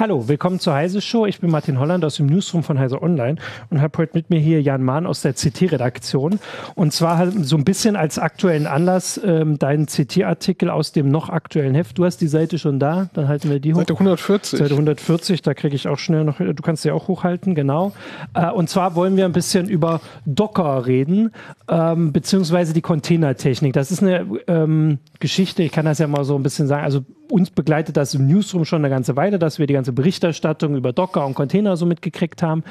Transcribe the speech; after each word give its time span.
Hallo, 0.00 0.28
willkommen 0.28 0.58
zur 0.58 0.72
Heise 0.72 1.02
Show. 1.02 1.26
Ich 1.26 1.40
bin 1.40 1.50
Martin 1.50 1.78
Holland 1.78 2.06
aus 2.06 2.14
dem 2.14 2.24
Newsroom 2.24 2.62
von 2.62 2.78
Heise 2.78 3.02
Online 3.02 3.36
und 3.68 3.82
habe 3.82 3.98
heute 3.98 4.12
mit 4.14 4.30
mir 4.30 4.40
hier 4.40 4.62
Jan 4.62 4.82
Mahn 4.82 5.04
aus 5.06 5.20
der 5.20 5.34
CT-Redaktion. 5.34 6.40
Und 6.74 6.94
zwar 6.94 7.18
halt 7.18 7.34
so 7.44 7.54
ein 7.58 7.64
bisschen 7.64 7.96
als 7.96 8.18
aktuellen 8.18 8.66
Anlass 8.66 9.20
ähm, 9.22 9.58
deinen 9.58 9.84
CT-Artikel 9.84 10.70
aus 10.70 10.92
dem 10.92 11.10
noch 11.10 11.28
aktuellen 11.28 11.74
Heft. 11.74 11.98
Du 11.98 12.06
hast 12.06 12.16
die 12.22 12.28
Seite 12.28 12.58
schon 12.58 12.78
da, 12.78 13.10
dann 13.12 13.28
halten 13.28 13.50
wir 13.50 13.60
die 13.60 13.74
hoch. 13.74 13.80
Seite 13.80 13.92
140. 13.92 14.58
Seite 14.58 14.72
140, 14.72 15.42
da 15.42 15.52
kriege 15.52 15.76
ich 15.76 15.86
auch 15.86 15.98
schnell 15.98 16.24
noch, 16.24 16.38
du 16.38 16.62
kannst 16.62 16.82
sie 16.82 16.92
auch 16.92 17.06
hochhalten, 17.06 17.54
genau. 17.54 17.92
Äh, 18.32 18.50
und 18.52 18.70
zwar 18.70 18.94
wollen 18.94 19.18
wir 19.18 19.26
ein 19.26 19.32
bisschen 19.32 19.68
über 19.68 20.00
Docker 20.24 20.86
reden, 20.86 21.30
ähm, 21.68 22.14
beziehungsweise 22.14 22.72
die 22.72 22.80
Containertechnik. 22.80 23.74
Das 23.74 23.90
ist 23.90 24.02
eine 24.02 24.26
ähm, 24.46 24.96
Geschichte, 25.18 25.62
ich 25.62 25.72
kann 25.72 25.84
das 25.84 25.98
ja 25.98 26.06
mal 26.06 26.24
so 26.24 26.36
ein 26.36 26.42
bisschen 26.42 26.68
sagen, 26.68 26.84
also 26.84 27.04
uns 27.30 27.50
begleitet 27.50 27.96
das 27.96 28.14
im 28.14 28.26
Newsroom 28.26 28.64
schon 28.64 28.80
eine 28.80 28.90
ganze 28.90 29.16
Weile, 29.16 29.38
dass 29.38 29.58
wir 29.58 29.66
die 29.66 29.74
ganze 29.74 29.89
Berichterstattung 29.92 30.76
über 30.76 30.92
Docker 30.92 31.26
und 31.26 31.34
Container 31.34 31.76
so 31.76 31.86
mitgekriegt 31.86 32.42
haben. 32.42 32.64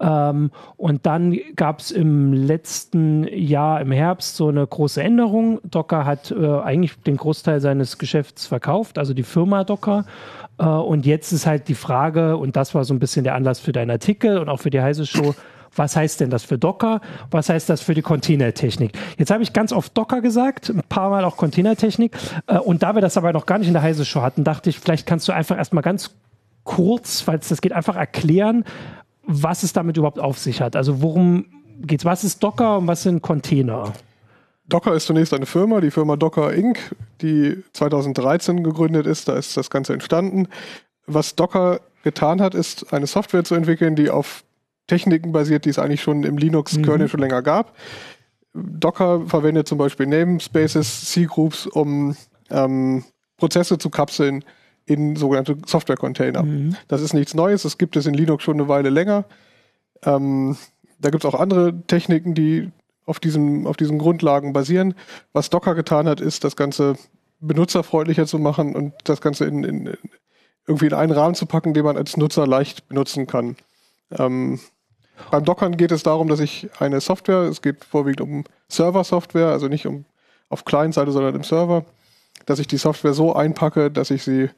Ähm, 0.00 0.50
und 0.76 1.06
dann 1.06 1.38
gab 1.56 1.80
es 1.80 1.90
im 1.90 2.32
letzten 2.32 3.26
Jahr 3.28 3.80
im 3.80 3.92
Herbst 3.92 4.36
so 4.36 4.48
eine 4.48 4.66
große 4.66 5.02
Änderung. 5.02 5.60
Docker 5.64 6.04
hat 6.04 6.30
äh, 6.30 6.60
eigentlich 6.60 6.96
den 7.02 7.16
Großteil 7.16 7.60
seines 7.60 7.98
Geschäfts 7.98 8.46
verkauft, 8.46 8.98
also 8.98 9.14
die 9.14 9.22
Firma 9.22 9.64
Docker. 9.64 10.04
Äh, 10.58 10.64
und 10.64 11.06
jetzt 11.06 11.32
ist 11.32 11.46
halt 11.46 11.68
die 11.68 11.74
Frage, 11.74 12.36
und 12.36 12.56
das 12.56 12.74
war 12.74 12.84
so 12.84 12.94
ein 12.94 12.98
bisschen 12.98 13.24
der 13.24 13.34
Anlass 13.34 13.60
für 13.60 13.72
deinen 13.72 13.90
Artikel 13.90 14.38
und 14.38 14.48
auch 14.48 14.60
für 14.60 14.70
die 14.70 14.80
heiße 14.80 15.06
Show, 15.06 15.34
was 15.74 15.96
heißt 15.96 16.20
denn 16.20 16.30
das 16.30 16.44
für 16.44 16.58
Docker? 16.58 17.00
Was 17.30 17.48
heißt 17.48 17.68
das 17.68 17.80
für 17.80 17.94
die 17.94 18.02
Containertechnik? 18.02 18.92
Jetzt 19.16 19.30
habe 19.30 19.42
ich 19.42 19.52
ganz 19.52 19.72
oft 19.72 19.96
Docker 19.96 20.20
gesagt, 20.20 20.68
ein 20.68 20.82
paar 20.88 21.10
Mal 21.10 21.24
auch 21.24 21.36
Containertechnik. 21.36 22.16
Äh, 22.46 22.58
und 22.58 22.82
da 22.82 22.94
wir 22.94 23.00
das 23.00 23.16
aber 23.16 23.32
noch 23.32 23.46
gar 23.46 23.58
nicht 23.58 23.68
in 23.68 23.74
der 23.74 23.82
heiße 23.82 24.04
Show 24.04 24.22
hatten, 24.22 24.44
dachte 24.44 24.70
ich, 24.70 24.78
vielleicht 24.78 25.06
kannst 25.06 25.28
du 25.28 25.32
einfach 25.32 25.56
erstmal 25.56 25.82
ganz 25.82 26.14
kurz, 26.64 27.20
falls 27.20 27.48
das 27.48 27.60
geht, 27.60 27.72
einfach 27.72 27.96
erklären, 27.96 28.64
was 29.24 29.62
es 29.62 29.72
damit 29.72 29.96
überhaupt 29.96 30.18
auf 30.18 30.38
sich 30.38 30.60
hat. 30.60 30.76
Also 30.76 31.02
worum 31.02 31.46
geht's? 31.80 32.04
Was 32.04 32.24
ist 32.24 32.42
Docker 32.42 32.78
und 32.78 32.86
was 32.86 33.02
sind 33.02 33.22
Container? 33.22 33.92
Docker 34.68 34.94
ist 34.94 35.06
zunächst 35.06 35.34
eine 35.34 35.46
Firma, 35.46 35.80
die 35.80 35.90
Firma 35.90 36.16
Docker 36.16 36.52
Inc., 36.52 36.94
die 37.20 37.62
2013 37.72 38.62
gegründet 38.62 39.06
ist. 39.06 39.28
Da 39.28 39.34
ist 39.34 39.56
das 39.56 39.70
Ganze 39.70 39.92
entstanden. 39.92 40.48
Was 41.06 41.34
Docker 41.34 41.80
getan 42.04 42.40
hat, 42.40 42.54
ist 42.54 42.92
eine 42.92 43.06
Software 43.06 43.44
zu 43.44 43.54
entwickeln, 43.54 43.96
die 43.96 44.10
auf 44.10 44.44
Techniken 44.86 45.32
basiert, 45.32 45.64
die 45.64 45.70
es 45.70 45.78
eigentlich 45.78 46.02
schon 46.02 46.24
im 46.24 46.36
Linux-Kernel 46.36 47.06
mhm. 47.06 47.08
schon 47.08 47.20
länger 47.20 47.42
gab. 47.42 47.76
Docker 48.54 49.22
verwendet 49.26 49.66
zum 49.66 49.78
Beispiel 49.78 50.06
Namespaces, 50.06 51.10
C-Groups, 51.10 51.66
um 51.66 52.16
ähm, 52.50 53.04
Prozesse 53.36 53.78
zu 53.78 53.90
kapseln 53.90 54.44
in 54.86 55.16
sogenannte 55.16 55.56
Software-Container. 55.66 56.42
Mhm. 56.42 56.76
Das 56.88 57.00
ist 57.00 57.14
nichts 57.14 57.34
Neues, 57.34 57.62
das 57.62 57.78
gibt 57.78 57.96
es 57.96 58.06
in 58.06 58.14
Linux 58.14 58.42
schon 58.42 58.58
eine 58.58 58.68
Weile 58.68 58.90
länger. 58.90 59.24
Ähm, 60.04 60.56
da 60.98 61.10
gibt 61.10 61.24
es 61.24 61.32
auch 61.32 61.38
andere 61.38 61.82
Techniken, 61.86 62.34
die 62.34 62.70
auf, 63.06 63.20
diesem, 63.20 63.66
auf 63.66 63.76
diesen 63.76 63.98
Grundlagen 63.98 64.52
basieren. 64.52 64.94
Was 65.32 65.50
Docker 65.50 65.74
getan 65.74 66.08
hat, 66.08 66.20
ist, 66.20 66.44
das 66.44 66.56
Ganze 66.56 66.96
benutzerfreundlicher 67.40 68.26
zu 68.26 68.38
machen 68.38 68.74
und 68.74 68.94
das 69.04 69.20
Ganze 69.20 69.44
in, 69.46 69.64
in, 69.64 69.94
irgendwie 70.66 70.86
in 70.86 70.94
einen 70.94 71.12
Rahmen 71.12 71.34
zu 71.34 71.46
packen, 71.46 71.74
den 71.74 71.84
man 71.84 71.96
als 71.96 72.16
Nutzer 72.16 72.46
leicht 72.46 72.88
benutzen 72.88 73.26
kann. 73.26 73.56
Ähm, 74.10 74.60
beim 75.30 75.44
Dockern 75.44 75.76
geht 75.76 75.92
es 75.92 76.02
darum, 76.02 76.28
dass 76.28 76.40
ich 76.40 76.68
eine 76.78 77.00
Software, 77.00 77.42
es 77.42 77.62
geht 77.62 77.84
vorwiegend 77.84 78.20
um 78.20 78.44
Server-Software, 78.68 79.48
also 79.48 79.68
nicht 79.68 79.86
um 79.86 80.04
auf 80.48 80.64
Client-Seite, 80.64 81.12
sondern 81.12 81.34
im 81.34 81.44
Server, 81.44 81.84
dass 82.46 82.58
ich 82.58 82.66
die 82.66 82.76
Software 82.76 83.14
so 83.14 83.34
einpacke, 83.34 83.90
dass 83.90 84.10
ich 84.10 84.22
sie 84.22 84.50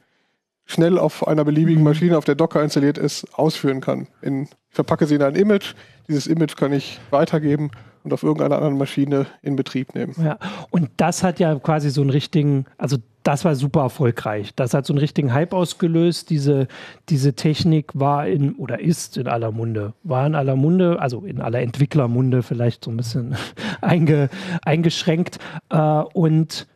schnell 0.65 0.97
auf 0.97 1.27
einer 1.27 1.45
beliebigen 1.45 1.81
mhm. 1.81 1.89
Maschine, 1.89 2.17
auf 2.17 2.25
der 2.25 2.35
Docker 2.35 2.63
installiert 2.63 2.97
ist, 2.97 3.27
ausführen 3.37 3.81
kann. 3.81 4.07
In, 4.21 4.43
ich 4.43 4.49
verpacke 4.75 5.05
sie 5.05 5.15
in 5.15 5.21
ein 5.21 5.35
Image, 5.35 5.73
dieses 6.07 6.27
Image 6.27 6.55
kann 6.55 6.73
ich 6.73 6.99
weitergeben 7.09 7.71
und 8.03 8.13
auf 8.13 8.23
irgendeiner 8.23 8.55
anderen 8.55 8.77
Maschine 8.77 9.25
in 9.41 9.55
Betrieb 9.55 9.95
nehmen. 9.95 10.13
Ja, 10.23 10.37
und 10.69 10.89
das 10.97 11.23
hat 11.23 11.39
ja 11.39 11.55
quasi 11.55 11.89
so 11.89 12.01
einen 12.01 12.11
richtigen, 12.11 12.65
also 12.77 12.97
das 13.23 13.43
war 13.43 13.55
super 13.55 13.81
erfolgreich. 13.81 14.53
Das 14.55 14.75
hat 14.75 14.85
so 14.85 14.93
einen 14.93 14.99
richtigen 14.99 15.33
Hype 15.33 15.53
ausgelöst. 15.53 16.29
Diese, 16.29 16.67
diese 17.09 17.33
Technik 17.33 17.89
war 17.95 18.27
in 18.27 18.53
oder 18.53 18.79
ist 18.79 19.17
in 19.17 19.27
aller 19.27 19.51
Munde. 19.51 19.93
War 20.03 20.27
in 20.27 20.35
aller 20.35 20.55
Munde, 20.55 21.01
also 21.01 21.21
in 21.21 21.41
aller 21.41 21.61
Entwicklermunde 21.61 22.43
vielleicht 22.43 22.85
so 22.85 22.91
ein 22.91 22.97
bisschen 22.97 23.35
einge, 23.81 24.29
eingeschränkt. 24.63 25.39
Äh, 25.71 25.77
und 26.13 26.67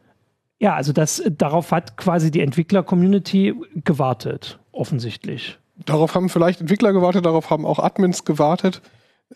ja, 0.59 0.75
also 0.75 0.93
das, 0.93 1.23
darauf 1.29 1.71
hat 1.71 1.97
quasi 1.97 2.31
die 2.31 2.41
Entwickler-Community 2.41 3.55
gewartet, 3.83 4.59
offensichtlich. 4.71 5.57
Darauf 5.85 6.15
haben 6.15 6.29
vielleicht 6.29 6.59
Entwickler 6.59 6.91
gewartet, 6.91 7.25
darauf 7.25 7.49
haben 7.49 7.65
auch 7.65 7.79
Admins 7.79 8.25
gewartet. 8.25 8.81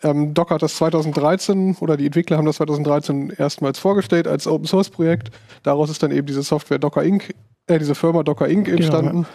Ähm, 0.02 0.34
Docker 0.34 0.56
hat 0.56 0.62
das 0.62 0.76
2013 0.76 1.76
oder 1.80 1.96
die 1.96 2.06
Entwickler 2.06 2.36
haben 2.36 2.46
das 2.46 2.56
2013 2.56 3.30
erstmals 3.38 3.78
vorgestellt 3.78 4.26
als 4.26 4.46
Open 4.46 4.66
Source 4.66 4.90
Projekt. 4.90 5.30
Daraus 5.62 5.88
ist 5.88 6.02
dann 6.02 6.10
eben 6.10 6.26
diese 6.26 6.42
Software 6.42 6.78
Docker 6.78 7.02
Inc., 7.02 7.34
äh, 7.68 7.78
diese 7.78 7.94
Firma 7.94 8.22
Docker 8.22 8.48
Inc. 8.48 8.66
Genau, 8.66 8.76
entstanden. 8.76 9.26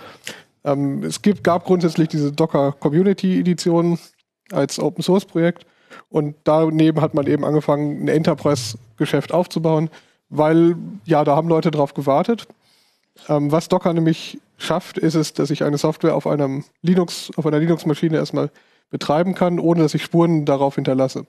Genau, 0.64 0.74
ähm, 0.74 1.04
es 1.04 1.22
gibt, 1.22 1.44
gab 1.44 1.66
grundsätzlich 1.66 2.10
diese 2.10 2.32
Docker 2.32 2.74
Community 2.74 3.40
Edition 3.40 3.98
als 4.52 4.80
Open 4.80 5.02
Source 5.02 5.26
Projekt 5.26 5.66
und 6.10 6.36
daneben 6.44 7.02
hat 7.02 7.14
man 7.14 7.26
eben 7.26 7.46
angefangen, 7.46 8.04
ein 8.04 8.08
Enterprise-Geschäft 8.08 9.34
aufzubauen, 9.34 9.90
weil 10.30 10.76
ja, 11.06 11.24
da 11.24 11.36
haben 11.36 11.50
Leute 11.50 11.72
drauf 11.72 11.94
gewartet. 11.94 12.48
Ähm, 13.28 13.52
was 13.52 13.68
Docker 13.68 13.94
nämlich 13.94 14.40
schafft, 14.58 14.98
ist 14.98 15.16
es, 15.16 15.34
dass 15.34 15.50
ich 15.50 15.64
eine 15.64 15.78
Software 15.78 16.16
auf 16.16 16.28
einem 16.28 16.64
Linux, 16.82 17.32
auf 17.36 17.46
einer 17.46 17.60
Linux-Maschine 17.60 18.18
erstmal 18.18 18.52
betreiben 18.90 19.36
kann, 19.36 19.60
ohne 19.60 19.82
dass 19.82 19.94
ich 19.94 20.04
Spuren 20.04 20.46
darauf 20.46 20.76
hinterlasse. 20.76 21.26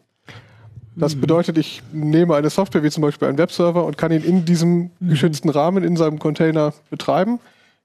Das 0.96 1.14
mhm. 1.14 1.20
bedeutet, 1.20 1.58
ich 1.58 1.82
nehme 1.92 2.34
eine 2.34 2.50
Software 2.50 2.82
wie 2.82 2.90
zum 2.90 3.02
Beispiel 3.02 3.28
einen 3.28 3.38
Webserver 3.38 3.84
und 3.84 3.96
kann 3.96 4.12
ihn 4.12 4.24
in 4.24 4.44
diesem 4.44 4.90
mhm. 4.98 5.08
geschützten 5.08 5.48
Rahmen 5.48 5.84
in 5.84 5.96
seinem 5.96 6.18
Container 6.18 6.74
betreiben. 6.90 7.38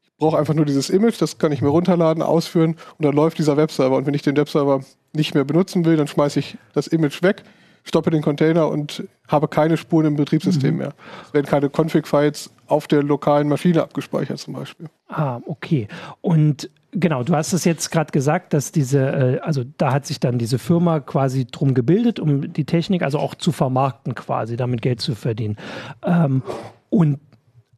Ich 0.03 0.11
brauche 0.17 0.37
einfach 0.37 0.53
nur 0.53 0.65
dieses 0.65 0.89
Image, 0.89 1.21
das 1.21 1.37
kann 1.37 1.51
ich 1.51 1.61
mir 1.61 1.69
runterladen, 1.69 2.23
ausführen 2.23 2.77
und 2.97 3.05
dann 3.05 3.13
läuft 3.13 3.37
dieser 3.37 3.57
Webserver. 3.57 3.97
Und 3.97 4.05
wenn 4.05 4.13
ich 4.13 4.21
den 4.21 4.37
Webserver 4.37 4.81
nicht 5.13 5.33
mehr 5.35 5.43
benutzen 5.43 5.85
will, 5.85 5.97
dann 5.97 6.07
schmeiße 6.07 6.39
ich 6.39 6.57
das 6.73 6.87
Image 6.87 7.21
weg, 7.21 7.43
stoppe 7.85 8.11
den 8.11 8.21
Container 8.21 8.67
und 8.67 9.07
habe 9.27 9.47
keine 9.47 9.77
Spuren 9.77 10.07
im 10.07 10.15
Betriebssystem 10.15 10.73
mhm. 10.73 10.77
mehr. 10.79 10.93
Es 11.25 11.33
werden 11.33 11.45
keine 11.45 11.69
Config-Files 11.69 12.51
auf 12.67 12.87
der 12.87 13.03
lokalen 13.03 13.47
Maschine 13.47 13.83
abgespeichert 13.83 14.39
zum 14.39 14.55
Beispiel. 14.55 14.87
Ah, 15.07 15.39
okay. 15.45 15.87
Und 16.21 16.69
Genau, 16.97 17.23
du 17.23 17.35
hast 17.35 17.51
es 17.51 17.65
jetzt 17.65 17.91
gerade 17.91 18.11
gesagt, 18.11 18.53
dass 18.53 18.71
diese, 18.71 18.99
äh, 18.99 19.39
also 19.39 19.65
da 19.77 19.91
hat 19.91 20.05
sich 20.05 20.21
dann 20.21 20.37
diese 20.39 20.57
Firma 20.57 21.01
quasi 21.01 21.45
drum 21.45 21.73
gebildet, 21.73 22.21
um 22.21 22.53
die 22.53 22.63
Technik 22.63 23.03
also 23.03 23.19
auch 23.19 23.35
zu 23.35 23.51
vermarkten, 23.51 24.15
quasi 24.15 24.55
damit 24.55 24.81
Geld 24.81 25.01
zu 25.01 25.13
verdienen. 25.13 25.57
Ähm, 26.05 26.41
und 26.89 27.19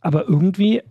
aber 0.01 0.29
irgendwie 0.29 0.84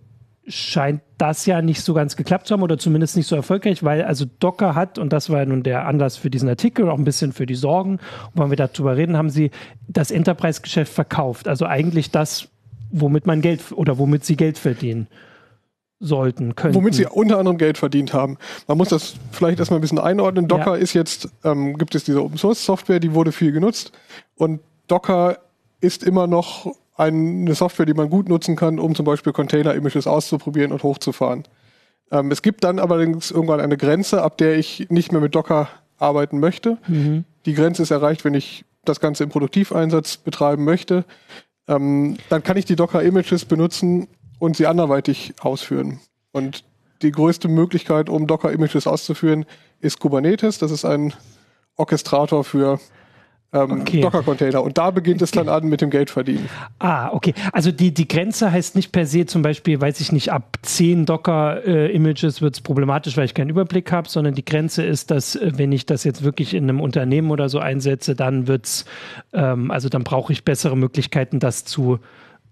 scheint 0.49 1.01
das 1.19 1.47
ja 1.47 1.61
nicht 1.61 1.81
so 1.83 1.95
ganz 1.95 2.17
geklappt 2.17 2.47
zu 2.47 2.55
haben 2.55 2.63
oder 2.63 2.79
zumindest 2.79 3.17
nicht 3.17 3.27
so 3.27 3.35
erfolgreich, 3.35 3.83
weil 3.83 4.03
also 4.03 4.27
Docker 4.39 4.75
hat, 4.75 4.99
und 4.99 5.13
das 5.13 5.31
war 5.31 5.41
ja 5.41 5.47
nun 5.47 5.63
der 5.63 5.87
Anlass 5.87 6.17
für 6.17 6.31
diesen 6.31 6.49
Artikel, 6.49 6.85
und 6.85 6.91
auch 6.91 6.99
ein 6.99 7.05
bisschen 7.05 7.33
für 7.33 7.47
die 7.47 7.55
Sorgen, 7.55 7.99
und 8.35 8.43
wenn 8.43 8.51
wir 8.51 8.57
darüber 8.57 8.97
reden, 8.97 9.17
haben 9.17 9.31
sie 9.31 9.51
das 9.89 10.11
Enterprise-Geschäft 10.11 10.93
verkauft. 10.93 11.49
Also 11.49 11.67
eigentlich 11.67 12.11
das, 12.11 12.49
womit 12.91 13.27
man 13.27 13.41
Geld 13.41 13.61
oder 13.73 13.99
womit 13.99 14.25
sie 14.25 14.37
Geld 14.37 14.59
verdienen 14.59 15.09
sollten, 15.99 16.55
können. 16.55 16.75
Womit 16.75 16.95
sie 16.95 17.07
unter 17.07 17.39
anderem 17.39 17.59
Geld 17.59 17.79
verdient 17.79 18.13
haben. 18.13 18.37
Man 18.69 18.79
muss 18.79 18.91
das 18.91 19.15
vielleicht 19.33 19.59
erstmal 19.59 19.79
ein 19.79 19.81
bisschen 19.81 19.99
einordnen. 19.99 20.47
Docker 20.47 20.77
ja. 20.77 20.83
ist 20.83 20.93
jetzt, 20.93 21.29
ähm, 21.43 21.77
gibt 21.79 21.95
es 21.95 22.05
diese 22.05 22.23
Open 22.23 22.37
Source 22.37 22.65
Software, 22.65 23.01
die 23.01 23.15
wurde 23.15 23.33
viel 23.33 23.51
genutzt. 23.51 23.93
Und 24.37 24.61
Docker 24.87 25.39
ist 25.81 26.05
immer 26.05 26.27
noch 26.27 26.75
eine 26.97 27.55
Software, 27.55 27.87
die 27.87 27.95
man 27.95 28.11
gut 28.11 28.29
nutzen 28.29 28.57
kann, 28.57 28.79
um 28.79 28.95
zum 28.95 29.05
Beispiel 29.05 29.33
Container-Images 29.33 30.07
auszuprobieren 30.07 30.73
und 30.73 30.83
hochzufahren. 30.83 31.45
Ähm, 32.11 32.31
es 32.31 32.43
gibt 32.43 32.65
dann 32.65 32.79
allerdings 32.79 33.31
irgendwann 33.31 33.61
eine 33.61 33.77
Grenze, 33.77 34.23
ab 34.23 34.39
der 34.39 34.57
ich 34.57 34.87
nicht 34.91 35.13
mehr 35.13 35.21
mit 35.21 35.35
Docker 35.35 35.69
arbeiten 35.99 36.39
möchte. 36.39 36.79
Mhm. 36.87 37.25
Die 37.45 37.55
Grenze 37.55 37.83
ist 37.83 37.91
erreicht, 37.91 38.25
wenn 38.25 38.35
ich 38.35 38.65
das 38.85 39.01
Ganze 39.01 39.25
im 39.25 39.31
Produktiveinsatz 39.31 40.17
betreiben 40.17 40.65
möchte. 40.65 41.05
Ähm, 41.69 42.17
dann 42.29 42.43
kann 42.43 42.57
ich 42.57 42.65
die 42.65 42.77
Docker-Images 42.77 43.45
benutzen, 43.45 44.09
und 44.39 44.57
sie 44.57 44.67
anderweitig 44.67 45.35
ausführen. 45.41 46.01
Und 46.33 46.65
die 47.03 47.13
größte 47.13 47.49
Möglichkeit, 47.49 48.09
um 48.09 48.27
Docker-Images 48.27 48.87
auszuführen, 48.87 49.45
ist 49.81 49.99
Kubernetes. 50.01 50.59
Das 50.59 50.71
ist 50.71 50.85
ein 50.85 51.13
Orchestrator 51.77 52.45
für 52.45 52.81
ähm, 53.53 53.81
okay. 53.81 54.01
Docker-Container. 54.01 54.63
Und 54.63 54.77
da 54.79 54.91
beginnt 54.91 55.23
es 55.23 55.31
dann 55.31 55.49
an 55.49 55.67
mit 55.69 55.81
dem 55.81 55.91
Geldverdienen. 55.91 56.49
Ah, 56.79 57.11
okay. 57.13 57.35
Also 57.53 57.73
die, 57.73 57.93
die 57.95 58.09
Grenze 58.09 58.51
heißt 58.51 58.75
nicht 58.75 58.93
per 58.93 59.07
se 59.07 59.27
zum 59.27 59.43
Beispiel, 59.43 59.81
weiß 59.81 60.01
ich 60.01 60.13
nicht, 60.13 60.33
ab 60.33 60.59
10 60.63 61.07
Docker-Images 61.07 62.43
wird 62.43 62.55
es 62.55 62.61
problematisch, 62.61 63.17
weil 63.17 63.25
ich 63.25 63.35
keinen 63.35 63.51
Überblick 63.51 63.93
habe, 63.93 64.09
sondern 64.09 64.35
die 64.35 64.45
Grenze 64.45 64.85
ist, 64.85 65.11
dass 65.11 65.37
äh, 65.37 65.53
wenn 65.57 65.73
ich 65.73 65.87
das 65.87 66.05
jetzt 66.05 66.25
wirklich 66.25 66.55
in 66.55 66.65
einem 66.65 66.81
Unternehmen 66.81 67.31
oder 67.31 67.49
so 67.49 67.59
einsetze, 67.59 68.15
dann 68.15 68.49
wird's, 68.49 68.85
ähm, 69.33 69.71
also 69.71 69.89
dann 69.89 70.05
brauche 70.05 70.33
ich 70.33 70.45
bessere 70.45 70.77
Möglichkeiten, 70.77 71.39
das 71.39 71.65
zu 71.65 71.99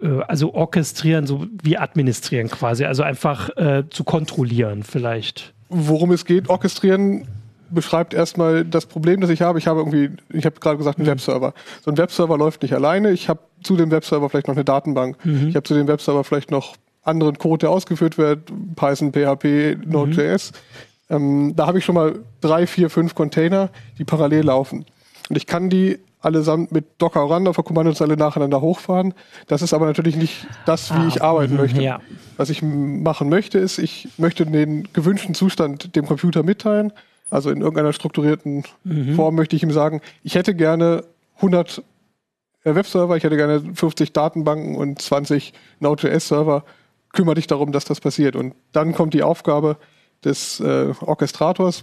äh, 0.00 0.20
also 0.28 0.54
orchestrieren, 0.54 1.26
so 1.26 1.46
wie 1.62 1.76
administrieren 1.76 2.48
quasi, 2.48 2.84
also 2.84 3.02
einfach 3.02 3.50
äh, 3.56 3.84
zu 3.90 4.04
kontrollieren 4.04 4.82
vielleicht. 4.82 5.52
worum 5.68 6.12
es 6.12 6.24
geht, 6.24 6.48
orchestrieren 6.48 7.26
beschreibt 7.74 8.14
erstmal 8.14 8.64
das 8.64 8.86
Problem, 8.86 9.20
das 9.20 9.30
ich 9.30 9.42
habe. 9.42 9.58
Ich 9.58 9.66
habe 9.66 9.80
irgendwie, 9.80 10.10
ich 10.30 10.46
habe 10.46 10.58
gerade 10.60 10.78
gesagt, 10.78 10.98
einen 10.98 11.06
mhm. 11.06 11.12
Webserver. 11.12 11.54
So 11.84 11.90
ein 11.90 11.98
Webserver 11.98 12.38
läuft 12.38 12.62
nicht 12.62 12.74
alleine. 12.74 13.10
Ich 13.10 13.28
habe 13.28 13.40
zu 13.62 13.76
dem 13.76 13.90
Webserver 13.90 14.30
vielleicht 14.30 14.48
noch 14.48 14.54
eine 14.54 14.64
Datenbank. 14.64 15.16
Mhm. 15.24 15.48
Ich 15.48 15.56
habe 15.56 15.64
zu 15.64 15.74
dem 15.74 15.88
Webserver 15.88 16.24
vielleicht 16.24 16.50
noch 16.50 16.76
anderen 17.02 17.38
Code, 17.38 17.58
der 17.58 17.70
ausgeführt 17.70 18.16
wird, 18.16 18.50
Python, 18.76 19.12
PHP, 19.12 19.78
Node.js. 19.86 20.52
Mhm. 20.52 21.16
Ähm, 21.16 21.52
da 21.56 21.66
habe 21.66 21.78
ich 21.78 21.84
schon 21.84 21.94
mal 21.94 22.20
drei, 22.40 22.66
vier, 22.66 22.88
fünf 22.88 23.14
Container, 23.14 23.68
die 23.98 24.04
parallel 24.04 24.46
laufen. 24.46 24.86
Und 25.28 25.36
ich 25.36 25.46
kann 25.46 25.68
die 25.68 25.98
allesamt 26.24 26.72
mit 26.72 26.86
Docker 26.98 27.20
Run 27.20 27.46
auf 27.46 27.56
der 27.56 27.64
Kommandozeile 27.64 28.16
nacheinander 28.16 28.60
hochfahren. 28.60 29.14
Das 29.46 29.62
ist 29.62 29.74
aber 29.74 29.86
natürlich 29.86 30.16
nicht 30.16 30.46
das, 30.64 30.90
wie 30.94 30.98
ah, 30.98 31.08
ich 31.08 31.22
arbeiten 31.22 31.56
möchte. 31.56 31.82
Ja. 31.82 32.00
Was 32.36 32.50
ich 32.50 32.62
machen 32.62 33.28
möchte, 33.28 33.58
ist, 33.58 33.78
ich 33.78 34.08
möchte 34.16 34.46
den 34.46 34.88
gewünschten 34.92 35.34
Zustand 35.34 35.94
dem 35.94 36.06
Computer 36.06 36.42
mitteilen. 36.42 36.92
Also 37.34 37.50
in 37.50 37.62
irgendeiner 37.62 37.92
strukturierten 37.92 38.62
mhm. 38.84 39.16
Form 39.16 39.34
möchte 39.34 39.56
ich 39.56 39.64
ihm 39.64 39.72
sagen, 39.72 40.00
ich 40.22 40.36
hätte 40.36 40.54
gerne 40.54 41.02
100 41.38 41.82
äh, 42.62 42.76
Webserver, 42.76 43.16
ich 43.16 43.24
hätte 43.24 43.36
gerne 43.36 43.60
50 43.74 44.12
Datenbanken 44.12 44.76
und 44.76 45.02
20 45.02 45.52
Node.js-Server. 45.80 46.62
Kümmere 47.12 47.34
dich 47.34 47.48
darum, 47.48 47.72
dass 47.72 47.86
das 47.86 48.00
passiert. 48.00 48.36
Und 48.36 48.54
dann 48.70 48.94
kommt 48.94 49.14
die 49.14 49.24
Aufgabe 49.24 49.78
des 50.24 50.60
äh, 50.60 50.92
Orchestrators, 51.00 51.82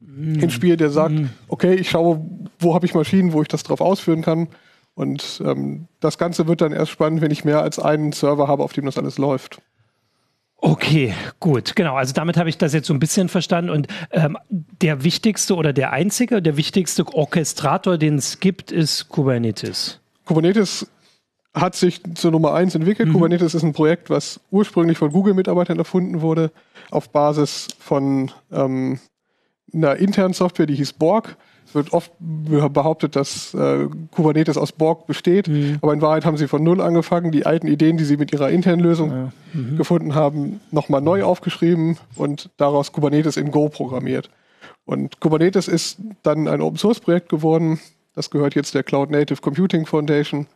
mhm. 0.00 0.38
ins 0.38 0.52
Spiel, 0.52 0.76
der 0.76 0.90
sagt, 0.90 1.14
mhm. 1.14 1.30
okay, 1.48 1.74
ich 1.74 1.90
schaue, 1.90 2.24
wo 2.60 2.76
habe 2.76 2.86
ich 2.86 2.94
Maschinen, 2.94 3.32
wo 3.32 3.42
ich 3.42 3.48
das 3.48 3.64
drauf 3.64 3.80
ausführen 3.80 4.22
kann. 4.22 4.46
Und 4.94 5.42
ähm, 5.44 5.88
das 5.98 6.16
Ganze 6.16 6.46
wird 6.46 6.60
dann 6.60 6.70
erst 6.70 6.92
spannend, 6.92 7.22
wenn 7.22 7.32
ich 7.32 7.44
mehr 7.44 7.60
als 7.60 7.80
einen 7.80 8.12
Server 8.12 8.46
habe, 8.46 8.62
auf 8.62 8.72
dem 8.72 8.84
das 8.84 8.98
alles 8.98 9.18
läuft. 9.18 9.60
Okay, 10.64 11.12
gut, 11.40 11.74
genau. 11.74 11.96
Also 11.96 12.12
damit 12.12 12.36
habe 12.36 12.48
ich 12.48 12.56
das 12.56 12.72
jetzt 12.72 12.86
so 12.86 12.94
ein 12.94 13.00
bisschen 13.00 13.28
verstanden. 13.28 13.68
Und 13.68 13.88
ähm, 14.12 14.38
der 14.50 15.02
wichtigste 15.02 15.56
oder 15.56 15.72
der 15.72 15.92
einzige, 15.92 16.40
der 16.40 16.56
wichtigste 16.56 17.04
Orchestrator, 17.12 17.98
den 17.98 18.14
es 18.14 18.38
gibt, 18.38 18.70
ist 18.70 19.08
Kubernetes. 19.08 19.98
Kubernetes 20.24 20.86
hat 21.52 21.74
sich 21.74 22.00
zur 22.14 22.30
Nummer 22.30 22.54
eins 22.54 22.76
entwickelt. 22.76 23.08
Mhm. 23.08 23.14
Kubernetes 23.14 23.56
ist 23.56 23.64
ein 23.64 23.72
Projekt, 23.72 24.08
was 24.08 24.38
ursprünglich 24.52 24.98
von 24.98 25.10
Google-Mitarbeitern 25.10 25.78
erfunden 25.78 26.20
wurde, 26.20 26.52
auf 26.92 27.10
Basis 27.10 27.66
von 27.80 28.30
ähm, 28.52 29.00
einer 29.74 29.96
internen 29.96 30.32
Software, 30.32 30.66
die 30.66 30.76
hieß 30.76 30.92
Borg. 30.92 31.36
Es 31.66 31.74
wird 31.74 31.92
oft 31.92 32.12
behauptet, 32.20 33.16
dass 33.16 33.54
äh, 33.54 33.88
Kubernetes 34.10 34.58
aus 34.58 34.72
Borg 34.72 35.06
besteht, 35.06 35.48
mhm. 35.48 35.78
aber 35.80 35.94
in 35.94 36.02
Wahrheit 36.02 36.26
haben 36.26 36.36
sie 36.36 36.48
von 36.48 36.62
Null 36.62 36.80
angefangen, 36.80 37.32
die 37.32 37.46
alten 37.46 37.66
Ideen, 37.66 37.96
die 37.96 38.04
sie 38.04 38.16
mit 38.16 38.32
ihrer 38.32 38.50
internen 38.50 38.80
Lösung 38.80 39.10
ja. 39.10 39.32
mhm. 39.54 39.76
gefunden 39.78 40.14
haben, 40.14 40.60
nochmal 40.70 41.00
neu 41.00 41.22
aufgeschrieben 41.24 41.96
und 42.16 42.50
daraus 42.58 42.92
Kubernetes 42.92 43.36
in 43.36 43.50
Go 43.50 43.68
programmiert. 43.68 44.28
Und 44.84 45.20
Kubernetes 45.20 45.68
ist 45.68 45.98
dann 46.22 46.48
ein 46.48 46.60
Open 46.60 46.78
Source 46.78 47.00
Projekt 47.00 47.28
geworden. 47.28 47.80
Das 48.14 48.30
gehört 48.30 48.54
jetzt 48.54 48.74
der 48.74 48.82
Cloud 48.82 49.10
Native 49.10 49.40
Computing 49.40 49.86
Foundation 49.86 50.46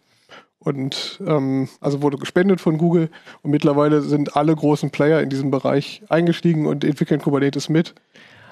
und 0.59 1.21
ähm, 1.27 1.69
also 1.81 2.03
wurde 2.03 2.19
gespendet 2.19 2.61
von 2.61 2.77
Google 2.77 3.09
und 3.43 3.51
mittlerweile 3.51 4.03
sind 4.03 4.37
alle 4.37 4.55
großen 4.55 4.91
Player 4.91 5.21
in 5.21 5.31
diesem 5.31 5.51
Bereich 5.51 6.03
eingestiegen 6.09 6.67
und 6.67 6.85
entwickeln 6.85 7.21
Kubernetes 7.21 7.69
mit. 7.69 7.95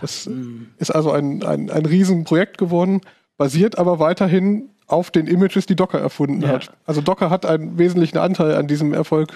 Das 0.01 0.27
mhm. 0.27 0.69
ist 0.79 0.91
also 0.91 1.13
ein, 1.13 1.43
ein, 1.43 1.71
ein 1.71 1.87
Riesenprojekt 1.87 2.59
geworden, 2.59 3.01
basiert 3.37 3.79
aber 3.79 3.99
weiterhin 3.99 4.71
auf 4.87 5.11
den 5.11 5.27
Images, 5.27 5.67
die 5.67 5.77
Docker 5.77 5.99
erfunden 5.99 6.43
ja. 6.43 6.49
hat. 6.49 6.71
Also 6.87 7.01
Docker 7.01 7.31
hat 7.31 7.47
einen 7.47 7.79
wesentlichen 7.79 8.19
Anteil 8.19 8.55
an 8.55 8.67
diesem 8.67 8.93
Erfolg. 8.93 9.33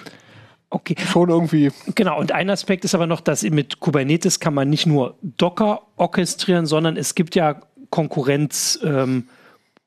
Okay. 0.69 0.95
Schon 0.99 1.29
irgendwie. 1.29 1.71
Genau, 1.95 2.19
und 2.19 2.31
ein 2.31 2.49
Aspekt 2.49 2.85
ist 2.85 2.93
aber 2.93 3.07
noch, 3.07 3.21
dass 3.21 3.41
mit 3.41 3.79
Kubernetes 3.79 4.39
kann 4.39 4.53
man 4.53 4.69
nicht 4.69 4.85
nur 4.85 5.15
Docker 5.23 5.81
orchestrieren, 5.95 6.67
sondern 6.67 6.95
es 6.95 7.15
gibt 7.15 7.35
ja 7.35 7.61
Konkurrenz. 7.89 8.79
Ähm, 8.83 9.25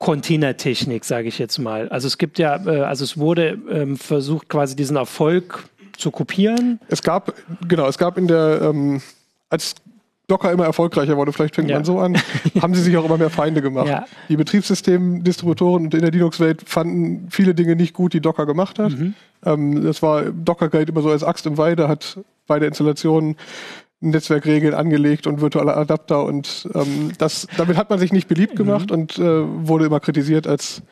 Containertechnik, 0.02 1.04
sage 1.04 1.28
ich 1.28 1.38
jetzt 1.38 1.60
mal. 1.60 1.88
Also 1.90 2.08
es 2.08 2.18
gibt 2.18 2.40
ja, 2.40 2.56
äh, 2.66 2.80
also 2.80 3.04
es 3.04 3.18
wurde 3.18 3.56
ähm, 3.70 3.96
versucht, 3.96 4.48
quasi 4.48 4.74
diesen 4.74 4.96
Erfolg 4.96 5.68
zu 5.96 6.10
kopieren. 6.10 6.80
Es 6.88 7.04
gab, 7.04 7.32
genau, 7.68 7.86
es 7.86 7.98
gab 7.98 8.18
in 8.18 8.26
der, 8.26 8.62
ähm, 8.62 9.00
als 9.48 9.76
Docker 10.28 10.52
immer 10.52 10.64
erfolgreicher 10.64 11.16
wurde, 11.16 11.32
vielleicht 11.32 11.54
fängt 11.54 11.68
ja. 11.68 11.76
man 11.76 11.84
so 11.84 11.98
an, 11.98 12.16
haben 12.62 12.74
sie 12.74 12.82
sich 12.82 12.96
auch 12.96 13.04
immer 13.04 13.18
mehr 13.18 13.30
Feinde 13.30 13.60
gemacht. 13.60 13.88
Ja. 13.88 14.04
Die 14.28 14.36
Betriebssystemdistributoren 14.36 15.84
in 15.84 15.90
der 15.90 16.10
Linux-Welt 16.10 16.62
fanden 16.66 17.28
viele 17.30 17.54
Dinge 17.54 17.76
nicht 17.76 17.92
gut, 17.92 18.12
die 18.12 18.20
Docker 18.20 18.46
gemacht 18.46 18.78
hat. 18.78 18.92
Mhm. 18.92 19.14
Ähm, 19.44 19.82
das 19.84 20.02
war, 20.02 20.22
Docker 20.22 20.68
galt 20.68 20.88
immer 20.88 21.02
so 21.02 21.10
als 21.10 21.24
Axt 21.24 21.46
im 21.46 21.58
Weide, 21.58 21.88
hat 21.88 22.18
bei 22.46 22.58
der 22.58 22.68
Installation 22.68 23.36
Netzwerkregeln 24.00 24.74
angelegt 24.74 25.26
und 25.26 25.40
virtuelle 25.40 25.76
Adapter 25.76 26.24
und 26.24 26.68
ähm, 26.74 27.12
das, 27.18 27.46
damit 27.56 27.76
hat 27.76 27.88
man 27.88 28.00
sich 28.00 28.12
nicht 28.12 28.26
beliebt 28.26 28.56
gemacht 28.56 28.90
mhm. 28.90 28.96
und 28.96 29.18
äh, 29.18 29.42
wurde 29.66 29.86
immer 29.86 30.00
kritisiert 30.00 30.46
als 30.46 30.82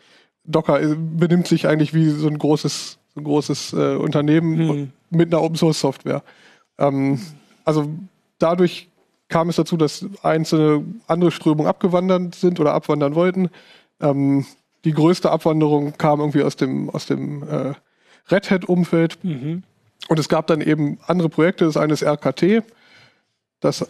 Docker 0.44 0.80
äh, 0.80 0.96
benimmt 0.96 1.46
sich 1.46 1.66
eigentlich 1.66 1.94
wie 1.94 2.08
so 2.10 2.28
ein 2.28 2.38
großes, 2.38 2.98
so 3.14 3.20
ein 3.20 3.24
großes 3.24 3.72
äh, 3.72 3.96
Unternehmen 3.96 4.56
mhm. 4.56 4.92
mit 5.10 5.32
einer 5.32 5.42
Open 5.42 5.56
Source 5.56 5.80
Software. 5.80 6.22
Ähm, 6.78 7.20
also 7.64 7.88
dadurch 8.38 8.89
kam 9.30 9.48
es 9.48 9.56
dazu, 9.56 9.76
dass 9.76 10.04
einzelne 10.22 10.84
andere 11.06 11.30
Strömungen 11.30 11.68
abgewandert 11.68 12.34
sind 12.34 12.60
oder 12.60 12.74
abwandern 12.74 13.14
wollten. 13.14 13.48
Ähm, 14.00 14.44
die 14.84 14.92
größte 14.92 15.30
Abwanderung 15.30 15.96
kam 15.96 16.20
irgendwie 16.20 16.42
aus 16.42 16.56
dem, 16.56 16.90
aus 16.90 17.06
dem 17.06 17.42
äh, 17.42 17.74
Red 18.30 18.50
Hat-Umfeld. 18.50 19.18
Mhm. 19.24 19.62
Und 20.08 20.18
es 20.18 20.28
gab 20.28 20.46
dann 20.46 20.60
eben 20.60 20.98
andere 21.06 21.28
Projekte. 21.28 21.64
Das 21.64 21.76
eine 21.76 21.92
ist 21.92 22.02
RKT. 22.02 22.62
Das 23.60 23.86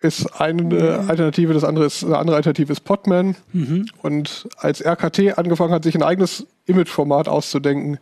ist 0.00 0.40
eine 0.40 1.04
Alternative, 1.08 1.52
das 1.52 1.62
andere 1.62 1.84
ist 1.84 2.02
eine 2.04 2.18
andere 2.18 2.36
Alternative 2.36 2.72
ist 2.72 2.80
Podman. 2.80 3.36
Mhm. 3.52 3.86
Und 4.02 4.48
als 4.56 4.84
RKT 4.84 5.38
angefangen 5.38 5.72
hat, 5.72 5.84
sich 5.84 5.94
ein 5.94 6.02
eigenes 6.02 6.46
Imageformat 6.66 7.28
auszudenken, 7.28 7.98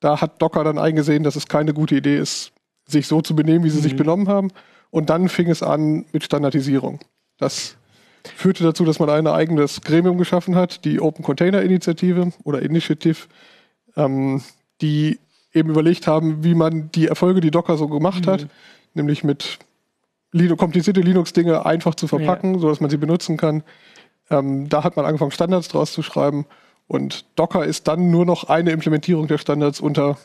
da 0.00 0.20
hat 0.20 0.40
Docker 0.40 0.64
dann 0.64 0.78
eingesehen, 0.78 1.22
dass 1.22 1.36
es 1.36 1.46
keine 1.46 1.74
gute 1.74 1.96
Idee 1.96 2.16
ist, 2.16 2.52
sich 2.86 3.06
so 3.06 3.20
zu 3.20 3.36
benehmen, 3.36 3.64
wie 3.64 3.70
sie 3.70 3.78
mhm. 3.78 3.82
sich 3.82 3.96
benommen 3.96 4.28
haben. 4.28 4.50
Und 4.92 5.08
dann 5.08 5.30
fing 5.30 5.48
es 5.48 5.62
an 5.62 6.04
mit 6.12 6.22
Standardisierung. 6.22 7.00
Das 7.38 7.76
führte 8.36 8.62
dazu, 8.62 8.84
dass 8.84 8.98
man 8.98 9.08
ein 9.08 9.26
eigenes 9.26 9.80
Gremium 9.80 10.18
geschaffen 10.18 10.54
hat, 10.54 10.84
die 10.84 11.00
Open 11.00 11.24
Container 11.24 11.62
Initiative 11.62 12.30
oder 12.44 12.60
Initiative, 12.60 13.26
ähm, 13.96 14.42
die 14.82 15.18
eben 15.54 15.70
überlegt 15.70 16.06
haben, 16.06 16.44
wie 16.44 16.54
man 16.54 16.90
die 16.92 17.08
Erfolge, 17.08 17.40
die 17.40 17.50
Docker 17.50 17.78
so 17.78 17.88
gemacht 17.88 18.26
mhm. 18.26 18.30
hat, 18.30 18.46
nämlich 18.92 19.24
mit 19.24 19.58
Linux, 20.30 20.60
komplizierte 20.60 21.00
Linux-Dinge 21.00 21.64
einfach 21.64 21.94
zu 21.94 22.06
verpacken, 22.06 22.54
ja. 22.54 22.60
sodass 22.60 22.80
man 22.80 22.90
sie 22.90 22.98
benutzen 22.98 23.38
kann. 23.38 23.62
Ähm, 24.28 24.68
da 24.68 24.84
hat 24.84 24.96
man 24.96 25.06
angefangen, 25.06 25.30
Standards 25.30 25.68
draus 25.68 25.92
zu 25.92 26.02
schreiben. 26.02 26.44
Und 26.86 27.24
Docker 27.36 27.64
ist 27.64 27.88
dann 27.88 28.10
nur 28.10 28.26
noch 28.26 28.44
eine 28.44 28.72
Implementierung 28.72 29.26
der 29.26 29.38
Standards 29.38 29.80
unter 29.80 30.18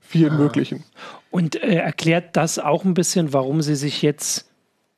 vielen 0.00 0.34
ah. 0.34 0.38
möglichen. 0.38 0.84
Und 1.34 1.60
äh, 1.60 1.74
erklärt 1.74 2.36
das 2.36 2.60
auch 2.60 2.84
ein 2.84 2.94
bisschen, 2.94 3.32
warum 3.32 3.60
Sie 3.60 3.74
sich 3.74 4.02
jetzt 4.02 4.48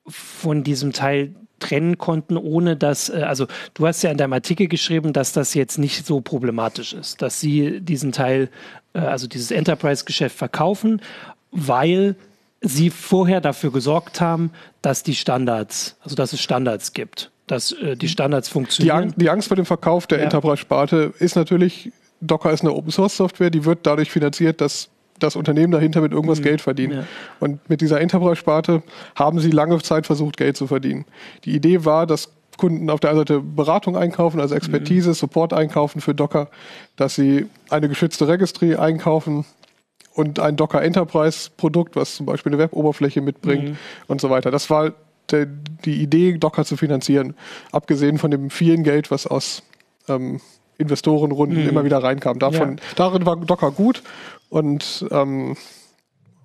von 0.06 0.64
diesem 0.64 0.92
Teil 0.92 1.34
trennen 1.60 1.96
konnten, 1.96 2.36
ohne 2.36 2.76
dass, 2.76 3.08
äh, 3.08 3.22
also 3.22 3.46
du 3.72 3.86
hast 3.86 4.02
ja 4.02 4.10
in 4.10 4.18
deinem 4.18 4.34
Artikel 4.34 4.68
geschrieben, 4.68 5.14
dass 5.14 5.32
das 5.32 5.54
jetzt 5.54 5.78
nicht 5.78 6.04
so 6.04 6.20
problematisch 6.20 6.92
ist, 6.92 7.22
dass 7.22 7.40
Sie 7.40 7.80
diesen 7.80 8.12
Teil, 8.12 8.50
äh, 8.92 8.98
also 8.98 9.26
dieses 9.26 9.50
Enterprise-Geschäft 9.50 10.36
verkaufen, 10.36 11.00
weil 11.52 12.16
Sie 12.60 12.90
vorher 12.90 13.40
dafür 13.40 13.72
gesorgt 13.72 14.20
haben, 14.20 14.50
dass 14.82 15.02
die 15.02 15.14
Standards, 15.14 15.96
also 16.02 16.16
dass 16.16 16.34
es 16.34 16.42
Standards 16.42 16.92
gibt, 16.92 17.30
dass 17.46 17.72
äh, 17.72 17.96
die 17.96 18.08
Standards 18.08 18.50
funktionieren. 18.50 18.94
Die, 18.94 19.04
Ang 19.04 19.14
die, 19.16 19.30
Angst 19.30 19.48
vor 19.48 19.56
dem 19.56 19.64
Verkauf 19.64 20.06
der 20.06 20.18
ja. 20.18 20.24
Enterprise-Sparte 20.24 21.14
ist 21.18 21.34
natürlich, 21.34 21.92
Docker 22.20 22.50
ist 22.50 22.60
eine 22.60 22.74
Open-Source-Software, 22.74 23.48
die 23.48 23.64
wird 23.64 23.86
dadurch 23.86 24.10
finanziert, 24.10 24.60
dass 24.60 24.90
das 25.18 25.36
Unternehmen 25.36 25.72
dahinter 25.72 26.00
mit 26.00 26.12
irgendwas 26.12 26.40
mhm. 26.40 26.44
Geld 26.44 26.60
verdient. 26.60 26.94
Ja. 26.94 27.04
Und 27.40 27.68
mit 27.68 27.80
dieser 27.80 28.00
Enterprise-Sparte 28.00 28.82
haben 29.14 29.40
sie 29.40 29.50
lange 29.50 29.80
Zeit 29.82 30.06
versucht, 30.06 30.36
Geld 30.36 30.56
zu 30.56 30.66
verdienen. 30.66 31.04
Die 31.44 31.54
Idee 31.54 31.84
war, 31.84 32.06
dass 32.06 32.30
Kunden 32.56 32.90
auf 32.90 33.00
der 33.00 33.10
einen 33.10 33.18
Seite 33.20 33.40
Beratung 33.40 33.96
einkaufen, 33.96 34.40
also 34.40 34.54
Expertise, 34.54 35.10
mhm. 35.10 35.14
Support 35.14 35.52
einkaufen 35.52 36.00
für 36.00 36.14
Docker, 36.14 36.48
dass 36.96 37.14
sie 37.14 37.46
eine 37.70 37.88
geschützte 37.88 38.28
Registry 38.28 38.76
einkaufen 38.76 39.44
und 40.14 40.40
ein 40.40 40.56
Docker 40.56 40.82
Enterprise 40.82 41.50
Produkt, 41.56 41.96
was 41.96 42.16
zum 42.16 42.26
Beispiel 42.26 42.50
eine 42.50 42.58
Web-Oberfläche 42.58 43.20
mitbringt 43.20 43.70
mhm. 43.70 43.76
und 44.06 44.20
so 44.20 44.30
weiter. 44.30 44.50
Das 44.50 44.70
war 44.70 44.92
der, 45.30 45.46
die 45.46 46.02
Idee, 46.02 46.38
Docker 46.38 46.64
zu 46.64 46.76
finanzieren, 46.76 47.34
abgesehen 47.72 48.18
von 48.18 48.30
dem 48.30 48.50
vielen 48.50 48.84
Geld, 48.84 49.10
was 49.10 49.26
aus 49.26 49.62
ähm, 50.08 50.40
Investorenrunden 50.78 51.62
mhm. 51.62 51.68
immer 51.68 51.84
wieder 51.84 52.02
reinkam. 52.02 52.38
Davon, 52.38 52.76
ja. 52.76 52.82
Darin 52.96 53.26
war 53.26 53.36
Docker 53.36 53.70
gut 53.70 54.02
und 54.48 55.06
ähm, 55.10 55.56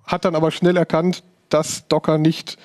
hat 0.04 0.24
dann 0.24 0.34
aber 0.34 0.50
schnell 0.50 0.76
erkannt, 0.76 1.22
dass 1.48 1.86
Docker 1.88 2.18
nicht 2.18 2.58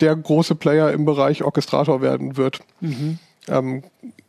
der 0.00 0.14
große 0.14 0.54
Player 0.54 0.92
im 0.92 1.04
Bereich 1.04 1.44
Orchestrator 1.44 2.00
werden 2.00 2.36
wird. 2.36 2.60
Mhm. 2.80 3.18
Ähm, 3.48 3.82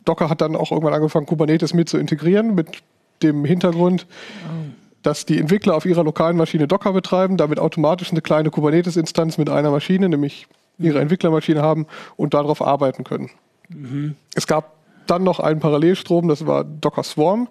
Docker 0.04 0.30
hat 0.30 0.40
dann 0.40 0.56
auch 0.56 0.70
irgendwann 0.70 0.94
angefangen, 0.94 1.26
Kubernetes 1.26 1.74
mit 1.74 1.88
zu 1.88 1.98
integrieren, 1.98 2.54
mit 2.54 2.82
dem 3.22 3.44
Hintergrund, 3.44 4.06
oh. 4.44 4.70
dass 5.02 5.26
die 5.26 5.38
Entwickler 5.38 5.74
auf 5.74 5.86
ihrer 5.86 6.04
lokalen 6.04 6.36
Maschine 6.36 6.68
Docker 6.68 6.92
betreiben, 6.92 7.36
damit 7.36 7.58
automatisch 7.58 8.10
eine 8.10 8.20
kleine 8.20 8.50
Kubernetes-Instanz 8.50 9.38
mit 9.38 9.48
einer 9.48 9.70
Maschine, 9.70 10.08
nämlich 10.08 10.46
ihre 10.78 11.00
Entwicklermaschine 11.00 11.62
haben 11.62 11.86
und 12.16 12.34
darauf 12.34 12.60
arbeiten 12.60 13.04
können. 13.04 13.30
Mhm. 13.68 14.16
Es 14.34 14.46
gab 14.46 14.74
dann 15.06 15.24
noch 15.24 15.40
einen 15.40 15.60
Parallelstrom, 15.60 16.28
das 16.28 16.46
war 16.46 16.64
Docker 16.64 17.02
Swarm. 17.02 17.48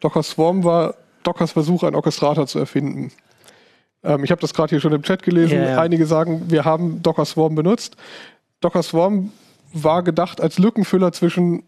Docker 0.00 0.22
Swarm 0.22 0.64
war 0.64 0.94
Dockers 1.22 1.52
Versuch, 1.52 1.82
einen 1.82 1.96
Orchestrator 1.96 2.46
zu 2.46 2.58
erfinden. 2.58 3.12
Ähm, 4.02 4.24
ich 4.24 4.30
habe 4.30 4.40
das 4.40 4.54
gerade 4.54 4.70
hier 4.70 4.80
schon 4.80 4.92
im 4.92 5.02
Chat 5.02 5.22
gelesen. 5.22 5.58
Yeah. 5.58 5.80
Einige 5.80 6.06
sagen, 6.06 6.42
wir 6.48 6.64
haben 6.64 7.02
Docker 7.02 7.24
Swarm 7.24 7.54
benutzt. 7.54 7.96
Docker 8.60 8.82
Swarm 8.82 9.32
war 9.72 10.02
gedacht 10.02 10.40
als 10.40 10.58
Lückenfüller 10.58 11.12
zwischen 11.12 11.64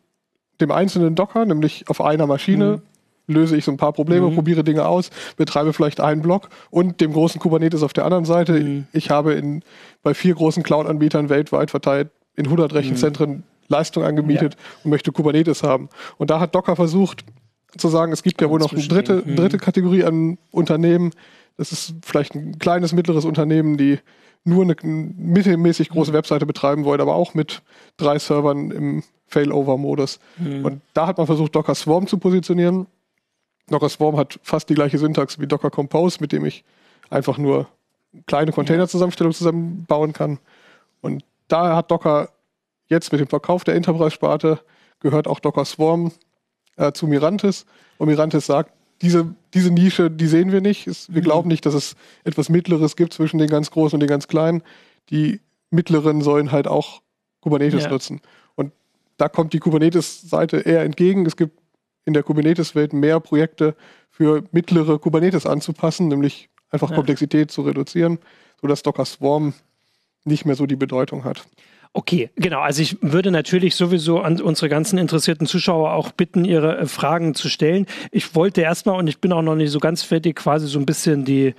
dem 0.60 0.70
einzelnen 0.70 1.14
Docker, 1.14 1.44
nämlich 1.44 1.88
auf 1.88 2.00
einer 2.00 2.26
Maschine, 2.26 2.80
mhm. 3.26 3.34
löse 3.34 3.56
ich 3.56 3.64
so 3.64 3.72
ein 3.72 3.76
paar 3.76 3.92
Probleme, 3.92 4.28
mhm. 4.28 4.34
probiere 4.34 4.62
Dinge 4.62 4.86
aus, 4.86 5.10
betreibe 5.36 5.72
vielleicht 5.72 6.00
einen 6.00 6.22
Block 6.22 6.48
und 6.70 7.00
dem 7.00 7.12
großen 7.12 7.40
Kubernetes 7.40 7.82
auf 7.82 7.92
der 7.92 8.04
anderen 8.04 8.24
Seite. 8.24 8.52
Mhm. 8.52 8.86
Ich 8.92 9.10
habe 9.10 9.34
in, 9.34 9.62
bei 10.02 10.14
vier 10.14 10.34
großen 10.34 10.62
Cloud-Anbietern 10.62 11.28
weltweit 11.28 11.70
verteilt 11.70 12.10
in 12.36 12.46
100 12.46 12.74
Rechenzentren 12.74 13.30
mhm. 13.30 13.42
Leistung 13.68 14.04
angemietet 14.04 14.54
ja. 14.54 14.60
und 14.84 14.90
möchte 14.90 15.10
Kubernetes 15.10 15.62
haben. 15.62 15.88
Und 16.18 16.30
da 16.30 16.38
hat 16.38 16.54
Docker 16.54 16.76
versucht 16.76 17.24
zu 17.76 17.88
sagen, 17.88 18.12
es 18.12 18.22
gibt 18.22 18.40
ja 18.40 18.50
wohl 18.50 18.58
noch 18.58 18.72
eine 18.72 18.82
dritte, 18.82 19.22
mhm. 19.24 19.36
dritte 19.36 19.58
Kategorie 19.58 20.04
an 20.04 20.38
Unternehmen. 20.50 21.12
Das 21.56 21.72
ist 21.72 21.94
vielleicht 22.02 22.34
ein 22.34 22.58
kleines, 22.58 22.92
mittleres 22.92 23.24
Unternehmen, 23.24 23.76
die 23.76 23.98
nur 24.44 24.62
eine 24.62 24.76
mittelmäßig 24.82 25.88
große 25.88 26.10
mhm. 26.10 26.16
Webseite 26.16 26.46
betreiben 26.46 26.84
wollen, 26.84 27.00
aber 27.00 27.14
auch 27.14 27.34
mit 27.34 27.62
drei 27.96 28.18
Servern 28.18 28.70
im 28.70 29.02
Failover-Modus. 29.26 30.20
Mhm. 30.38 30.64
Und 30.64 30.82
da 30.92 31.06
hat 31.06 31.18
man 31.18 31.26
versucht, 31.26 31.54
Docker 31.54 31.74
Swarm 31.74 32.06
zu 32.06 32.18
positionieren. 32.18 32.86
Docker 33.68 33.88
Swarm 33.88 34.16
hat 34.16 34.38
fast 34.42 34.68
die 34.68 34.74
gleiche 34.74 34.98
Syntax 34.98 35.40
wie 35.40 35.46
Docker 35.46 35.70
Compose, 35.70 36.18
mit 36.20 36.32
dem 36.32 36.44
ich 36.44 36.64
einfach 37.08 37.38
nur 37.38 37.68
kleine 38.26 38.52
Container-Zusammenstellungen 38.52 39.34
zusammenbauen 39.34 40.12
kann. 40.12 40.38
Und 41.00 41.24
da 41.48 41.76
hat 41.76 41.90
Docker 41.90 42.28
jetzt 42.88 43.10
mit 43.12 43.20
dem 43.20 43.28
Verkauf 43.28 43.64
der 43.64 43.74
Enterprise-Sparte 43.74 44.60
gehört 45.00 45.26
auch 45.26 45.40
Docker 45.40 45.64
Swarm 45.64 46.12
äh, 46.76 46.92
zu 46.92 47.06
Mirantis. 47.06 47.66
Und 47.98 48.08
Mirantis 48.08 48.46
sagt, 48.46 48.72
diese, 49.02 49.34
diese 49.52 49.70
Nische, 49.70 50.10
die 50.10 50.26
sehen 50.26 50.52
wir 50.52 50.60
nicht. 50.60 50.86
Es, 50.86 51.12
wir 51.12 51.20
mhm. 51.20 51.24
glauben 51.24 51.48
nicht, 51.48 51.66
dass 51.66 51.74
es 51.74 51.96
etwas 52.24 52.48
Mittleres 52.48 52.96
gibt 52.96 53.12
zwischen 53.12 53.38
den 53.38 53.48
ganz 53.48 53.70
Großen 53.70 53.96
und 53.96 54.00
den 54.00 54.08
ganz 54.08 54.28
Kleinen. 54.28 54.62
Die 55.10 55.40
Mittleren 55.70 56.22
sollen 56.22 56.52
halt 56.52 56.68
auch 56.68 57.02
Kubernetes 57.40 57.84
ja. 57.84 57.90
nutzen. 57.90 58.20
Und 58.54 58.72
da 59.16 59.28
kommt 59.28 59.52
die 59.52 59.58
Kubernetes-Seite 59.58 60.58
eher 60.58 60.82
entgegen. 60.82 61.26
Es 61.26 61.36
gibt 61.36 61.60
in 62.04 62.14
der 62.14 62.22
Kubernetes-Welt 62.22 62.92
mehr 62.92 63.20
Projekte 63.20 63.74
für 64.10 64.44
mittlere 64.52 64.98
Kubernetes 64.98 65.46
anzupassen, 65.46 66.08
nämlich 66.08 66.48
einfach 66.70 66.90
ja. 66.90 66.96
Komplexität 66.96 67.50
zu 67.50 67.62
reduzieren, 67.62 68.18
sodass 68.60 68.82
Docker 68.82 69.04
Swarm 69.04 69.54
nicht 70.24 70.44
mehr 70.44 70.54
so 70.54 70.66
die 70.66 70.76
Bedeutung 70.76 71.24
hat. 71.24 71.44
Okay, 71.96 72.30
genau. 72.34 72.60
Also 72.60 72.82
ich 72.82 72.96
würde 73.02 73.30
natürlich 73.30 73.76
sowieso 73.76 74.18
an 74.18 74.40
unsere 74.40 74.68
ganzen 74.68 74.98
interessierten 74.98 75.46
Zuschauer 75.46 75.92
auch 75.92 76.10
bitten, 76.10 76.44
ihre 76.44 76.76
äh, 76.78 76.86
Fragen 76.86 77.36
zu 77.36 77.48
stellen. 77.48 77.86
Ich 78.10 78.34
wollte 78.34 78.62
erstmal, 78.62 78.98
und 78.98 79.06
ich 79.06 79.20
bin 79.20 79.32
auch 79.32 79.42
noch 79.42 79.54
nicht 79.54 79.70
so 79.70 79.78
ganz 79.78 80.02
fertig, 80.02 80.34
quasi 80.34 80.66
so 80.66 80.80
ein 80.80 80.86
bisschen 80.86 81.24
die 81.24 81.54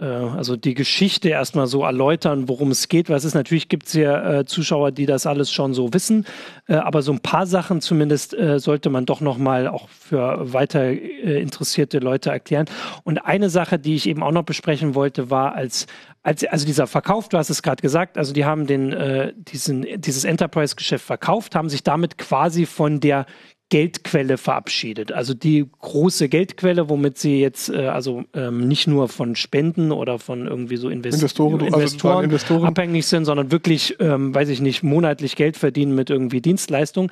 äh, 0.00 0.04
also 0.04 0.56
die 0.56 0.74
Geschichte 0.74 1.28
erstmal 1.28 1.66
so 1.66 1.84
erläutern, 1.84 2.48
worum 2.48 2.70
es 2.70 2.88
geht, 2.88 3.08
weil 3.08 3.16
es 3.16 3.24
ist 3.24 3.34
natürlich 3.34 3.68
gibt 3.68 3.86
es 3.86 3.92
ja 3.92 4.40
äh, 4.40 4.44
Zuschauer, 4.46 4.90
die 4.90 5.06
das 5.06 5.26
alles 5.26 5.52
schon 5.52 5.74
so 5.74 5.92
wissen, 5.92 6.24
äh, 6.66 6.74
aber 6.74 7.02
so 7.02 7.12
ein 7.12 7.20
paar 7.20 7.46
Sachen 7.46 7.80
zumindest 7.80 8.34
äh, 8.34 8.58
sollte 8.58 8.90
man 8.90 9.06
doch 9.06 9.20
nochmal 9.20 9.68
auch 9.68 9.88
für 9.88 10.52
weiter 10.52 10.82
äh, 10.82 11.40
interessierte 11.40 11.98
Leute 11.98 12.30
erklären. 12.30 12.66
Und 13.04 13.18
eine 13.18 13.50
Sache, 13.50 13.78
die 13.78 13.94
ich 13.94 14.08
eben 14.08 14.22
auch 14.22 14.32
noch 14.32 14.44
besprechen 14.44 14.94
wollte, 14.94 15.30
war 15.30 15.54
als 15.54 15.86
als, 16.24 16.42
also 16.44 16.66
dieser 16.66 16.86
Verkauf, 16.86 17.28
du 17.28 17.38
hast 17.38 17.50
es 17.50 17.62
gerade 17.62 17.82
gesagt, 17.82 18.18
also 18.18 18.32
die 18.32 18.44
haben 18.44 18.66
den, 18.66 18.92
äh, 18.92 19.32
diesen, 19.36 19.86
dieses 20.00 20.24
Enterprise-Geschäft 20.24 21.04
verkauft, 21.04 21.54
haben 21.54 21.68
sich 21.68 21.82
damit 21.82 22.18
quasi 22.18 22.66
von 22.66 22.98
der 22.98 23.26
Geldquelle 23.68 24.38
verabschiedet. 24.38 25.12
Also 25.12 25.34
die 25.34 25.66
große 25.80 26.28
Geldquelle, 26.28 26.88
womit 26.88 27.18
sie 27.18 27.40
jetzt 27.40 27.68
äh, 27.68 27.88
also 27.88 28.24
ähm, 28.32 28.68
nicht 28.68 28.86
nur 28.86 29.08
von 29.08 29.36
Spenden 29.36 29.92
oder 29.92 30.18
von 30.18 30.46
irgendwie 30.46 30.76
so 30.76 30.88
Invest 30.88 31.18
Investoren, 31.18 31.60
also 31.60 31.76
Investoren, 31.76 32.12
also 32.12 32.24
Investoren, 32.24 32.64
abhängig 32.64 33.06
sind, 33.06 33.24
sondern 33.26 33.50
wirklich, 33.50 33.96
ähm, 34.00 34.34
weiß 34.34 34.48
ich 34.48 34.60
nicht, 34.60 34.82
monatlich 34.82 35.36
Geld 35.36 35.56
verdienen 35.56 35.94
mit 35.94 36.08
irgendwie 36.08 36.40
Dienstleistungen. 36.40 37.10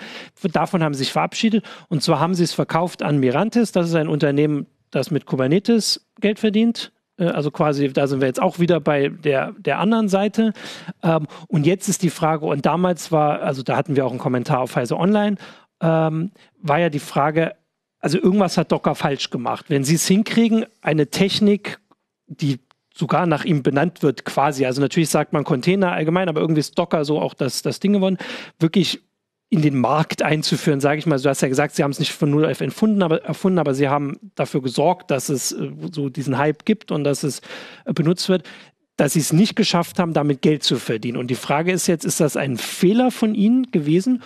Davon 0.53 0.83
haben 0.83 0.95
sie 0.95 1.05
sich 1.05 1.13
verabschiedet. 1.13 1.65
Und 1.89 2.03
zwar 2.03 2.19
haben 2.19 2.35
sie 2.35 2.45
es 2.45 2.53
verkauft 2.53 3.03
an 3.03 3.19
Mirantis. 3.19 3.73
Das 3.73 3.89
ist 3.89 3.95
ein 3.95 4.09
Unternehmen, 4.09 4.67
das 4.91 5.11
mit 5.11 5.27
Kubernetes 5.27 6.07
Geld 6.21 6.39
verdient. 6.39 6.93
Äh, 7.23 7.27
also 7.29 7.51
quasi, 7.51 7.93
da 7.93 8.07
sind 8.07 8.21
wir 8.21 8.29
jetzt 8.29 8.43
auch 8.43 8.59
wieder 8.59 8.81
bei 8.81 9.09
der, 9.09 9.53
der 9.53 9.79
anderen 9.79 10.09
Seite. 10.09 10.53
Ähm, 11.03 11.27
und 11.49 11.67
jetzt 11.67 11.89
ist 11.89 12.03
die 12.03 12.11
Frage, 12.11 12.47
und 12.47 12.67
damals 12.67 13.13
war, 13.13 13.41
also 13.43 13.63
da 13.63 13.77
hatten 13.77 13.97
wir 13.97 14.07
auch 14.07 14.11
einen 14.11 14.19
Kommentar 14.19 14.61
auf 14.61 14.77
Heise 14.77 14.97
Online, 14.97 15.37
ähm, 15.81 16.33
war 16.61 16.79
ja 16.79 16.91
die 16.91 16.99
Frage, 16.99 17.55
also 18.01 18.19
irgendwas 18.19 18.59
hat 18.59 18.73
Docker 18.73 18.95
falsch 18.95 19.31
gemacht. 19.31 19.67
Wenn 19.69 19.85
sie 19.85 19.95
es 19.95 20.07
hinkriegen, 20.07 20.67
eine 20.81 21.09
Technik, 21.09 21.79
die 22.27 22.61
sogar 22.95 23.27
nach 23.27 23.45
ihm 23.45 23.63
benannt 23.63 24.03
wird, 24.03 24.25
quasi, 24.25 24.67
also 24.67 24.81
natürlich 24.81 25.09
sagt 25.09 25.33
man 25.33 25.45
Container 25.45 25.93
allgemein, 25.93 26.29
aber 26.29 26.41
irgendwie 26.41 26.61
ist 26.61 26.79
Docker 26.79 27.05
so 27.05 27.21
auch 27.21 27.35
das, 27.35 27.63
das 27.63 27.81
Ding 27.81 27.95
geworden, 27.95 28.19
wirklich 28.59 29.01
in 29.53 29.61
den 29.61 29.79
Markt 29.79 30.23
einzuführen, 30.23 30.81
sage 30.81 30.99
ich 30.99 31.05
mal. 31.05 31.21
Du 31.21 31.29
hast 31.29 31.43
ja 31.43 31.49
gesagt, 31.49 31.75
sie 31.75 31.83
haben 31.83 31.91
es 31.91 31.99
nicht 31.99 32.13
von 32.13 32.31
null 32.31 32.47
auf 32.47 32.63
erfunden 32.63 33.03
aber, 33.03 33.23
erfunden, 33.23 33.59
aber 33.59 33.75
sie 33.75 33.87
haben 33.87 34.17
dafür 34.35 34.63
gesorgt, 34.63 35.11
dass 35.11 35.29
es 35.29 35.53
äh, 35.53 35.71
so 35.93 36.09
diesen 36.09 36.39
Hype 36.39 36.65
gibt 36.65 36.91
und 36.91 37.05
dass 37.05 37.23
es 37.23 37.41
äh, 37.85 37.93
benutzt 37.93 38.29
wird 38.29 38.49
dass 38.99 39.15
sie 39.15 39.21
es 39.21 39.33
nicht 39.33 39.57
geschafft 39.57 39.99
haben, 39.99 40.13
damit 40.13 40.43
Geld 40.43 40.63
zu 40.63 40.77
verdienen. 40.77 41.17
Und 41.17 41.29
die 41.29 41.35
Frage 41.35 41.73
ist 41.73 41.87
jetzt, 41.87 42.05
ist 42.05 42.21
das 42.21 42.37
ein 42.37 42.59
Fehler 42.59 43.11
von 43.11 43.35
ihnen 43.35 43.73
gewesen 43.73 44.23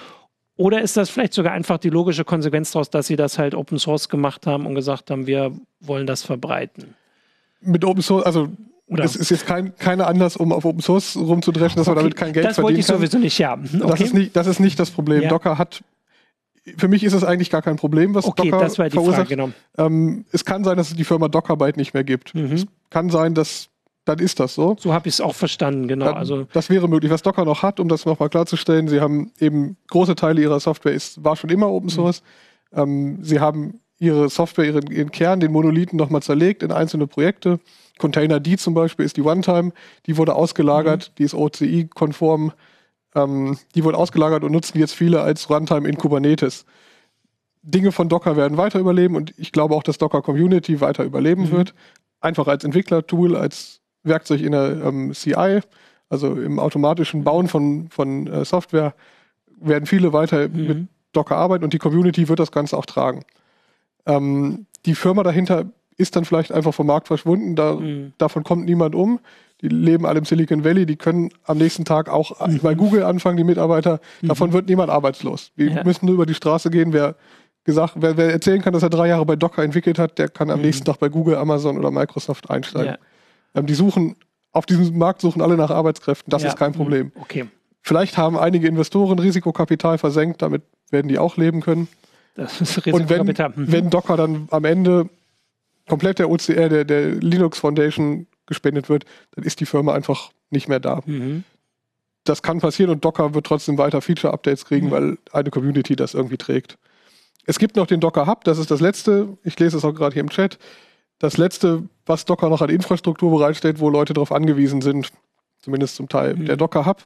oder 0.56 0.83
ist 0.83 0.97
das 0.97 1.09
vielleicht 1.09 1.35
sogar 1.35 1.52
einfach 1.52 1.78
die 1.78 1.88
logische 1.88 2.25
Konsequenz 2.25 2.73
daraus, 2.73 2.90
dass 2.90 3.06
sie 3.06 3.16
das 3.16 3.38
halt 3.38 3.54
Open 3.54 3.78
Source 3.78 4.09
gemacht 4.09 4.47
haben 4.47 4.66
und 4.66 4.75
gesagt 4.75 5.11
haben, 5.11 5.26
wir 5.26 5.52
wollen 5.80 6.06
das 6.06 6.25
verbreiten? 6.25 6.95
Mit 7.61 7.85
Open 7.85 8.02
Source, 8.02 8.26
also 8.26 8.49
oder? 8.88 9.05
Es 9.05 9.16
ist 9.16 9.31
jetzt 9.31 9.47
kein, 9.47 9.76
keine 9.76 10.07
Anlass, 10.07 10.37
um 10.37 10.52
auf 10.52 10.64
Open 10.64 10.81
Source 10.81 11.16
rumzudreschen, 11.16 11.76
dass 11.76 11.88
okay. 11.88 11.95
man 11.95 12.05
damit 12.05 12.16
kein 12.16 12.33
Geld 12.33 12.47
das 12.47 12.55
verdienen 12.57 12.83
kann. 12.83 12.87
Das 12.87 13.00
wollte 13.00 13.07
ich 13.07 13.11
sowieso 13.11 13.19
nicht, 13.19 13.38
ja. 13.38 13.55
Okay. 13.55 13.90
Das, 13.90 14.00
ist 14.00 14.14
nicht, 14.14 14.37
das 14.37 14.47
ist 14.47 14.61
nicht 14.61 14.78
das 14.78 14.90
Problem. 14.90 15.23
Ja. 15.23 15.28
Docker 15.28 15.59
hat, 15.59 15.83
für 16.76 16.88
mich 16.88 17.02
ist 17.02 17.12
es 17.12 17.25
eigentlich 17.25 17.50
gar 17.50 17.62
kein 17.62 17.76
Problem, 17.76 18.14
was 18.14 18.25
okay, 18.25 18.50
Docker 18.50 18.64
das 18.64 18.78
war 18.78 18.87
die 18.88 18.93
verursacht. 18.93 19.28
Frage, 19.28 19.37
genau. 19.37 19.50
Ähm, 19.76 20.25
es 20.31 20.45
kann 20.45 20.62
sein, 20.62 20.76
dass 20.76 20.90
es 20.90 20.97
die 20.97 21.05
Firma 21.05 21.28
Docker 21.28 21.57
bald 21.57 21.76
nicht 21.76 21.95
mehr 21.95 22.05
gibt. 22.05 22.35
Mhm. 22.35 22.52
Es 22.52 22.66
kann 22.90 23.11
sein, 23.11 23.35
dass 23.35 23.71
dann 24.05 24.21
ist 24.21 24.38
das 24.38 24.55
so. 24.55 24.76
So 24.78 24.93
habe 24.93 25.09
ich 25.09 25.14
es 25.14 25.21
auch 25.21 25.35
verstanden, 25.35 25.88
genau. 25.88 26.07
Dann, 26.07 26.14
also 26.14 26.47
das 26.52 26.71
wäre 26.71 26.88
möglich. 26.88 27.11
Was 27.11 27.23
Docker 27.23 27.45
noch 27.45 27.62
hat, 27.62 27.81
um 27.81 27.88
das 27.88 28.07
nochmal 28.07 28.28
klarzustellen, 28.28 28.87
sie 28.87 29.00
haben 29.00 29.33
eben 29.40 29.76
große 29.88 30.14
Teile 30.14 30.40
ihrer 30.40 30.61
Software 30.61 30.93
ist, 30.93 31.25
war 31.25 31.35
schon 31.35 31.50
immer 31.50 31.69
Open 31.69 31.87
mhm. 31.87 31.90
Source. 31.90 32.23
Mhm. 32.71 32.78
Ähm, 32.78 33.19
sie 33.23 33.40
haben 33.40 33.81
ihre 33.99 34.29
Software, 34.29 34.67
ihren, 34.67 34.91
ihren 34.91 35.11
Kern, 35.11 35.41
den 35.41 35.53
Monolithen 35.53 35.97
nochmal 35.97 36.23
zerlegt 36.23 36.62
in 36.62 36.73
einzelne 36.73 37.07
Projekte. 37.07 37.61
Container 37.99 38.41
D 38.41 38.57
zum 38.57 38.75
Beispiel 38.75 39.07
ist 39.07 39.17
die 39.17 39.23
One-Time, 39.23 39.73
die 40.07 40.17
wurde 40.17 40.35
ausgelagert, 40.35 41.11
mhm. 41.11 41.15
die 41.19 41.25
ist 41.25 41.35
OCI-konform, 41.35 42.53
ähm, 43.15 43.59
die 43.75 43.85
wurde 43.85 43.97
ausgelagert 43.97 44.45
und 44.45 44.53
nutzen 44.53 44.79
jetzt 44.79 44.95
viele 44.95 45.23
als 45.23 45.49
Runtime 45.49 45.88
in 45.88 45.97
Kubernetes. 45.97 46.67
Dinge 47.62 47.91
von 47.91 48.09
Docker 48.09 48.37
werden 48.37 48.59
weiter 48.59 48.79
überleben 48.79 49.17
und 49.17 49.35
ich 49.38 49.50
glaube 49.50 49.75
auch, 49.75 49.83
dass 49.83 49.99
Docker 49.99 50.23
Community 50.23 50.81
weiter 50.81 51.05
überleben 51.05 51.45
mhm. 51.45 51.53
wird. 51.53 51.75
Einfach 52.21 52.47
als 52.47 52.65
Entwicklertool, 52.65 53.35
als 53.35 53.81
Werkzeug 54.03 54.41
in 54.41 54.53
der 54.53 54.83
ähm, 54.85 55.12
CI, 55.12 55.61
also 56.09 56.35
im 56.35 56.59
automatischen 56.61 57.25
Bauen 57.25 57.49
von, 57.49 57.88
von 57.91 58.26
äh, 58.26 58.45
Software, 58.45 58.95
werden 59.59 59.87
viele 59.87 60.12
weiter 60.12 60.49
mhm. 60.49 60.67
mit 60.67 60.88
Docker 61.12 61.37
arbeiten 61.37 61.65
und 61.65 61.73
die 61.73 61.79
Community 61.79 62.29
wird 62.29 62.38
das 62.38 62.53
Ganze 62.53 62.76
auch 62.76 62.87
tragen. 62.87 63.25
Ähm, 64.06 64.66
die 64.84 64.94
Firma 64.94 65.22
dahinter 65.22 65.66
ist 65.96 66.16
dann 66.16 66.25
vielleicht 66.25 66.52
einfach 66.52 66.75
vom 66.75 66.86
Markt 66.86 67.08
verschwunden, 67.08 67.56
da, 67.56 67.75
mhm. 67.75 68.12
davon 68.18 68.44
kommt 68.44 68.66
niemand 68.66 68.94
um. 68.94 69.20
Die 69.62 69.68
leben 69.68 70.04
alle 70.04 70.18
im 70.18 70.26
Silicon 70.26 70.64
Valley, 70.64 70.84
die 70.84 70.96
können 70.96 71.30
am 71.44 71.56
nächsten 71.56 71.86
Tag 71.86 72.10
auch 72.10 72.46
mhm. 72.46 72.58
bei 72.58 72.75
Google 72.75 73.04
anfangen, 73.04 73.38
die 73.38 73.44
Mitarbeiter. 73.44 74.00
Mhm. 74.20 74.28
Davon 74.28 74.52
wird 74.52 74.68
niemand 74.68 74.90
arbeitslos. 74.90 75.52
Wir 75.56 75.70
ja. 75.70 75.84
müssen 75.84 76.06
nur 76.06 76.14
über 76.14 76.26
die 76.26 76.34
Straße 76.34 76.70
gehen. 76.70 76.92
Wer 76.92 77.16
gesagt, 77.64 77.94
wer, 77.96 78.16
wer, 78.16 78.30
erzählen 78.30 78.60
kann, 78.60 78.75
dass 78.75 78.82
er 78.82 78.90
drei 78.90 79.08
Jahre 79.08 79.25
bei 79.25 79.34
Docker 79.34 79.62
entwickelt 79.62 79.98
hat, 79.98 80.18
der 80.18 80.28
kann 80.28 80.50
am 80.50 80.58
mhm. 80.58 80.66
nächsten 80.66 80.84
Tag 80.84 80.98
bei 80.98 81.08
Google, 81.08 81.36
Amazon 81.36 81.78
oder 81.78 81.90
Microsoft 81.90 82.50
einsteigen. 82.50 82.96
Ja. 83.54 83.60
Ähm, 83.60 83.66
die 83.66 83.75
suchen, 83.75 84.16
auf 84.52 84.66
diesem 84.66 84.96
Markt 84.98 85.22
suchen 85.22 85.40
alle 85.40 85.56
nach 85.56 85.70
Arbeitskräften. 85.70 86.30
Das 86.30 86.42
ja. 86.42 86.50
ist 86.50 86.56
kein 86.56 86.72
mhm. 86.72 86.76
Problem. 86.76 87.12
Okay. 87.14 87.46
Vielleicht 87.80 88.18
haben 88.18 88.36
einige 88.36 88.66
Investoren 88.66 89.18
Risikokapital 89.18 89.96
versenkt, 89.96 90.42
damit 90.42 90.62
werden 90.90 91.08
die 91.08 91.18
auch 91.18 91.36
leben 91.36 91.60
können. 91.60 91.88
Das 92.37 92.61
ist 92.61 92.85
Risikokapital. 92.85 93.47
Und 93.49 93.57
wenn, 93.57 93.64
mhm. 93.64 93.73
wenn 93.73 93.90
Docker 93.90 94.16
dann 94.16 94.49
am 94.50 94.64
Ende 94.64 95.09
komplett 95.88 96.19
der 96.19 96.31
OCR, 96.31 96.69
der, 96.69 96.85
der 96.85 97.14
Linux 97.14 97.59
Foundation 97.59 98.26
gespendet 98.47 98.88
wird, 98.88 99.05
dann 99.33 99.45
ist 99.45 99.61
die 99.61 99.66
Firma 99.66 99.95
einfach 99.95 100.31
nicht 100.50 100.69
mehr 100.69 100.81
da. 100.81 101.00
Mhm. 101.07 101.45
Das 102.25 102.43
kann 102.43 102.61
passieren 102.61 102.90
und 102.90 103.05
Docker 103.05 103.35
wird 103.35 103.47
trotzdem 103.47 103.78
weiter 103.78 104.00
Feature-Updates 104.00 104.64
kriegen, 104.64 104.88
mhm. 104.88 104.90
weil 104.90 105.19
eine 105.33 105.50
Community 105.50 105.97
das 105.97 106.14
irgendwie 106.14 106.37
trägt. 106.37 106.78
Es 107.47 107.59
gibt 107.59 107.76
noch 107.76 107.87
den 107.87 108.00
Docker 108.00 108.26
Hub, 108.26 108.45
das 108.45 108.59
ist 108.59 108.71
das 108.71 108.81
letzte, 108.81 109.38
ich 109.45 109.59
lese 109.59 109.76
es 109.76 109.85
auch 109.85 109.95
gerade 109.95 110.12
hier 110.12 110.23
im 110.23 110.31
Chat, 110.31 110.59
das 111.19 111.37
letzte, 111.37 111.85
was 112.05 112.25
Docker 112.25 112.49
noch 112.49 112.61
an 112.61 112.69
Infrastruktur 112.69 113.31
bereitstellt, 113.31 113.78
wo 113.78 113.88
Leute 113.88 114.12
darauf 114.12 114.33
angewiesen 114.33 114.83
sind, 114.83 115.12
zumindest 115.62 115.97
zum 115.97 116.09
Teil. 116.09 116.35
Mhm. 116.35 116.47
Der 116.47 116.57
Docker 116.57 116.85
Hub 116.85 117.05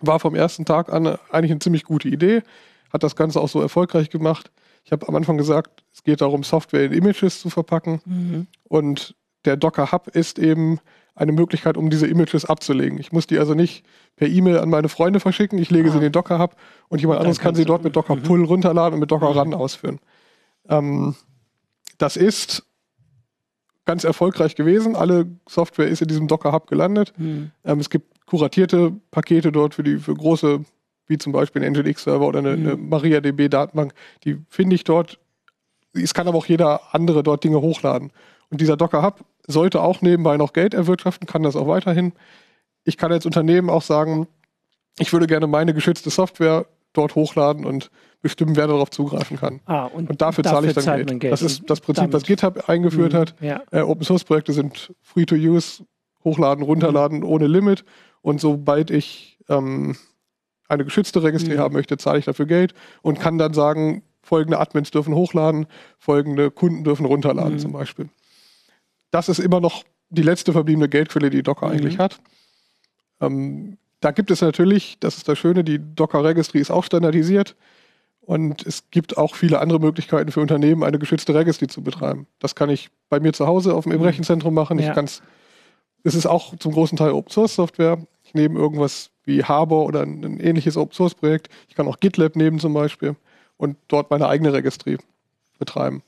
war 0.00 0.18
vom 0.18 0.34
ersten 0.34 0.64
Tag 0.64 0.90
an 0.90 1.06
eigentlich 1.30 1.50
eine 1.50 1.60
ziemlich 1.60 1.84
gute 1.84 2.08
Idee, 2.08 2.42
hat 2.92 3.02
das 3.02 3.16
Ganze 3.16 3.40
auch 3.40 3.48
so 3.48 3.60
erfolgreich 3.60 4.10
gemacht. 4.10 4.50
Ich 4.84 4.92
habe 4.92 5.06
am 5.08 5.14
Anfang 5.14 5.36
gesagt, 5.36 5.84
es 5.92 6.02
geht 6.02 6.20
darum, 6.20 6.42
Software 6.42 6.84
in 6.84 6.92
Images 6.92 7.40
zu 7.40 7.50
verpacken. 7.50 8.00
Mhm. 8.04 8.46
Und 8.64 9.14
der 9.44 9.56
Docker 9.56 9.92
Hub 9.92 10.08
ist 10.08 10.38
eben 10.38 10.80
eine 11.14 11.32
Möglichkeit, 11.32 11.76
um 11.76 11.90
diese 11.90 12.06
Images 12.06 12.44
abzulegen. 12.44 12.98
Ich 12.98 13.12
muss 13.12 13.26
die 13.26 13.38
also 13.38 13.54
nicht 13.54 13.84
per 14.16 14.28
E-Mail 14.28 14.58
an 14.58 14.70
meine 14.70 14.88
Freunde 14.88 15.20
verschicken, 15.20 15.58
ich 15.58 15.70
lege 15.70 15.88
ah. 15.88 15.92
sie 15.92 15.98
in 15.98 16.02
den 16.02 16.12
Docker 16.12 16.38
Hub 16.38 16.56
und 16.88 17.00
jemand 17.00 17.20
anderes 17.20 17.38
kann 17.38 17.54
sie 17.54 17.64
dort 17.64 17.84
mit 17.84 17.94
Docker 17.96 18.16
mhm. 18.16 18.22
Pull 18.22 18.44
runterladen 18.44 18.94
und 18.94 19.00
mit 19.00 19.10
Docker 19.10 19.30
mhm. 19.30 19.38
Run 19.38 19.54
ausführen. 19.54 19.98
Ähm, 20.68 21.14
das 21.98 22.16
ist 22.16 22.64
ganz 23.84 24.04
erfolgreich 24.04 24.54
gewesen. 24.54 24.96
Alle 24.96 25.26
Software 25.48 25.88
ist 25.88 26.02
in 26.02 26.08
diesem 26.08 26.28
Docker 26.28 26.52
Hub 26.52 26.66
gelandet. 26.66 27.12
Mhm. 27.16 27.50
Ähm, 27.64 27.80
es 27.80 27.90
gibt 27.90 28.26
kuratierte 28.26 28.92
Pakete 29.10 29.52
dort 29.52 29.74
für 29.74 29.82
die 29.82 29.98
für 29.98 30.14
große, 30.14 30.64
wie 31.06 31.18
zum 31.18 31.32
Beispiel 31.32 31.64
ein 31.64 31.72
Nginx-Server 31.72 32.26
oder 32.26 32.38
eine, 32.38 32.56
mhm. 32.56 32.66
eine 32.66 32.76
MariaDB-Datenbank. 32.76 33.92
Die 34.24 34.38
finde 34.48 34.74
ich 34.74 34.84
dort. 34.84 35.18
Es 35.92 36.14
kann 36.14 36.28
aber 36.28 36.38
auch 36.38 36.46
jeder 36.46 36.94
andere 36.94 37.22
dort 37.22 37.44
Dinge 37.44 37.60
hochladen. 37.60 38.12
Und 38.50 38.60
dieser 38.60 38.76
Docker 38.76 39.02
Hub 39.02 39.24
sollte 39.46 39.80
auch 39.80 40.00
nebenbei 40.00 40.36
noch 40.36 40.52
Geld 40.52 40.74
erwirtschaften, 40.74 41.26
kann 41.26 41.42
das 41.42 41.56
auch 41.56 41.66
weiterhin. 41.66 42.12
Ich 42.84 42.96
kann 42.96 43.12
als 43.12 43.26
Unternehmen 43.26 43.70
auch 43.70 43.82
sagen, 43.82 44.26
ich 44.98 45.12
würde 45.12 45.26
gerne 45.26 45.46
meine 45.46 45.74
geschützte 45.74 46.10
Software 46.10 46.66
dort 46.92 47.14
hochladen 47.14 47.64
und 47.64 47.90
bestimmen, 48.20 48.56
wer 48.56 48.66
darauf 48.66 48.90
zugreifen 48.90 49.38
kann. 49.38 49.60
Ah, 49.64 49.86
und, 49.86 50.10
und 50.10 50.20
dafür, 50.20 50.44
dafür 50.44 50.54
zahle 50.54 50.68
ich 50.68 50.74
dann 50.74 51.06
Geld. 51.06 51.20
Geld. 51.20 51.32
Das 51.32 51.42
ist 51.42 51.62
das 51.68 51.80
Prinzip, 51.80 52.02
damit. 52.02 52.14
was 52.14 52.22
GitHub 52.22 52.68
eingeführt 52.68 53.12
mhm, 53.12 53.16
hat. 53.16 53.34
Ja. 53.40 53.62
Äh, 53.70 53.80
Open 53.80 54.04
Source 54.04 54.24
Projekte 54.24 54.52
sind 54.52 54.94
free 55.02 55.24
to 55.24 55.34
use, 55.34 55.84
hochladen, 56.24 56.62
runterladen 56.62 57.18
mhm. 57.18 57.24
ohne 57.24 57.46
Limit. 57.46 57.84
Und 58.20 58.40
sobald 58.40 58.90
ich 58.90 59.38
ähm, 59.48 59.96
eine 60.72 60.84
geschützte 60.84 61.22
Registry 61.22 61.54
mhm. 61.54 61.60
haben 61.60 61.74
möchte, 61.74 61.96
zahle 61.96 62.18
ich 62.18 62.24
dafür 62.24 62.46
Geld 62.46 62.74
und 63.02 63.20
kann 63.20 63.38
dann 63.38 63.54
sagen, 63.54 64.02
folgende 64.22 64.58
Admins 64.58 64.90
dürfen 64.90 65.14
hochladen, 65.14 65.66
folgende 65.98 66.50
Kunden 66.50 66.84
dürfen 66.84 67.06
runterladen 67.06 67.54
mhm. 67.54 67.58
zum 67.58 67.72
Beispiel. 67.72 68.08
Das 69.10 69.28
ist 69.28 69.38
immer 69.38 69.60
noch 69.60 69.84
die 70.08 70.22
letzte 70.22 70.52
verbliebene 70.52 70.88
Geldquelle, 70.88 71.30
die 71.30 71.42
Docker 71.42 71.66
mhm. 71.66 71.72
eigentlich 71.72 71.98
hat. 71.98 72.20
Ähm, 73.20 73.78
da 74.00 74.10
gibt 74.10 74.30
es 74.30 74.40
natürlich, 74.40 74.96
das 75.00 75.16
ist 75.16 75.28
das 75.28 75.38
Schöne, 75.38 75.64
die 75.64 75.78
Docker 75.78 76.24
Registry 76.24 76.58
ist 76.58 76.70
auch 76.70 76.84
standardisiert. 76.84 77.56
Und 78.24 78.64
es 78.64 78.88
gibt 78.90 79.18
auch 79.18 79.34
viele 79.34 79.58
andere 79.58 79.80
Möglichkeiten 79.80 80.30
für 80.30 80.40
Unternehmen, 80.40 80.84
eine 80.84 80.98
geschützte 81.00 81.34
Registry 81.34 81.66
zu 81.66 81.82
betreiben. 81.82 82.28
Das 82.38 82.54
kann 82.54 82.70
ich 82.70 82.90
bei 83.08 83.18
mir 83.18 83.32
zu 83.32 83.48
Hause 83.48 83.74
auf 83.74 83.84
dem 83.84 83.94
mhm. 83.94 84.02
Rechenzentrum 84.02 84.54
machen. 84.54 84.78
Ja. 84.78 84.88
Ich 84.88 84.94
kann's, 84.94 85.22
es 86.04 86.14
ist 86.14 86.26
auch 86.26 86.56
zum 86.56 86.72
großen 86.72 86.96
Teil 86.96 87.10
Open 87.10 87.32
Source 87.32 87.56
Software. 87.56 87.98
Ich 88.32 88.34
nehme 88.34 88.58
irgendwas 88.58 89.10
wie 89.24 89.44
Harbor 89.44 89.84
oder 89.84 90.00
ein, 90.00 90.24
ein 90.24 90.40
ähnliches 90.40 90.78
Open 90.78 90.94
Source 90.94 91.14
Projekt. 91.14 91.50
Ich 91.68 91.74
kann 91.74 91.86
auch 91.86 92.00
GitLab 92.00 92.34
nehmen 92.34 92.58
zum 92.58 92.72
Beispiel 92.72 93.14
und 93.58 93.76
dort 93.88 94.10
meine 94.10 94.26
eigene 94.26 94.54
Registry 94.54 94.96
betreiben. 95.58 96.02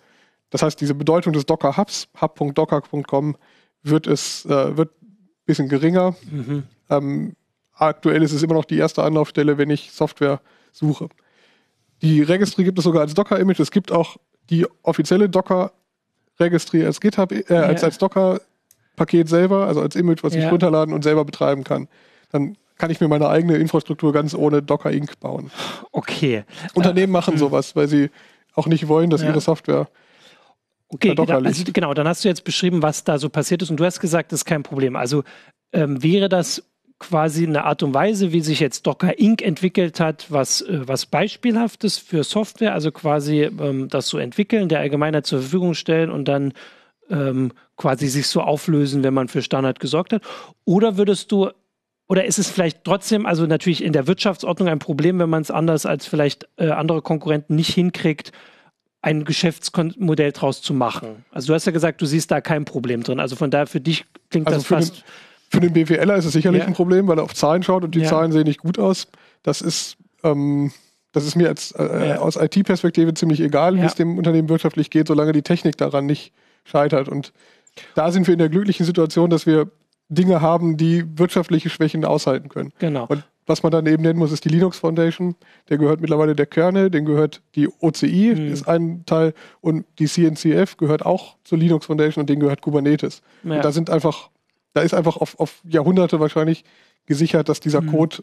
Das 0.48 0.62
heißt, 0.62 0.80
diese 0.80 0.94
Bedeutung 0.94 1.34
des 1.34 1.44
Docker 1.44 1.76
Hubs, 1.76 2.08
hub.docker.com, 2.18 3.36
wird 3.82 4.06
es 4.06 4.46
äh, 4.46 4.74
wird 4.76 4.90
ein 5.02 5.18
bisschen 5.44 5.68
geringer. 5.68 6.16
Mhm. 6.30 6.62
Ähm, 6.88 7.36
aktuell 7.74 8.22
ist 8.22 8.32
es 8.32 8.42
immer 8.42 8.54
noch 8.54 8.64
die 8.64 8.78
erste 8.78 9.02
Anlaufstelle, 9.02 9.58
wenn 9.58 9.68
ich 9.68 9.92
Software 9.92 10.40
suche. 10.72 11.08
Die 12.00 12.22
Registry 12.22 12.64
gibt 12.64 12.78
es 12.78 12.84
sogar 12.84 13.02
als 13.02 13.12
Docker-Image. 13.12 13.60
Es 13.60 13.70
gibt 13.70 13.92
auch 13.92 14.16
die 14.48 14.66
offizielle 14.82 15.28
Docker-Registry 15.28 16.86
als 16.86 17.00
GitHub, 17.00 17.32
äh, 17.32 17.44
ja. 17.48 17.62
als, 17.64 17.84
als 17.84 17.98
Docker-Paket 17.98 19.28
selber, 19.28 19.66
also 19.66 19.82
als 19.82 19.94
Image, 19.94 20.22
was 20.22 20.34
ja. 20.34 20.46
ich 20.46 20.50
runterladen 20.50 20.94
und 20.94 21.04
selber 21.04 21.26
betreiben 21.26 21.64
kann. 21.64 21.88
Dann 22.34 22.56
kann 22.76 22.90
ich 22.90 23.00
mir 23.00 23.06
meine 23.06 23.28
eigene 23.28 23.56
Infrastruktur 23.56 24.12
ganz 24.12 24.34
ohne 24.34 24.60
Docker 24.60 24.90
Inc. 24.90 25.20
bauen. 25.20 25.52
Okay. 25.92 26.42
Unternehmen 26.74 27.12
äh, 27.12 27.16
machen 27.18 27.34
hm. 27.34 27.38
sowas, 27.38 27.76
weil 27.76 27.86
sie 27.86 28.10
auch 28.54 28.66
nicht 28.66 28.88
wollen, 28.88 29.08
dass 29.08 29.22
ja. 29.22 29.28
ihre 29.28 29.40
Software 29.40 29.88
Okay, 30.88 31.14
genau, 31.14 31.40
also, 31.40 31.64
genau, 31.72 31.94
dann 31.94 32.06
hast 32.06 32.24
du 32.24 32.28
jetzt 32.28 32.44
beschrieben, 32.44 32.82
was 32.82 33.02
da 33.02 33.18
so 33.18 33.28
passiert 33.28 33.62
ist 33.62 33.70
und 33.70 33.80
du 33.80 33.84
hast 33.84 34.00
gesagt, 34.00 34.30
das 34.30 34.40
ist 34.40 34.44
kein 34.44 34.62
Problem. 34.62 34.94
Also 34.96 35.24
ähm, 35.72 36.02
wäre 36.02 36.28
das 36.28 36.62
quasi 37.00 37.46
eine 37.46 37.64
Art 37.64 37.82
und 37.82 37.94
Weise, 37.94 38.32
wie 38.32 38.40
sich 38.40 38.60
jetzt 38.60 38.86
Docker 38.86 39.18
Inc. 39.18 39.42
entwickelt 39.42 39.98
hat, 39.98 40.30
was, 40.30 40.60
äh, 40.60 40.86
was 40.86 41.06
beispielhaftes 41.06 41.98
für 41.98 42.22
Software, 42.22 42.74
also 42.74 42.92
quasi 42.92 43.42
ähm, 43.42 43.88
das 43.88 44.08
so 44.08 44.18
entwickeln, 44.18 44.68
der 44.68 44.80
Allgemeinheit 44.80 45.26
zur 45.26 45.40
Verfügung 45.40 45.74
stellen 45.74 46.10
und 46.10 46.26
dann 46.26 46.52
ähm, 47.10 47.52
quasi 47.76 48.06
sich 48.06 48.28
so 48.28 48.40
auflösen, 48.42 49.02
wenn 49.02 49.14
man 49.14 49.28
für 49.28 49.42
Standard 49.42 49.80
gesorgt 49.80 50.12
hat? 50.12 50.22
Oder 50.64 50.96
würdest 50.96 51.32
du 51.32 51.50
oder 52.06 52.24
ist 52.24 52.38
es 52.38 52.50
vielleicht 52.50 52.84
trotzdem, 52.84 53.24
also 53.26 53.46
natürlich 53.46 53.82
in 53.82 53.92
der 53.92 54.06
Wirtschaftsordnung 54.06 54.68
ein 54.68 54.78
Problem, 54.78 55.18
wenn 55.18 55.30
man 55.30 55.42
es 55.42 55.50
anders 55.50 55.86
als 55.86 56.06
vielleicht 56.06 56.48
äh, 56.56 56.68
andere 56.68 57.00
Konkurrenten 57.00 57.56
nicht 57.56 57.72
hinkriegt, 57.72 58.32
ein 59.00 59.24
Geschäftsmodell 59.24 60.32
draus 60.32 60.62
zu 60.62 60.74
machen. 60.74 61.24
Also 61.30 61.48
du 61.48 61.54
hast 61.54 61.66
ja 61.66 61.72
gesagt, 61.72 62.00
du 62.00 62.06
siehst 62.06 62.30
da 62.30 62.40
kein 62.40 62.64
Problem 62.64 63.02
drin. 63.02 63.20
Also 63.20 63.36
von 63.36 63.50
daher 63.50 63.66
für 63.66 63.80
dich 63.80 64.06
klingt 64.30 64.46
also 64.46 64.58
das 64.58 64.66
fast. 64.66 64.96
Den, 64.96 65.02
für 65.50 65.60
den 65.60 65.72
BWLer 65.72 66.16
ist 66.16 66.24
es 66.24 66.32
sicherlich 66.32 66.62
ja. 66.62 66.66
ein 66.66 66.74
Problem, 66.74 67.06
weil 67.06 67.18
er 67.18 67.24
auf 67.24 67.34
Zahlen 67.34 67.62
schaut 67.62 67.84
und 67.84 67.94
die 67.94 68.00
ja. 68.00 68.08
Zahlen 68.08 68.32
sehen 68.32 68.44
nicht 68.44 68.60
gut 68.60 68.78
aus. 68.78 69.08
Das 69.42 69.60
ist, 69.60 69.96
ähm, 70.22 70.72
das 71.12 71.26
ist 71.26 71.36
mir 71.36 71.48
als, 71.48 71.72
äh, 71.72 72.08
ja. 72.08 72.18
aus 72.18 72.36
IT-Perspektive 72.36 73.14
ziemlich 73.14 73.40
egal, 73.40 73.76
wie 73.76 73.84
es 73.84 73.94
dem 73.94 74.18
Unternehmen 74.18 74.48
wirtschaftlich 74.48 74.90
geht, 74.90 75.06
solange 75.06 75.32
die 75.32 75.42
Technik 75.42 75.76
daran 75.76 76.06
nicht 76.06 76.32
scheitert. 76.64 77.08
Und 77.08 77.32
da 77.94 78.10
sind 78.10 78.26
wir 78.26 78.32
in 78.32 78.38
der 78.38 78.48
glücklichen 78.48 78.86
Situation, 78.86 79.30
dass 79.30 79.46
wir 79.46 79.70
Dinge 80.14 80.40
haben, 80.40 80.76
die 80.76 81.04
wirtschaftliche 81.18 81.70
Schwächen 81.70 82.04
aushalten 82.04 82.48
können. 82.48 82.72
Genau. 82.78 83.06
Und 83.06 83.24
was 83.46 83.62
man 83.62 83.72
dann 83.72 83.86
eben 83.86 84.02
nennen 84.02 84.18
muss, 84.18 84.32
ist 84.32 84.44
die 84.44 84.48
Linux 84.48 84.78
Foundation. 84.78 85.34
Der 85.68 85.76
gehört 85.78 86.00
mittlerweile 86.00 86.34
der 86.34 86.46
Kernel, 86.46 86.90
den 86.90 87.04
gehört 87.04 87.42
die 87.54 87.68
OCI, 87.80 88.34
mhm. 88.34 88.52
ist 88.52 88.66
ein 88.66 89.04
Teil, 89.04 89.34
und 89.60 89.84
die 89.98 90.06
CNCF 90.06 90.76
gehört 90.76 91.04
auch 91.04 91.36
zur 91.44 91.58
Linux 91.58 91.86
Foundation 91.86 92.22
und 92.22 92.30
denen 92.30 92.40
gehört 92.40 92.62
Kubernetes. 92.62 93.22
Ja. 93.42 93.56
Und 93.56 93.64
da 93.64 93.72
sind 93.72 93.90
einfach, 93.90 94.30
da 94.72 94.80
ist 94.80 94.94
einfach 94.94 95.16
auf, 95.18 95.38
auf 95.38 95.60
Jahrhunderte 95.64 96.20
wahrscheinlich 96.20 96.64
gesichert, 97.06 97.48
dass 97.48 97.60
dieser 97.60 97.82
mhm. 97.82 97.90
Code 97.90 98.16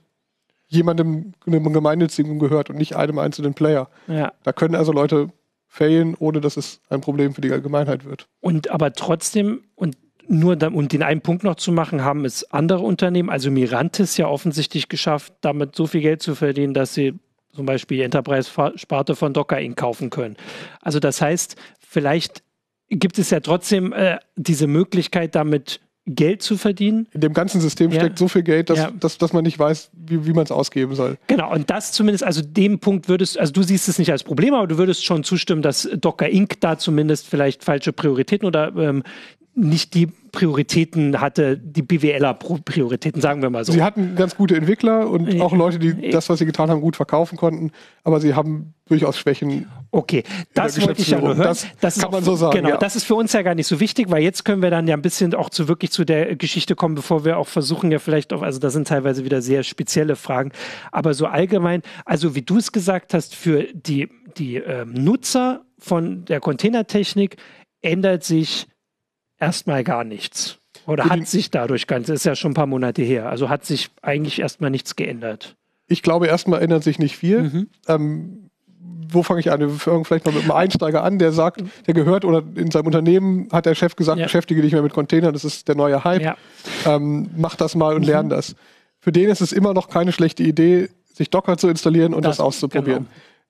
jemandem, 0.67 1.33
einem 1.45 1.73
Gemeinnützigen 1.73 2.39
gehört 2.39 2.69
und 2.69 2.77
nicht 2.77 2.95
einem 2.95 3.19
einzelnen 3.19 3.53
Player. 3.53 3.89
Ja. 4.07 4.31
Da 4.43 4.53
können 4.53 4.73
also 4.73 4.91
Leute 4.91 5.29
failen, 5.67 6.15
ohne 6.17 6.41
dass 6.41 6.57
es 6.57 6.81
ein 6.89 7.01
Problem 7.01 7.33
für 7.33 7.41
die 7.41 7.51
Allgemeinheit 7.51 8.05
wird. 8.05 8.27
Und 8.39 8.71
aber 8.71 8.93
trotzdem, 8.93 9.63
und 9.75 9.97
nur 10.27 10.55
da, 10.55 10.67
und 10.67 10.93
den 10.93 11.03
einen 11.03 11.21
Punkt 11.21 11.43
noch 11.43 11.55
zu 11.55 11.71
machen, 11.71 12.03
haben 12.03 12.25
es 12.25 12.49
andere 12.51 12.79
Unternehmen, 12.79 13.29
also 13.29 13.51
Mirantis 13.51 14.17
ja 14.17 14.27
offensichtlich 14.27 14.89
geschafft, 14.89 15.33
damit 15.41 15.75
so 15.75 15.87
viel 15.87 16.01
Geld 16.01 16.21
zu 16.21 16.35
verdienen, 16.35 16.73
dass 16.73 16.93
sie 16.93 17.13
zum 17.53 17.65
Beispiel 17.65 17.97
die 17.97 18.03
Enterprise-Sparte 18.03 19.15
von 19.15 19.33
Docker 19.33 19.59
Inc. 19.59 19.77
kaufen 19.77 20.09
können. 20.09 20.37
Also 20.81 20.99
das 20.99 21.21
heißt, 21.21 21.55
vielleicht 21.79 22.43
gibt 22.89 23.17
es 23.19 23.29
ja 23.29 23.39
trotzdem 23.39 23.93
äh, 23.93 24.17
diese 24.35 24.67
Möglichkeit, 24.67 25.35
damit 25.35 25.81
Geld 26.07 26.41
zu 26.41 26.57
verdienen. 26.57 27.07
In 27.11 27.21
dem 27.21 27.33
ganzen 27.33 27.61
System 27.61 27.91
ja. 27.91 27.99
steckt 27.99 28.17
so 28.17 28.27
viel 28.27 28.41
Geld, 28.41 28.69
dass, 28.69 28.79
ja. 28.79 28.91
dass, 28.91 29.17
dass 29.17 29.33
man 29.33 29.43
nicht 29.43 29.59
weiß, 29.59 29.91
wie, 29.93 30.25
wie 30.25 30.33
man 30.33 30.43
es 30.43 30.51
ausgeben 30.51 30.95
soll. 30.95 31.17
Genau, 31.27 31.53
und 31.53 31.69
das 31.69 31.91
zumindest, 31.91 32.23
also 32.23 32.41
dem 32.41 32.79
Punkt 32.79 33.07
würdest, 33.07 33.37
also 33.37 33.53
du 33.53 33.61
siehst 33.61 33.87
es 33.87 33.99
nicht 33.99 34.11
als 34.11 34.23
Problem, 34.23 34.53
aber 34.53 34.67
du 34.67 34.77
würdest 34.77 35.05
schon 35.05 35.23
zustimmen, 35.23 35.61
dass 35.61 35.87
Docker 35.93 36.27
Inc. 36.27 36.59
da 36.59 36.77
zumindest 36.77 37.27
vielleicht 37.27 37.63
falsche 37.63 37.93
Prioritäten 37.93 38.47
oder 38.47 38.75
ähm, 38.75 39.03
nicht 39.53 39.93
die 39.95 40.07
Prioritäten 40.31 41.19
hatte, 41.19 41.57
die 41.57 41.81
BWLer-Prioritäten, 41.81 43.21
sagen 43.21 43.41
wir 43.41 43.49
mal 43.49 43.65
so. 43.65 43.73
Sie 43.73 43.83
hatten 43.83 44.15
ganz 44.15 44.37
gute 44.37 44.55
Entwickler 44.55 45.09
und 45.09 45.41
auch 45.41 45.53
Leute, 45.53 45.77
die 45.77 46.09
das, 46.09 46.29
was 46.29 46.39
sie 46.39 46.45
getan 46.45 46.69
haben, 46.69 46.79
gut 46.79 46.95
verkaufen 46.95 47.37
konnten, 47.37 47.71
aber 48.05 48.21
sie 48.21 48.33
haben 48.33 48.73
durchaus 48.87 49.17
Schwächen. 49.17 49.67
Okay, 49.91 50.23
das 50.53 50.81
wollte 50.81 51.01
ich 51.01 51.09
ja 51.09 51.19
nur 51.19 51.35
hören. 51.35 51.47
Das, 51.47 51.67
das 51.81 51.99
kann 51.99 52.11
man 52.11 52.23
so 52.23 52.37
sagen. 52.37 52.55
Genau, 52.55 52.69
ja. 52.69 52.77
das 52.77 52.95
ist 52.95 53.03
für 53.03 53.15
uns 53.15 53.33
ja 53.33 53.41
gar 53.41 53.55
nicht 53.55 53.67
so 53.67 53.81
wichtig, 53.81 54.09
weil 54.09 54.23
jetzt 54.23 54.45
können 54.45 54.61
wir 54.61 54.69
dann 54.69 54.87
ja 54.87 54.95
ein 54.95 55.01
bisschen 55.01 55.33
auch 55.35 55.49
zu 55.49 55.67
wirklich 55.67 55.91
zu 55.91 56.05
der 56.05 56.37
Geschichte 56.37 56.75
kommen, 56.75 56.95
bevor 56.95 57.25
wir 57.25 57.37
auch 57.37 57.49
versuchen, 57.49 57.91
ja 57.91 57.99
vielleicht 57.99 58.31
auch, 58.31 58.41
also 58.41 58.57
da 58.59 58.69
sind 58.69 58.87
teilweise 58.87 59.25
wieder 59.25 59.41
sehr 59.41 59.63
spezielle 59.63 60.15
Fragen, 60.15 60.51
aber 60.93 61.13
so 61.13 61.25
allgemein, 61.25 61.81
also 62.05 62.35
wie 62.35 62.41
du 62.41 62.57
es 62.57 62.71
gesagt 62.71 63.13
hast, 63.13 63.35
für 63.35 63.67
die, 63.73 64.07
die 64.37 64.55
ähm, 64.55 64.93
Nutzer 64.93 65.65
von 65.77 66.23
der 66.23 66.39
Containertechnik 66.39 67.35
ändert 67.81 68.23
sich 68.23 68.67
erstmal 69.41 69.83
gar 69.83 70.03
nichts. 70.03 70.57
Oder 70.87 71.05
hat 71.05 71.27
sich 71.27 71.51
dadurch 71.51 71.87
ganz, 71.87 72.09
ist 72.09 72.25
ja 72.25 72.35
schon 72.35 72.51
ein 72.51 72.55
paar 72.55 72.65
Monate 72.65 73.01
her, 73.01 73.29
also 73.29 73.49
hat 73.49 73.65
sich 73.65 73.89
eigentlich 74.01 74.39
erstmal 74.39 74.71
nichts 74.71 74.95
geändert. 74.95 75.55
Ich 75.87 76.01
glaube, 76.01 76.27
erstmal 76.27 76.61
ändert 76.61 76.83
sich 76.83 76.97
nicht 76.99 77.17
viel. 77.17 77.43
Mhm. 77.43 77.67
Ähm, 77.87 78.49
wo 79.09 79.23
fange 79.23 79.41
ich 79.41 79.51
an? 79.51 79.59
Wir 79.59 79.69
fangen 79.69 80.05
vielleicht 80.05 80.25
mal 80.25 80.33
mit 80.33 80.43
einem 80.43 80.51
Einsteiger 80.51 81.03
an, 81.03 81.19
der 81.19 81.33
sagt, 81.33 81.63
der 81.85 81.93
gehört 81.93 82.23
oder 82.23 82.43
in 82.55 82.71
seinem 82.71 82.85
Unternehmen 82.85 83.49
hat 83.51 83.65
der 83.65 83.75
Chef 83.75 83.95
gesagt, 83.95 84.19
ja. 84.19 84.25
beschäftige 84.25 84.61
dich 84.61 84.71
mehr 84.71 84.81
mit 84.81 84.93
Containern, 84.93 85.33
das 85.33 85.43
ist 85.43 85.67
der 85.67 85.75
neue 85.75 86.03
Hype. 86.03 86.21
Ja. 86.21 86.37
Ähm, 86.85 87.29
mach 87.35 87.55
das 87.55 87.75
mal 87.75 87.95
und 87.95 88.01
mhm. 88.01 88.07
lern 88.07 88.29
das. 88.29 88.55
Für 88.99 89.11
den 89.11 89.29
ist 89.29 89.41
es 89.41 89.51
immer 89.51 89.73
noch 89.73 89.89
keine 89.89 90.11
schlechte 90.11 90.43
Idee, 90.43 90.89
sich 91.13 91.29
Docker 91.29 91.57
zu 91.57 91.67
installieren 91.67 92.13
und 92.13 92.23
das, 92.23 92.37
das 92.37 92.45
auszuprobieren. 92.45 93.07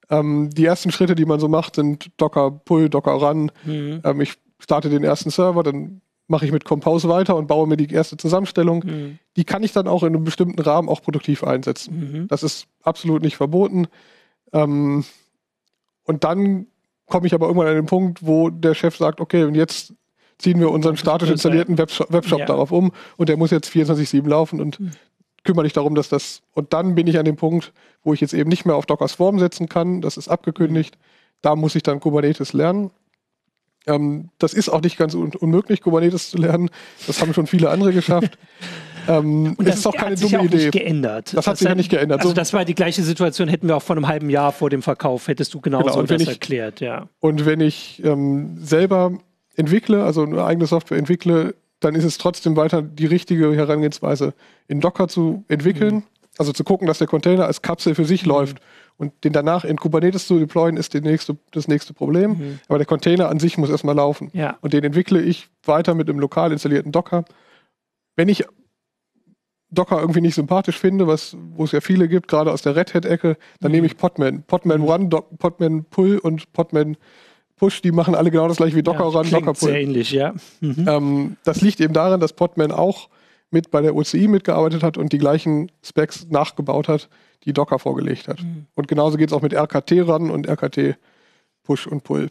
Genau. 0.10 0.20
Ähm, 0.20 0.50
die 0.50 0.66
ersten 0.66 0.92
Schritte, 0.92 1.16
die 1.16 1.26
man 1.26 1.40
so 1.40 1.48
macht, 1.48 1.76
sind 1.76 2.10
Docker 2.18 2.52
Pull, 2.52 2.90
Docker 2.90 3.12
Run. 3.12 3.52
Mhm. 3.64 4.02
Ähm, 4.04 4.22
ich 4.22 4.34
starte 4.62 4.90
den 4.90 5.04
ersten 5.04 5.30
Server, 5.30 5.64
dann 5.64 6.02
mache 6.28 6.46
ich 6.46 6.52
mit 6.52 6.64
Compose 6.64 7.10
weiter 7.10 7.36
und 7.36 7.48
baue 7.48 7.68
mir 7.68 7.78
die 7.78 7.94
erste 7.94 8.18
Zusammenstellung. 8.18 8.84
Mhm. 8.86 9.20
Die 9.36 9.44
kann 9.44 9.64
ich 9.64 9.74
dann 9.74 9.88
auch 9.88 10.04
in 10.04 10.16
einem 10.16 10.24
bestimmten 10.24 10.62
Rahmen 10.62 10.88
auch 10.88 11.02
produktiv 11.02 11.44
einsetzen. 11.44 12.00
Mhm. 12.00 12.28
Das 12.28 12.42
ist 12.42 12.68
absolut 12.82 13.22
nicht 13.22 13.36
verboten. 13.36 13.88
Ähm, 14.54 15.04
und 16.06 16.24
dann 16.24 16.68
komme 17.08 17.28
ich 17.28 17.34
aber 17.34 17.48
irgendwann 17.48 17.68
an 17.68 17.76
den 17.76 17.86
Punkt, 17.86 18.26
wo 18.26 18.50
der 18.50 18.74
Chef 18.74 18.96
sagt, 18.96 19.20
okay, 19.20 19.44
und 19.44 19.56
jetzt 19.56 19.94
ziehen 20.38 20.60
wir 20.60 20.72
unseren 20.72 20.98
statisch 20.98 21.30
installierten 21.30 21.78
Webshop, 21.78 22.12
Webshop 22.12 22.40
ja. 22.40 22.46
darauf 22.46 22.72
um 22.72 22.92
und 23.18 23.30
der 23.30 23.38
muss 23.38 23.52
jetzt 23.52 23.70
24-7 23.70 24.28
laufen 24.28 24.60
und 24.60 24.80
mhm. 24.80 24.92
kümmere 25.44 25.66
dich 25.66 25.74
darum, 25.74 25.94
dass 25.94 26.10
das. 26.10 26.42
Und 26.54 26.74
dann 26.74 26.96
bin 26.96 27.08
ich 27.08 27.20
an 27.20 27.26
dem 27.26 27.36
Punkt, 27.36 27.74
wo 28.04 28.14
ich 28.14 28.22
jetzt 28.22 28.34
eben 28.34 28.50
nicht 28.50 28.66
mehr 28.66 28.76
auf 28.76 28.86
Dockers 28.86 29.14
Form 29.14 29.38
setzen 29.38 29.70
kann. 29.70 30.02
Das 30.02 30.18
ist 30.18 30.30
abgekündigt. 30.30 30.98
Da 31.42 31.56
muss 31.56 31.76
ich 31.76 31.84
dann 31.84 32.00
Kubernetes 32.00 32.54
lernen. 32.54 32.92
Ähm, 33.88 34.30
das 34.38 34.54
ist 34.54 34.70
auch 34.70 34.82
nicht 34.82 34.98
ganz 34.98 35.16
un 35.16 35.34
unmöglich, 35.36 35.82
Kubernetes 35.82 36.30
zu 36.30 36.38
lernen. 36.38 36.70
Das 37.08 37.22
haben 37.22 37.34
schon 37.34 37.48
viele 37.48 37.70
andere 37.70 37.94
geschafft. 37.94 38.38
Ähm, 39.08 39.56
und 39.58 39.68
das 39.68 39.78
ist 39.78 39.88
auch 39.88 39.96
keine 39.96 40.16
dumme 40.16 40.40
auch 40.40 40.44
Idee. 40.44 40.58
Nicht 40.58 40.72
geändert. 40.74 41.28
Das, 41.30 41.34
das 41.34 41.48
hat 41.48 41.58
sich 41.58 41.68
ja 41.68 41.74
nicht 41.74 41.90
geändert. 41.90 42.22
Also 42.22 42.34
das 42.34 42.54
war 42.54 42.66
die 42.66 42.76
gleiche 42.76 43.02
Situation, 43.02 43.48
hätten 43.48 43.68
wir 43.68 43.76
auch 43.76 43.82
vor 43.82 43.96
einem 43.96 44.08
halben 44.08 44.30
Jahr 44.30 44.52
vor 44.52 44.70
dem 44.70 44.84
Verkauf, 44.84 45.28
hättest 45.28 45.56
du 45.56 45.60
genauso 45.60 45.86
genau, 45.86 46.04
das 46.04 46.22
ich, 46.22 46.28
erklärt, 46.28 46.82
ja. 46.82 47.08
Und 47.20 47.48
wenn 47.48 47.62
ich 47.62 48.00
ähm, 48.06 48.58
selber 48.60 49.14
entwickle, 49.56 50.04
also 50.04 50.22
eine 50.24 50.44
eigene 50.44 50.68
Software 50.68 51.00
entwickle, 51.00 51.56
dann 51.80 51.96
ist 51.96 52.04
es 52.04 52.20
trotzdem 52.20 52.56
weiter 52.56 52.84
die 52.84 53.08
richtige 53.08 53.56
Herangehensweise, 53.56 54.34
in 54.68 54.82
Docker 54.82 55.08
zu 55.08 55.46
entwickeln. 55.48 55.96
Mhm. 55.96 56.04
Also 56.38 56.54
zu 56.54 56.64
gucken, 56.64 56.88
dass 56.88 57.00
der 57.00 57.08
Container 57.08 57.46
als 57.46 57.62
Kapsel 57.62 57.94
für 57.96 58.06
sich 58.06 58.24
mhm. 58.24 58.30
läuft 58.30 58.62
und 59.02 59.24
den 59.24 59.34
danach 59.34 59.66
in 59.66 59.78
Kubernetes 59.78 60.28
zu 60.28 60.38
deployen, 60.38 60.78
ist 60.78 60.94
nächste, 60.94 61.36
das 61.54 61.68
nächste 61.68 61.92
Problem. 61.92 62.32
Mhm. 62.32 62.60
Aber 62.68 62.78
der 62.78 62.86
Container 62.86 63.30
an 63.30 63.40
sich 63.40 63.58
muss 63.58 63.72
erstmal 63.72 63.96
laufen. 63.96 64.30
Ja. 64.32 64.60
Und 64.62 64.74
den 64.74 64.84
entwickle 64.84 65.20
ich 65.20 65.48
weiter 65.66 65.96
mit 65.96 66.08
einem 66.08 66.20
lokal 66.20 66.52
installierten 66.52 66.92
Docker. 66.92 67.26
Wenn 68.16 68.30
ich 68.30 68.46
Docker 69.72 70.00
irgendwie 70.00 70.22
nicht 70.22 70.36
sympathisch 70.36 70.78
finde, 70.78 71.08
was, 71.08 71.36
wo 71.56 71.64
es 71.64 71.72
ja 71.72 71.82
viele 71.82 72.08
gibt, 72.08 72.28
gerade 72.28 72.52
aus 72.52 72.62
der 72.62 72.76
Red 72.76 72.94
Hat-Ecke, 72.94 73.38
dann 73.60 73.72
mhm. 73.72 73.76
nehme 73.76 73.88
ich 73.88 73.98
Podman. 73.98 74.44
Podman 74.44 74.84
Run, 74.84 75.10
Do 75.10 75.22
Podman 75.22 75.84
Pull 75.86 76.20
und 76.20 76.54
Podman 76.54 76.96
Push, 77.56 77.82
die 77.82 77.92
machen 77.92 78.14
alle 78.14 78.30
genau 78.30 78.48
das 78.48 78.58
gleiche 78.58 78.76
wie 78.76 78.84
Docker 78.84 79.10
ja, 79.10 79.20
Run, 79.20 79.32
Docker 79.32 79.54
Pull. 79.54 79.70
Sehr 79.70 79.82
ähnlich, 79.82 80.12
ja. 80.12 80.36
Mhm. 80.60 80.86
Ähm, 80.88 81.38
das 81.44 81.62
liegt 81.62 81.82
eben 81.82 81.96
daran, 81.96 82.20
dass 82.20 82.34
Podman 82.34 82.72
auch 82.72 83.10
mit 83.52 83.70
bei 83.70 83.82
der 83.82 83.96
OCI 83.96 84.28
mitgearbeitet 84.28 84.82
hat 84.82 84.98
und 84.98 85.14
die 85.14 85.18
gleichen 85.18 85.72
Specs 85.84 86.28
nachgebaut 86.30 86.88
hat, 86.88 87.10
die 87.44 87.54
Docker 87.54 87.80
vorgelegt 87.80 88.28
hat. 88.28 88.42
Mhm. 88.42 88.66
Und 88.76 88.88
genauso 88.88 89.18
geht 89.18 89.30
es 89.30 89.34
auch 89.34 89.42
mit 89.42 89.54
RKT 89.54 90.08
ran 90.08 90.30
und 90.32 90.48
RKT 90.48 90.98
Push 91.64 91.88
und 91.88 92.04
Pull. 92.04 92.30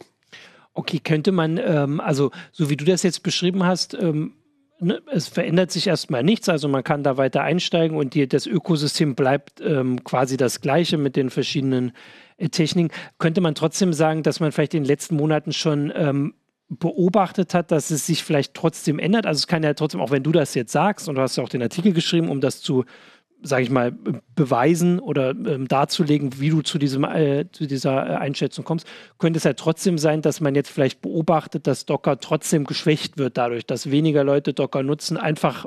Okay, 0.73 0.99
könnte 0.99 1.31
man, 1.31 1.57
ähm, 1.57 1.99
also 1.99 2.31
so 2.51 2.69
wie 2.69 2.77
du 2.77 2.85
das 2.85 3.03
jetzt 3.03 3.23
beschrieben 3.23 3.63
hast, 3.63 3.93
ähm, 3.93 4.33
ne, 4.79 5.01
es 5.11 5.27
verändert 5.27 5.71
sich 5.71 5.87
erstmal 5.87 6.23
nichts, 6.23 6.49
also 6.49 6.67
man 6.67 6.83
kann 6.83 7.03
da 7.03 7.17
weiter 7.17 7.43
einsteigen 7.43 7.97
und 7.97 8.13
die, 8.13 8.27
das 8.27 8.47
Ökosystem 8.47 9.15
bleibt 9.15 9.61
ähm, 9.61 10.03
quasi 10.03 10.37
das 10.37 10.61
gleiche 10.61 10.97
mit 10.97 11.15
den 11.15 11.29
verschiedenen 11.29 11.91
äh, 12.37 12.49
Techniken. 12.49 12.93
Könnte 13.19 13.41
man 13.41 13.53
trotzdem 13.53 13.93
sagen, 13.93 14.23
dass 14.23 14.39
man 14.39 14.51
vielleicht 14.51 14.73
in 14.73 14.83
den 14.83 14.87
letzten 14.87 15.15
Monaten 15.15 15.51
schon 15.51 15.91
ähm, 15.95 16.33
beobachtet 16.79 17.53
hat, 17.53 17.71
dass 17.71 17.91
es 17.91 18.05
sich 18.05 18.23
vielleicht 18.23 18.53
trotzdem 18.53 18.97
ändert? 18.97 19.25
Also 19.25 19.39
es 19.39 19.47
kann 19.47 19.63
ja 19.63 19.73
trotzdem, 19.73 20.01
auch 20.01 20.11
wenn 20.11 20.23
du 20.23 20.31
das 20.31 20.55
jetzt 20.55 20.71
sagst, 20.71 21.09
und 21.09 21.15
du 21.15 21.21
hast 21.21 21.35
ja 21.35 21.43
auch 21.43 21.49
den 21.49 21.61
Artikel 21.61 21.93
geschrieben, 21.93 22.29
um 22.29 22.41
das 22.41 22.61
zu 22.61 22.85
sage 23.43 23.63
ich 23.63 23.69
mal, 23.71 23.91
beweisen 24.35 24.99
oder 24.99 25.31
ähm, 25.31 25.67
darzulegen, 25.67 26.39
wie 26.39 26.49
du 26.49 26.61
zu, 26.61 26.77
diesem, 26.77 27.03
äh, 27.03 27.45
zu 27.51 27.65
dieser 27.65 28.07
äh, 28.07 28.15
Einschätzung 28.15 28.63
kommst, 28.63 28.85
könnte 29.17 29.37
es 29.37 29.43
ja 29.43 29.53
trotzdem 29.53 29.97
sein, 29.97 30.21
dass 30.21 30.41
man 30.41 30.53
jetzt 30.53 30.69
vielleicht 30.69 31.01
beobachtet, 31.01 31.65
dass 31.65 31.85
Docker 31.85 32.19
trotzdem 32.19 32.65
geschwächt 32.65 33.17
wird 33.17 33.37
dadurch, 33.37 33.65
dass 33.65 33.89
weniger 33.89 34.23
Leute 34.23 34.53
Docker 34.53 34.83
nutzen, 34.83 35.17
einfach 35.17 35.65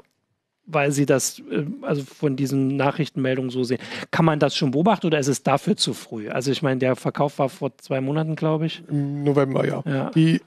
weil 0.67 0.93
sie 0.93 1.05
das 1.05 1.41
äh, 1.51 1.65
also 1.83 2.03
von 2.05 2.37
diesen 2.37 2.77
Nachrichtenmeldungen 2.77 3.51
so 3.51 3.65
sehen. 3.65 3.79
Kann 4.11 4.25
man 4.25 4.39
das 4.39 4.57
schon 4.57 4.71
beobachten 4.71 5.07
oder 5.07 5.19
ist 5.19 5.29
es 5.29 5.43
dafür 5.43 5.77
zu 5.77 5.95
früh? 5.95 6.29
Also 6.29 6.51
ich 6.53 6.63
meine, 6.63 6.79
der 6.79 6.97
Verkauf 6.97 7.39
war 7.39 7.49
vor 7.49 7.77
zwei 7.79 8.01
Monaten, 8.01 8.37
glaube 8.37 8.67
ich. 8.67 8.83
Im 8.89 9.25
November, 9.25 9.67
ja. 9.67 9.83
ja. 9.85 10.11
Die, 10.11 10.41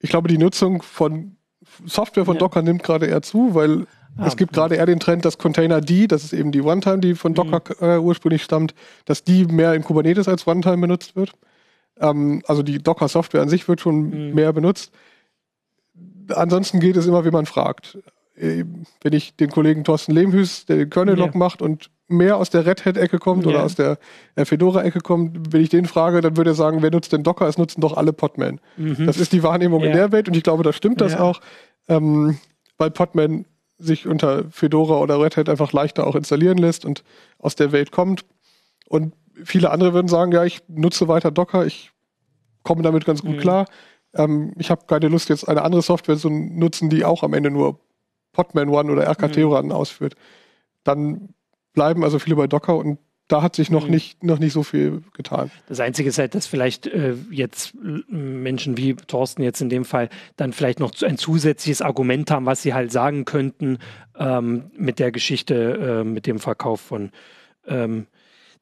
ich 0.00 0.10
glaube, 0.10 0.28
die 0.28 0.38
Nutzung 0.38 0.82
von 0.82 1.36
Software 1.84 2.24
von 2.24 2.34
ja. 2.34 2.40
Docker 2.40 2.62
nimmt 2.62 2.82
gerade 2.82 3.06
eher 3.06 3.22
zu, 3.22 3.54
weil 3.54 3.86
Ah, 4.16 4.26
es 4.26 4.36
gibt 4.36 4.52
gerade 4.52 4.74
eher 4.74 4.86
den 4.86 5.00
Trend, 5.00 5.24
dass 5.24 5.38
Container 5.38 5.80
D, 5.80 6.06
das 6.06 6.24
ist 6.24 6.32
eben 6.32 6.52
die 6.52 6.62
One-Time, 6.62 6.98
die 6.98 7.14
von 7.14 7.34
Docker 7.34 7.62
mhm. 7.80 7.86
äh, 7.86 7.98
ursprünglich 7.98 8.42
stammt, 8.42 8.74
dass 9.04 9.24
die 9.24 9.44
mehr 9.44 9.74
in 9.74 9.82
Kubernetes 9.82 10.28
als 10.28 10.46
One-Time 10.46 10.78
benutzt 10.78 11.16
wird. 11.16 11.32
Ähm, 11.98 12.42
also 12.46 12.62
die 12.62 12.82
Docker-Software 12.82 13.42
an 13.42 13.48
sich 13.48 13.68
wird 13.68 13.80
schon 13.80 14.28
mhm. 14.28 14.34
mehr 14.34 14.52
benutzt. 14.52 14.92
Ansonsten 16.28 16.80
geht 16.80 16.96
es 16.96 17.06
immer, 17.06 17.24
wie 17.24 17.30
man 17.30 17.46
fragt. 17.46 17.98
Äh, 18.36 18.64
wenn 19.02 19.12
ich 19.12 19.36
den 19.36 19.50
Kollegen 19.50 19.84
Thorsten 19.84 20.12
Lehmhüß, 20.12 20.66
der 20.66 20.76
den 20.76 20.90
Kernel-Log 20.90 21.32
ja. 21.32 21.38
macht 21.38 21.62
und 21.62 21.90
mehr 22.10 22.36
aus 22.36 22.50
der 22.50 22.66
Red 22.66 22.84
Hat-Ecke 22.84 23.18
kommt 23.18 23.44
ja. 23.44 23.50
oder 23.50 23.64
aus 23.64 23.74
der 23.74 23.98
Fedora-Ecke 24.36 25.00
kommt, 25.00 25.52
wenn 25.52 25.62
ich 25.62 25.68
den 25.68 25.86
frage, 25.86 26.20
dann 26.20 26.36
würde 26.36 26.50
er 26.50 26.54
sagen, 26.54 26.82
wer 26.82 26.90
nutzt 26.90 27.12
denn 27.12 27.22
Docker? 27.22 27.46
Es 27.46 27.58
nutzen 27.58 27.80
doch 27.80 27.96
alle 27.96 28.12
Podman. 28.12 28.60
Mhm. 28.76 29.06
Das 29.06 29.18
ist 29.18 29.32
die 29.32 29.42
Wahrnehmung 29.42 29.80
ja. 29.80 29.86
in 29.86 29.92
der 29.92 30.12
Welt 30.12 30.28
und 30.28 30.36
ich 30.36 30.42
glaube, 30.42 30.62
da 30.62 30.72
stimmt 30.72 31.00
das 31.00 31.16
auch. 31.16 31.40
Ähm, 31.88 32.38
weil 32.78 32.90
Podman 32.90 33.46
sich 33.78 34.06
unter 34.06 34.44
Fedora 34.50 34.98
oder 34.98 35.20
Red 35.20 35.36
Hat 35.36 35.48
einfach 35.48 35.72
leichter 35.72 36.06
auch 36.06 36.14
installieren 36.14 36.58
lässt 36.58 36.84
und 36.84 37.02
aus 37.38 37.56
der 37.56 37.72
Welt 37.72 37.92
kommt. 37.92 38.24
Und 38.88 39.14
viele 39.44 39.70
andere 39.70 39.94
würden 39.94 40.08
sagen, 40.08 40.32
ja, 40.32 40.44
ich 40.44 40.62
nutze 40.68 41.08
weiter 41.08 41.30
Docker, 41.30 41.64
ich 41.64 41.92
komme 42.62 42.82
damit 42.82 43.04
ganz 43.04 43.22
gut 43.22 43.36
mhm. 43.36 43.40
klar. 43.40 43.66
Ähm, 44.14 44.52
ich 44.58 44.70
habe 44.70 44.86
keine 44.86 45.08
Lust, 45.08 45.28
jetzt 45.28 45.48
eine 45.48 45.62
andere 45.62 45.82
Software 45.82 46.16
zu 46.16 46.30
nutzen, 46.30 46.90
die 46.90 47.04
auch 47.04 47.22
am 47.22 47.34
Ende 47.34 47.50
nur 47.50 47.80
Podman 48.32 48.68
One 48.68 48.92
oder 48.92 49.06
RKT 49.06 49.38
mhm. 49.38 49.44
Run 49.44 49.72
ausführt. 49.72 50.14
Dann 50.84 51.34
bleiben 51.72 52.04
also 52.04 52.18
viele 52.18 52.36
bei 52.36 52.46
Docker 52.46 52.76
und 52.76 52.98
da 53.30 53.42
hat 53.42 53.54
sich 53.54 53.70
noch 53.70 53.84
mhm. 53.84 53.92
nicht, 53.92 54.24
noch 54.24 54.38
nicht 54.38 54.52
so 54.52 54.62
viel 54.62 55.02
getan. 55.14 55.50
Das 55.68 55.78
Einzige 55.78 56.08
ist 56.08 56.18
halt, 56.18 56.34
dass 56.34 56.46
vielleicht 56.46 56.88
äh, 56.88 57.14
jetzt 57.30 57.74
Menschen 58.08 58.76
wie 58.76 58.94
Thorsten 58.94 59.42
jetzt 59.42 59.60
in 59.60 59.68
dem 59.68 59.84
Fall 59.84 60.08
dann 60.36 60.52
vielleicht 60.52 60.80
noch 60.80 60.92
ein 61.02 61.16
zusätzliches 61.16 61.80
Argument 61.80 62.30
haben, 62.30 62.46
was 62.46 62.62
sie 62.62 62.74
halt 62.74 62.90
sagen 62.90 63.24
könnten 63.24 63.78
ähm, 64.18 64.70
mit 64.76 64.98
der 64.98 65.12
Geschichte, 65.12 66.00
äh, 66.00 66.04
mit 66.04 66.26
dem 66.26 66.40
Verkauf 66.40 66.80
von 66.80 67.10
ähm, 67.68 68.06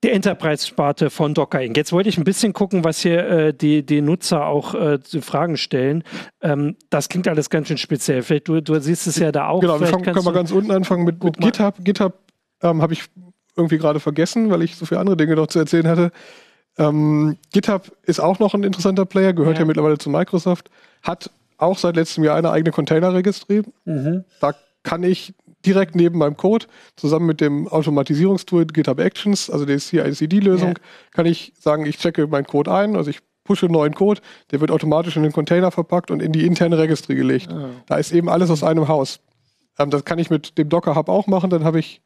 der 0.03 0.13
Enterprise-Sparte 0.13 1.11
von 1.11 1.35
Docker 1.35 1.61
Inc. 1.61 1.77
Jetzt 1.77 1.93
wollte 1.93 2.09
ich 2.09 2.19
ein 2.19 2.25
bisschen 2.25 2.53
gucken, 2.53 2.85
was 2.85 3.01
hier 3.01 3.27
äh, 3.27 3.55
die, 3.55 3.85
die 3.85 4.01
Nutzer 4.01 4.47
auch 4.47 4.75
äh, 4.75 5.01
zu 5.01 5.23
Fragen 5.23 5.57
stellen. 5.57 6.05
Ähm, 6.41 6.77
das 6.91 7.09
klingt 7.09 7.27
alles 7.27 7.51
ganz 7.51 7.69
schön 7.69 7.79
speziell. 7.79 8.23
Vielleicht 8.23 8.47
du, 8.47 8.61
du 8.61 8.79
siehst 8.81 9.07
es 9.09 9.19
ja 9.19 9.33
da 9.33 9.49
auch. 9.49 9.61
Genau, 9.61 9.81
wir 9.81 9.89
fangen, 9.89 10.05
können 10.05 10.25
wir 10.25 10.33
ganz 10.33 10.53
unten 10.53 10.71
anfangen 10.71 11.05
mit, 11.05 11.25
mit 11.25 11.39
GitHub. 11.39 11.75
GitHub 11.83 12.28
ähm, 12.63 12.83
habe 12.83 12.93
ich 12.93 13.05
irgendwie 13.57 13.79
gerade 13.79 14.01
vergessen, 14.01 14.51
weil 14.51 14.63
ich 14.63 14.77
so 14.77 14.87
viele 14.87 15.01
andere 15.01 15.17
Dinge 15.17 15.35
noch 15.37 15.49
zu 15.49 15.59
erzählen 15.59 15.89
hatte. 15.89 16.13
Ähm, 16.79 17.37
GitHub 17.53 17.91
ist 18.05 18.21
auch 18.21 18.39
noch 18.39 18.55
ein 18.55 18.63
interessanter 18.63 19.05
Player, 19.05 19.33
gehört 19.33 19.57
ja. 19.57 19.61
ja. 19.61 19.67
mittlerweile 19.67 19.99
zu 19.99 20.11
Microsoft, 20.11 20.71
hat 21.03 21.31
auch 21.59 21.77
seit 21.77 21.97
letztem 21.97 22.23
Jahr 22.23 22.37
eine 22.37 22.51
eigene 22.51 22.71
Container-Registry. 22.71 23.63
Mhm. 23.85 24.25
Da 24.41 24.55
kann 24.85 25.03
ich 25.03 25.35
direkt 25.67 25.97
neben 25.97 26.19
meinem 26.19 26.37
Code 26.37 26.67
zusammen 26.95 27.27
mit 27.27 27.41
dem 27.41 27.67
Automatisierungstool 27.67 28.67
GitHub 28.67 29.01
Actions, 29.01 29.51
also 29.51 29.65
der 29.65 29.79
CI/CD-Lösung, 29.79 30.69
ja. 30.69 30.75
kann 31.11 31.27
ich 31.27 31.53
sagen, 31.59 31.85
ich 31.85 31.99
checke 31.99 32.29
meinen 32.29 32.47
Code 32.47 32.73
ein, 32.73 32.97
also 32.97 33.11
ich 33.11 33.19
pushe 33.43 33.67
neuen 33.67 33.95
Code, 33.95 34.21
der 34.53 34.61
wird 34.61 34.71
automatisch 34.71 35.17
in 35.17 35.25
den 35.25 35.33
Container 35.33 35.71
verpackt 35.73 36.11
und 36.13 36.23
in 36.23 36.33
die 36.33 36.47
interne 36.47 36.79
Registry 36.79 37.17
gelegt. 37.17 37.49
Oh. 37.51 37.71
Da 37.87 37.97
ist 37.97 38.13
eben 38.13 38.29
alles 38.29 38.51
aus 38.51 38.63
einem 38.63 38.87
Haus. 38.87 39.21
Ähm, 39.79 39.91
das 39.91 40.05
kann 40.05 40.21
ich 40.21 40.31
mit 40.31 40.59
dem 40.59 40.69
Docker 40.69 40.95
Hub 40.95 41.09
auch 41.09 41.27
machen, 41.27 41.51
dann 41.51 41.65
habe 41.65 41.81
ich 41.81 42.01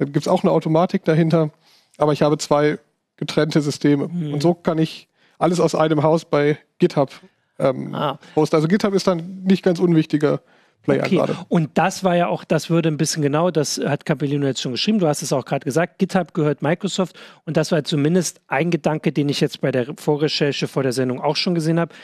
da 0.00 0.06
gibt 0.06 0.16
es 0.16 0.28
auch 0.28 0.42
eine 0.42 0.50
Automatik 0.50 1.04
dahinter, 1.04 1.50
aber 1.98 2.14
ich 2.14 2.22
habe 2.22 2.38
zwei 2.38 2.78
getrennte 3.16 3.60
Systeme. 3.60 4.08
Mhm. 4.08 4.32
Und 4.32 4.42
so 4.42 4.54
kann 4.54 4.78
ich 4.78 5.08
alles 5.38 5.60
aus 5.60 5.74
einem 5.74 6.02
Haus 6.02 6.24
bei 6.24 6.58
GitHub 6.78 7.10
ähm, 7.58 7.94
ah. 7.94 8.18
hosten. 8.34 8.56
Also 8.56 8.66
GitHub 8.66 8.94
ist 8.94 9.06
dann 9.06 9.42
nicht 9.44 9.62
ganz 9.62 9.78
unwichtiger 9.78 10.40
Player 10.82 11.02
okay. 11.04 11.16
gerade. 11.16 11.36
Und 11.48 11.76
das 11.76 12.02
war 12.02 12.16
ja 12.16 12.28
auch, 12.28 12.44
das 12.44 12.70
würde 12.70 12.88
ein 12.88 12.96
bisschen 12.96 13.22
genau, 13.22 13.50
das 13.50 13.78
hat 13.78 14.06
Capellino 14.06 14.46
jetzt 14.46 14.62
schon 14.62 14.72
geschrieben, 14.72 15.00
du 15.00 15.06
hast 15.06 15.20
es 15.20 15.34
auch 15.34 15.44
gerade 15.44 15.66
gesagt, 15.66 15.98
GitHub 15.98 16.32
gehört 16.32 16.62
Microsoft 16.62 17.14
und 17.44 17.58
das 17.58 17.70
war 17.70 17.84
zumindest 17.84 18.40
ein 18.46 18.70
Gedanke, 18.70 19.12
den 19.12 19.28
ich 19.28 19.40
jetzt 19.40 19.60
bei 19.60 19.70
der 19.70 19.94
Vorrecherche 19.98 20.66
vor 20.66 20.82
der 20.82 20.92
Sendung 20.92 21.20
auch 21.20 21.36
schon 21.36 21.54
gesehen 21.54 21.78
habe, 21.78 21.94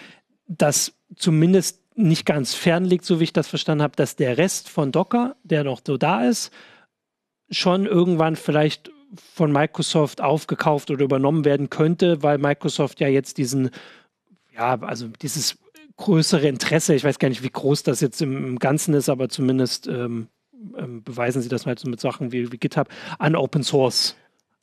dass 0.48 0.92
zumindest 1.16 1.80
nicht 1.94 2.26
ganz 2.26 2.52
fern 2.52 2.85
liegt, 2.85 3.06
so 3.06 3.20
wie 3.20 3.24
ich 3.24 3.32
das 3.32 3.48
verstanden 3.48 3.82
habe, 3.82 3.96
dass 3.96 4.16
der 4.16 4.37
Rest 4.37 4.68
von 4.68 4.92
Docker, 4.92 5.35
der 5.44 5.64
noch 5.64 5.80
so 5.82 5.96
da 5.96 6.24
ist, 6.28 6.52
schon 7.50 7.87
irgendwann 7.87 8.37
vielleicht 8.37 8.90
von 9.35 9.52
Microsoft 9.52 10.20
aufgekauft 10.20 10.90
oder 10.90 11.04
übernommen 11.04 11.44
werden 11.44 11.70
könnte, 11.70 12.22
weil 12.22 12.38
Microsoft 12.38 13.00
ja 13.00 13.09
jetzt 13.09 13.38
diesen, 13.38 13.70
ja, 14.54 14.80
also 14.80 15.09
dieses 15.09 15.59
größere 15.96 16.48
Interesse, 16.48 16.94
ich 16.94 17.04
weiß 17.04 17.18
gar 17.18 17.28
nicht, 17.28 17.42
wie 17.42 17.50
groß 17.50 17.82
das 17.82 18.00
jetzt 18.00 18.20
im, 18.20 18.59
Ganzen 18.59 18.94
ist, 18.94 19.09
aber 19.09 19.28
zumindest 19.28 19.87
ähm, 19.87 20.28
ähm, 20.76 21.02
beweisen 21.02 21.42
sie 21.42 21.48
das 21.48 21.66
halt 21.66 21.78
so 21.78 21.88
mit 21.88 22.00
Sachen 22.00 22.32
wie, 22.32 22.52
wie 22.52 22.59
GitHub 22.59 22.88
an 23.18 23.37
Open 23.37 23.62
Source 23.62 24.16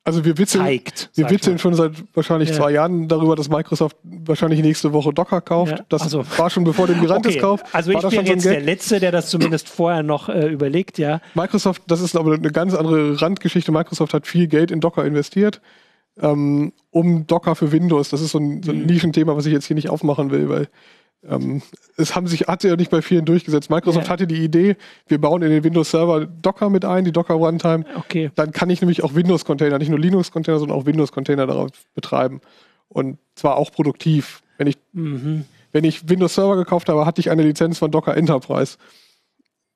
Also 0.06 0.26
wir 0.26 0.38
witzeln, 0.38 0.66
zeigt. 0.66 1.10
wir 1.16 1.30
witzeln 1.30 1.58
schon 1.60 1.76
seit 1.76 1.94
wahrscheinlich 2.14 2.50
Ja. 2.50 2.56
zwei 2.56 2.72
Jahren 2.72 3.08
darüber, 3.08 3.38
dass 3.38 3.48
Microsoft 3.50 3.96
wahrscheinlich 4.04 4.62
nächste 4.62 4.92
Woche 4.92 5.14
Docker 5.14 5.40
kauft. 5.40 5.72
Ja, 5.80 5.86
Das 5.88 6.02
also- 6.02 6.26
war 6.38 6.50
schon 6.50 6.66
bevor 6.66 6.88
der 6.88 6.98
Mirantis 6.98 7.34
Okay, 7.36 7.40
kauft. 7.42 7.66
Also 7.72 7.92
ich 7.92 8.02
wäre 8.04 8.12
schon 8.14 8.26
so 8.26 8.34
jetzt 8.34 8.44
der. 8.46 8.60
Letzte, 8.60 9.00
der 9.00 9.14
das 9.14 9.30
zumindest 9.30 9.70
vorher 9.70 10.04
noch 10.04 10.28
äh, 10.28 10.48
überlegt, 10.50 10.98
ja. 10.98 11.22
Microsoft, 11.36 11.84
das 11.88 12.02
ist 12.02 12.18
aber 12.18 12.34
eine 12.34 12.52
ganz 12.52 12.74
andere 12.74 13.22
Randgeschichte. 13.22 13.72
Microsoft 13.72 14.14
hat 14.14 14.28
viel 14.28 14.48
Geld 14.48 14.72
in 14.72 14.82
Docker 14.82 15.06
investiert, 15.06 15.62
ähm, 16.22 16.74
um 16.92 17.26
Docker 17.26 17.56
für 17.56 17.72
Windows. 17.72 18.10
Das 18.10 18.20
ist 18.20 18.32
so 18.32 18.40
ein, 18.40 18.62
so 18.62 18.74
Mhm. 18.74 18.82
ein 18.82 18.86
Nischenthema, 18.88 19.38
was 19.38 19.46
ich 19.46 19.54
jetzt 19.54 19.68
hier 19.68 19.76
nicht 19.76 19.90
aufmachen 19.90 20.32
will, 20.32 20.50
weil 20.50 20.68
ähm, 21.30 21.62
es 21.98 22.16
haben 22.16 22.28
sich, 22.28 22.42
hat 22.42 22.64
ja 22.64 22.76
nicht 22.76 22.92
bei 22.92 23.02
vielen 23.02 23.26
durchgesetzt. 23.26 23.70
Microsoft 23.70 24.06
Ja. 24.08 24.12
hatte 24.12 24.28
die 24.28 24.44
Idee, 24.44 24.76
wir 25.08 25.20
bauen 25.22 25.42
in 25.42 25.50
den 25.50 25.64
Windows-Server 25.64 26.26
Docker 26.26 26.70
mit 26.70 26.86
ein, 26.86 27.06
die 27.06 27.12
Docker 27.12 27.36
Runtime. 27.36 27.86
Okay. 27.96 28.32
Dann 28.36 28.52
kann 28.52 28.70
ich 28.70 28.82
nämlich 28.82 29.04
auch 29.04 29.16
Windows-Container, 29.16 29.78
nicht 29.80 29.90
nur 29.90 30.00
Linux-Container, 30.00 30.60
sondern 30.60 30.78
auch 30.78 30.86
Windows-Container 30.86 31.48
darauf 31.48 31.70
betreiben. 31.96 32.42
Und 32.90 33.18
zwar 33.36 33.56
auch 33.58 33.72
produktiv. 33.72 34.42
Wenn 34.58 34.68
ich, 34.68 34.78
Mhm. 34.92 35.46
wenn 35.72 35.84
ich 35.84 36.08
Windows-Server 36.10 36.56
gekauft 36.58 36.90
habe, 36.90 37.06
hatte 37.06 37.20
ich 37.22 37.32
eine 37.32 37.44
Lizenz 37.44 37.80
von 37.80 37.90
Docker 37.92 38.16
Enterprise. 38.16 38.78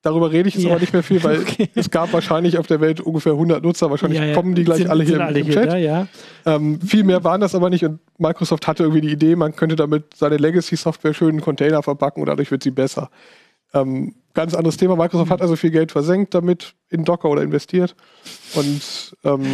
Darüber 0.02 0.30
rede 0.30 0.48
ich 0.48 0.54
jetzt 0.54 0.64
Ja. 0.64 0.70
aber 0.70 0.80
nicht 0.80 0.92
mehr 0.92 1.02
viel, 1.02 1.22
weil 1.24 1.38
Okay. 1.42 1.68
es 1.74 1.90
gab 1.90 2.12
wahrscheinlich 2.12 2.56
auf 2.58 2.66
der 2.68 2.80
Welt 2.80 3.00
ungefähr 3.00 3.32
100 3.32 3.62
Nutzer. 3.64 3.90
Wahrscheinlich 3.90 4.18
Ja, 4.20 4.26
ja. 4.26 4.34
kommen 4.34 4.54
die 4.54 4.62
gleich 4.64 4.78
Sind- 4.78 4.90
alle 4.90 5.02
hier 5.04 5.16
im, 5.16 5.22
alle 5.22 5.40
im 5.40 5.46
hier, 5.46 5.54
Chat. 5.54 5.80
ja. 5.80 6.06
Ähm, 6.46 6.80
viel 6.80 7.02
mehr 7.02 7.24
waren 7.24 7.40
das 7.40 7.54
aber 7.54 7.68
nicht 7.68 7.84
und 7.84 7.98
Microsoft 8.16 8.66
hatte 8.68 8.84
irgendwie 8.84 9.00
die 9.00 9.10
Idee, 9.12 9.34
man 9.34 9.56
könnte 9.56 9.74
damit 9.76 10.14
seine 10.14 10.36
Legacy-Software 10.36 11.14
schön 11.14 11.34
in 11.36 11.40
Container 11.40 11.82
verpacken 11.82 12.20
und 12.22 12.26
dadurch 12.28 12.50
wird 12.50 12.62
sie 12.62 12.70
besser. 12.70 13.10
Ähm, 13.74 14.14
ganz 14.34 14.54
anderes 14.54 14.76
Thema. 14.76 14.94
Microsoft 14.96 15.30
hat 15.30 15.42
also 15.42 15.56
viel 15.56 15.70
Geld 15.70 15.90
versenkt 15.92 16.32
damit 16.32 16.74
in 16.90 17.04
Docker 17.04 17.28
oder 17.28 17.42
investiert. 17.42 17.94
Und 18.54 19.14
ähm, 19.24 19.44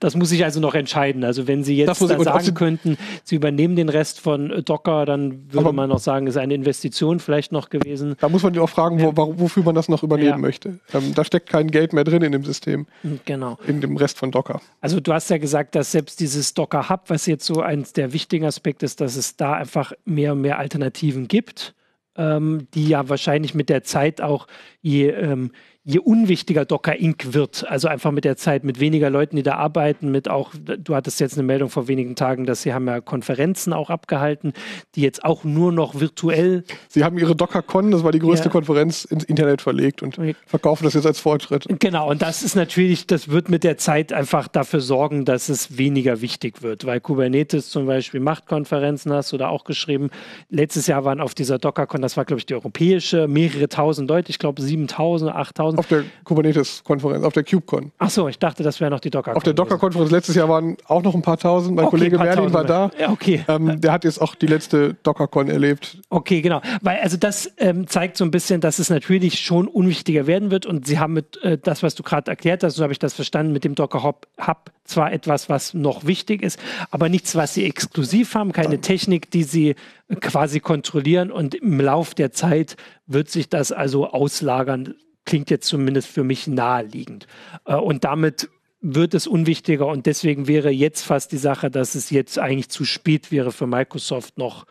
Das 0.00 0.16
muss 0.16 0.32
ich 0.32 0.42
also 0.44 0.58
noch 0.60 0.74
entscheiden. 0.74 1.22
Also 1.24 1.46
wenn 1.46 1.62
Sie 1.62 1.76
jetzt 1.76 2.00
da 2.00 2.18
sagen 2.18 2.40
Sie- 2.44 2.52
könnten, 2.54 2.96
Sie 3.22 3.36
übernehmen 3.36 3.76
den 3.76 3.88
Rest 3.88 4.18
von 4.18 4.50
äh, 4.50 4.62
Docker, 4.62 5.04
dann 5.04 5.52
würde 5.52 5.72
man 5.72 5.88
noch 5.88 6.00
sagen, 6.00 6.26
ist 6.26 6.36
eine 6.36 6.54
Investition 6.54 7.20
vielleicht 7.20 7.52
noch 7.52 7.68
gewesen. 7.70 8.16
da 8.18 8.28
muss 8.28 8.42
man 8.42 8.58
auch 8.58 8.68
fragen, 8.68 9.00
wo, 9.00 9.12
warum- 9.14 9.38
wofür 9.38 9.62
man 9.62 9.74
das 9.74 9.88
noch 9.88 10.02
übernehmen 10.02 10.30
Ja. 10.30 10.38
möchte. 10.38 10.80
Ähm, 10.92 11.14
da 11.14 11.22
steckt 11.24 11.48
kein 11.50 11.70
Geld 11.70 11.92
mehr 11.92 12.04
drin 12.04 12.22
in 12.22 12.32
dem 12.32 12.44
System, 12.44 12.86
Genau. 13.26 13.56
in 13.68 13.80
dem 13.80 13.96
Rest 13.96 14.18
von 14.18 14.30
Docker. 14.32 14.60
Also 14.80 14.98
du 15.00 15.12
hast 15.12 15.30
ja 15.30 15.38
gesagt, 15.38 15.74
dass 15.76 15.92
selbst 15.92 16.18
dieses 16.18 16.54
Docker 16.54 16.88
Hub, 16.88 17.02
was 17.08 17.26
jetzt 17.26 17.44
so 17.46 17.60
eins 17.60 17.92
der 17.92 18.12
wichtigen 18.12 18.46
Aspekte 18.46 18.84
ist, 18.86 19.00
dass 19.00 19.14
es 19.16 19.36
da 19.36 19.52
einfach 19.52 19.92
mehr 20.04 20.32
und 20.32 20.40
mehr 20.40 20.58
Alternativen 20.58 21.28
gibt, 21.28 21.74
ähm, 22.16 22.68
die 22.74 22.88
ja 22.88 23.08
wahrscheinlich 23.08 23.54
mit 23.54 23.68
der 23.68 23.82
Zeit 23.82 24.20
auch 24.20 24.46
je, 24.80 25.10
ähm, 25.10 25.52
je 25.90 25.98
unwichtiger 25.98 26.64
Docker 26.64 26.96
Inc. 26.96 27.32
wird. 27.32 27.68
Also 27.68 27.88
einfach 27.88 28.12
mit 28.12 28.24
der 28.24 28.36
Zeit, 28.36 28.64
mit 28.64 28.80
weniger 28.80 29.10
Leuten, 29.10 29.36
die 29.36 29.42
da 29.42 29.56
arbeiten, 29.56 30.10
mit 30.10 30.28
auch, 30.28 30.52
du 30.54 30.94
hattest 30.94 31.20
jetzt 31.20 31.34
eine 31.34 31.42
Meldung 31.42 31.68
vor 31.68 31.88
wenigen 31.88 32.14
Tagen, 32.14 32.46
dass 32.46 32.62
sie 32.62 32.72
haben 32.72 32.86
ja 32.86 33.00
Konferenzen 33.00 33.72
auch 33.72 33.90
abgehalten, 33.90 34.52
die 34.94 35.02
jetzt 35.02 35.24
auch 35.24 35.44
nur 35.44 35.72
noch 35.72 35.98
virtuell 36.00 36.64
Sie 36.88 37.04
haben 37.04 37.18
ihre 37.18 37.34
DockerCon, 37.36 37.90
das 37.90 38.04
war 38.04 38.12
die 38.12 38.18
größte 38.18 38.46
Ja. 38.46 38.52
Konferenz, 38.52 39.04
ins 39.04 39.24
Internet 39.24 39.62
verlegt 39.62 40.02
und 40.02 40.18
verkaufen 40.46 40.84
das 40.84 40.94
jetzt 40.94 41.06
als 41.06 41.20
Fortschritt. 41.20 41.66
Genau, 41.80 42.08
und 42.10 42.22
das 42.22 42.42
ist 42.42 42.54
natürlich, 42.54 43.06
das 43.06 43.28
wird 43.28 43.48
mit 43.48 43.64
der 43.64 43.78
Zeit 43.78 44.12
einfach 44.12 44.48
dafür 44.48 44.80
sorgen, 44.80 45.24
dass 45.24 45.48
es 45.48 45.76
weniger 45.78 46.20
wichtig 46.20 46.62
wird, 46.62 46.86
weil 46.86 47.00
Kubernetes 47.00 47.70
zum 47.70 47.86
Beispiel 47.86 48.20
Machtkonferenzen 48.20 49.12
hast 49.12 49.34
oder 49.34 49.50
auch 49.50 49.64
geschrieben. 49.64 50.10
Letztes 50.48 50.86
Jahr 50.86 51.04
waren 51.04 51.20
auf 51.20 51.34
dieser 51.34 51.58
DockerCon, 51.58 52.02
das 52.02 52.16
war 52.16 52.24
glaube 52.24 52.38
ich 52.40 52.46
die 52.46 52.54
europäische, 52.54 53.28
mehrere 53.28 53.68
tausend 53.68 54.08
Leute, 54.08 54.30
ich 54.30 54.38
glaube 54.38 54.62
7000, 54.62 55.32
8000. 55.32 55.79
Auf 55.80 55.86
der 55.86 56.04
Kubernetes-Konferenz, 56.24 57.24
auf 57.24 57.32
der 57.32 57.42
KubeCon. 57.42 57.90
Ach 57.96 58.10
so, 58.10 58.28
ich 58.28 58.38
dachte, 58.38 58.62
das 58.62 58.80
wäre 58.80 58.90
noch 58.90 59.00
die 59.00 59.08
DockerCon. 59.08 59.34
Auf 59.38 59.44
der 59.44 59.54
Docker-Konferenz 59.54 60.10
letztes 60.10 60.34
Jahr 60.34 60.46
waren 60.50 60.76
auch 60.84 61.02
noch 61.02 61.14
ein 61.14 61.22
paar 61.22 61.38
tausend. 61.38 61.74
Mein 61.74 61.86
Okay, 61.86 61.96
Kollege 61.96 62.18
Merlin 62.18 62.52
war 62.52 62.64
da. 62.64 62.90
Ja, 63.00 63.08
okay. 63.08 63.42
Ähm, 63.48 63.80
der 63.80 63.90
hat 63.90 64.04
jetzt 64.04 64.20
auch 64.20 64.34
die 64.34 64.46
letzte 64.46 64.92
DockerCon 65.02 65.48
erlebt. 65.48 65.96
Okay, 66.10 66.42
genau. 66.42 66.60
Weil 66.82 66.98
also 66.98 67.16
das 67.16 67.50
ähm, 67.56 67.86
zeigt 67.86 68.18
so 68.18 68.24
ein 68.26 68.30
bisschen, 68.30 68.60
dass 68.60 68.78
es 68.78 68.90
natürlich 68.90 69.40
schon 69.40 69.68
unwichtiger 69.68 70.26
werden 70.26 70.50
wird. 70.50 70.66
Und 70.66 70.86
sie 70.86 70.98
haben 70.98 71.14
mit 71.14 71.42
äh, 71.42 71.56
das, 71.56 71.82
was 71.82 71.94
du 71.94 72.02
gerade 72.02 72.30
erklärt 72.30 72.62
hast, 72.62 72.74
so 72.74 72.82
habe 72.82 72.92
ich 72.92 72.98
das 72.98 73.14
verstanden, 73.14 73.54
mit 73.54 73.64
dem 73.64 73.74
Docker 73.74 74.02
Hub, 74.02 74.26
Hub 74.46 74.70
zwar 74.84 75.14
etwas, 75.14 75.48
was 75.48 75.72
noch 75.72 76.04
wichtig 76.04 76.42
ist, 76.42 76.58
aber 76.90 77.08
nichts, 77.08 77.34
was 77.36 77.54
sie 77.54 77.64
exklusiv 77.64 78.34
haben, 78.34 78.52
keine 78.52 78.82
Technik, 78.82 79.30
die 79.30 79.44
sie 79.44 79.76
äh, 80.08 80.16
quasi 80.16 80.60
kontrollieren. 80.60 81.30
Und 81.30 81.54
im 81.54 81.80
Lauf 81.80 82.14
der 82.14 82.32
Zeit 82.32 82.76
wird 83.06 83.30
sich 83.30 83.48
das 83.48 83.72
also 83.72 84.08
auslagern. 84.08 84.94
Klingt 85.30 85.48
jetzt 85.48 85.66
zumindest 85.68 86.08
für 86.08 86.24
mich 86.24 86.46
naheliegend. 86.48 87.26
Äh, 87.64 87.76
und 87.76 88.02
damit 88.04 88.48
wird 88.80 89.14
es 89.14 89.26
unwichtiger 89.26 89.86
und 89.86 90.06
deswegen 90.06 90.48
wäre 90.48 90.70
jetzt 90.70 91.02
fast 91.02 91.30
die 91.32 91.36
Sache, 91.38 91.70
dass 91.70 91.94
es 91.94 92.10
jetzt 92.10 92.38
eigentlich 92.38 92.68
zu 92.70 92.84
spät 92.84 93.30
wäre 93.30 93.52
für 93.52 93.66
Microsoft 93.66 94.38
noch 94.38 94.66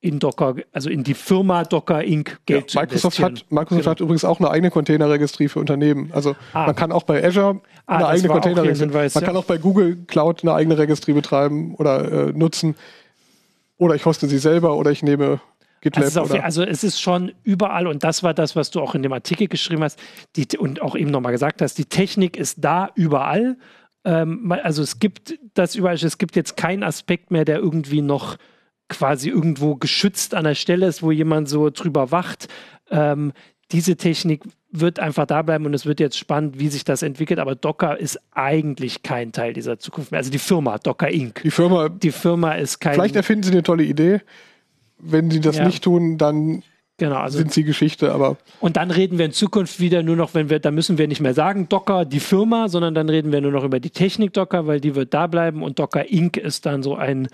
in 0.00 0.18
Docker, 0.18 0.56
also 0.72 0.90
in 0.90 1.04
die 1.04 1.14
Firma 1.14 1.64
Docker 1.64 2.04
Inc. 2.04 2.30
Ja, 2.30 2.36
Geld 2.46 2.70
zu 2.70 2.78
Microsoft 2.78 3.18
investieren. 3.18 3.46
hat, 3.46 3.52
Microsoft 3.52 3.80
Genau. 3.82 3.90
hat 3.92 4.00
übrigens 4.00 4.24
auch 4.24 4.38
eine 4.40 4.50
eigene 4.50 4.70
Containerregistrie 4.70 5.48
für 5.48 5.58
Unternehmen. 5.60 6.10
Also 6.12 6.36
Ah. 6.52 6.66
man 6.66 6.76
kann 6.76 6.92
auch 6.92 7.04
bei 7.04 7.24
Azure 7.24 7.60
Ah, 7.86 7.96
eine 7.96 8.06
eigene 8.08 8.28
Containerregistrie. 8.28 8.88
Man 8.92 9.08
ja. 9.08 9.20
kann 9.20 9.36
auch 9.36 9.44
bei 9.44 9.58
Google 9.58 9.96
Cloud 10.06 10.42
eine 10.42 10.52
eigene 10.54 10.76
Registrie 10.76 11.14
betreiben 11.14 11.74
oder 11.76 12.28
äh, 12.28 12.32
nutzen. 12.32 12.74
Oder 13.78 13.94
ich 13.94 14.04
hoste 14.04 14.26
sie 14.28 14.38
selber 14.38 14.76
oder 14.76 14.90
ich 14.90 15.02
nehme 15.02 15.40
GitLab. 15.80 16.04
Also 16.04 16.20
es, 16.20 16.26
ist 16.28 16.34
auf, 16.34 16.44
also 16.44 16.62
es 16.62 16.84
ist 16.84 17.00
schon 17.00 17.32
überall 17.42 17.86
und 17.86 18.04
das 18.04 18.22
war 18.22 18.34
das, 18.34 18.56
was 18.56 18.70
du 18.70 18.80
auch 18.80 18.94
in 18.94 19.02
dem 19.02 19.12
Artikel 19.12 19.48
geschrieben 19.48 19.82
hast 19.82 19.98
die, 20.36 20.46
und 20.58 20.82
auch 20.82 20.96
eben 20.96 21.10
nochmal 21.10 21.32
gesagt 21.32 21.62
hast, 21.62 21.78
die 21.78 21.84
Technik 21.84 22.36
ist 22.36 22.64
da 22.64 22.90
überall. 22.94 23.56
Ähm, 24.04 24.52
also 24.62 24.82
es 24.82 24.98
gibt 24.98 25.38
das 25.54 25.74
überall, 25.74 25.96
es 25.96 26.18
gibt 26.18 26.36
jetzt 26.36 26.56
keinen 26.56 26.82
Aspekt 26.82 27.30
mehr, 27.30 27.44
der 27.44 27.58
irgendwie 27.58 28.02
noch 28.02 28.36
quasi 28.88 29.28
irgendwo 29.28 29.76
geschützt 29.76 30.34
an 30.34 30.44
der 30.44 30.54
Stelle 30.54 30.86
ist, 30.86 31.02
wo 31.02 31.10
jemand 31.10 31.48
so 31.48 31.70
drüber 31.70 32.10
wacht. 32.10 32.48
Ähm, 32.90 33.32
diese 33.70 33.96
Technik 33.96 34.44
wird 34.70 34.98
einfach 34.98 35.26
da 35.26 35.42
bleiben 35.42 35.66
und 35.66 35.74
es 35.74 35.86
wird 35.86 36.00
jetzt 36.00 36.18
spannend, 36.18 36.58
wie 36.58 36.68
sich 36.68 36.84
das 36.84 37.02
entwickelt. 37.02 37.38
Aber 37.38 37.54
Docker 37.54 37.98
ist 37.98 38.18
eigentlich 38.32 39.02
kein 39.02 39.32
Teil 39.32 39.52
dieser 39.52 39.78
Zukunft 39.78 40.10
mehr. 40.10 40.18
Also 40.18 40.30
die 40.30 40.38
Firma 40.38 40.78
Docker 40.78 41.08
Inc. 41.08 41.42
die 41.42 41.50
Firma, 41.50 41.88
Die 41.88 42.10
Firma 42.10 42.52
ist 42.52 42.78
kein. 42.78 42.94
vielleicht 42.94 43.16
erfinden 43.16 43.44
sie 43.44 43.52
eine 43.52 43.62
tolle 43.62 43.84
Idee. 43.84 44.20
Wenn 44.98 45.30
sie 45.30 45.40
das 45.40 45.58
Ja. 45.58 45.64
nicht 45.66 45.84
tun, 45.84 46.18
dann 46.18 46.62
genau, 46.96 47.16
also 47.16 47.38
sind 47.38 47.52
sie 47.52 47.64
Geschichte. 47.64 48.12
Aber 48.12 48.36
Und 48.60 48.76
dann 48.76 48.90
reden 48.90 49.18
wir 49.18 49.24
in 49.26 49.32
Zukunft 49.32 49.78
wieder 49.80 50.02
nur 50.02 50.16
noch, 50.16 50.34
wenn 50.34 50.50
wir, 50.50 50.58
da 50.58 50.70
müssen 50.70 50.98
wir 50.98 51.06
nicht 51.08 51.20
mehr 51.20 51.34
sagen 51.34 51.68
Docker, 51.68 52.04
die 52.04 52.20
Firma, 52.20 52.68
sondern 52.68 52.94
dann 52.94 53.08
reden 53.08 53.30
wir 53.32 53.40
nur 53.40 53.52
noch 53.52 53.64
über 53.64 53.80
die 53.80 53.90
Technik 53.90 54.32
Docker, 54.32 54.66
weil 54.66 54.80
die 54.80 54.94
wird 54.94 55.14
da 55.14 55.26
bleiben 55.26 55.62
und 55.62 55.78
Docker 55.78 56.10
Inc. 56.10 56.36
ist 56.36 56.66
dann 56.66 56.82
so 56.82 56.96
ein, 56.96 57.28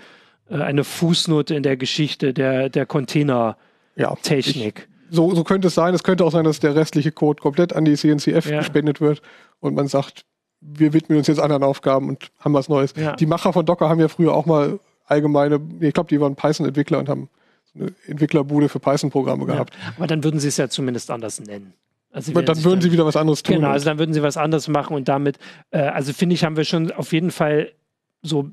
äh, 0.49 0.55
eine 0.61 0.83
Fußnote 0.83 1.55
in 1.55 1.63
der 1.63 1.77
Geschichte 1.77 2.33
der, 2.33 2.69
der 2.69 2.85
Container-Technik. 2.85 4.79
ja, 4.79 4.95
so, 5.09 5.33
so 5.35 5.43
könnte 5.43 5.67
es 5.67 5.75
sein. 5.75 5.93
Es 5.93 6.03
könnte 6.03 6.25
auch 6.25 6.31
sein, 6.31 6.43
dass 6.45 6.59
der 6.59 6.75
restliche 6.75 7.11
Code 7.11 7.41
komplett 7.41 7.73
an 7.73 7.85
die 7.85 7.95
CNCF 7.95 8.49
Ja. 8.49 8.59
gespendet 8.59 9.01
wird 9.01 9.21
und 9.59 9.75
man 9.75 9.87
sagt, 9.87 10.25
wir 10.61 10.93
widmen 10.93 11.17
uns 11.19 11.27
jetzt 11.27 11.39
anderen 11.39 11.63
Aufgaben 11.63 12.09
und 12.09 12.31
haben 12.39 12.53
was 12.53 12.69
Neues. 12.69 12.93
Ja. 12.97 13.15
Die 13.15 13.25
Macher 13.27 13.53
von 13.53 13.65
Docker 13.65 13.87
haben 13.87 13.99
ja 13.99 14.07
früher 14.07 14.33
auch 14.33 14.45
mal 14.47 14.79
allgemeine, 15.05 15.59
ich 15.79 15.93
glaube, 15.93 16.09
die 16.09 16.19
waren 16.19 16.35
Python-Entwickler 16.35 16.97
und 16.99 17.07
haben 17.09 17.29
eine 17.77 17.91
Entwicklerbude 18.07 18.69
für 18.69 18.79
Python-Programme 18.79 19.45
Ja. 19.45 19.53
gehabt. 19.53 19.73
Aber 19.97 20.07
dann 20.07 20.23
würden 20.23 20.39
sie 20.39 20.47
es 20.47 20.57
ja 20.57 20.69
zumindest 20.69 21.11
anders 21.11 21.39
nennen. 21.39 21.73
Also 22.11 22.31
dann 22.31 22.63
würden 22.63 22.79
sie 22.81 22.91
wieder 22.93 23.05
was 23.05 23.17
anderes 23.17 23.43
tun. 23.43 23.57
Genau, 23.57 23.69
also 23.69 23.85
dann 23.85 23.99
würden 23.99 24.13
sie 24.13 24.23
was 24.23 24.37
anderes 24.37 24.69
machen 24.69 24.95
und 24.95 25.07
damit, 25.09 25.37
äh, 25.71 25.79
also 25.79 26.13
finde 26.13 26.33
ich, 26.35 26.45
haben 26.45 26.55
wir 26.55 26.63
schon 26.63 26.91
auf 26.91 27.11
jeden 27.11 27.29
Fall 27.31 27.73
so, 28.21 28.49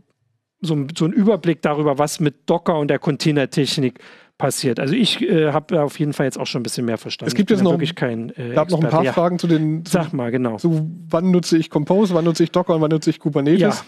so, 0.61 0.87
so 0.97 1.05
einen 1.05 1.15
Überblick 1.15 1.63
darüber, 1.63 1.97
was 1.99 2.19
mit 2.19 2.51
Docker 2.51 2.77
und 2.79 2.89
der 2.89 2.99
Containertechnik 2.99 4.01
passiert. 4.37 4.81
Also 4.81 4.95
ich 4.95 5.23
äh, 5.23 5.53
habe 5.53 5.81
auf 5.81 6.01
jeden 6.01 6.13
Fall 6.13 6.27
jetzt 6.27 6.41
auch 6.41 6.47
schon 6.49 6.61
ein 6.61 6.63
bisschen 6.65 6.85
mehr 6.87 6.99
verstanden. 6.99 7.29
Es 7.29 7.37
gibt 7.37 7.51
jetzt 7.51 7.63
noch- 7.63 7.71
wirklich 7.73 7.95
kein 7.95 8.31
äh, 8.31 8.51
ich 8.53 8.57
habe 8.59 8.73
noch 8.73 8.83
ein 8.83 8.91
paar 8.91 9.05
ja. 9.05 9.13
Fragen 9.13 9.39
zu 9.39 9.47
den, 9.47 9.85
zu, 9.85 9.93
Sag 9.93 10.13
mal, 10.13 10.33
genau. 10.33 10.57
zu 10.57 10.91
wann 11.09 11.31
nutze 11.31 11.57
ich 11.57 11.71
Compose, 11.71 12.15
wann 12.15 12.25
nutze 12.25 12.43
ich 12.43 12.51
Docker 12.51 12.75
und 12.75 12.81
wann 12.81 12.91
nutze 12.91 13.11
ich 13.11 13.21
Kubernetes. 13.21 13.85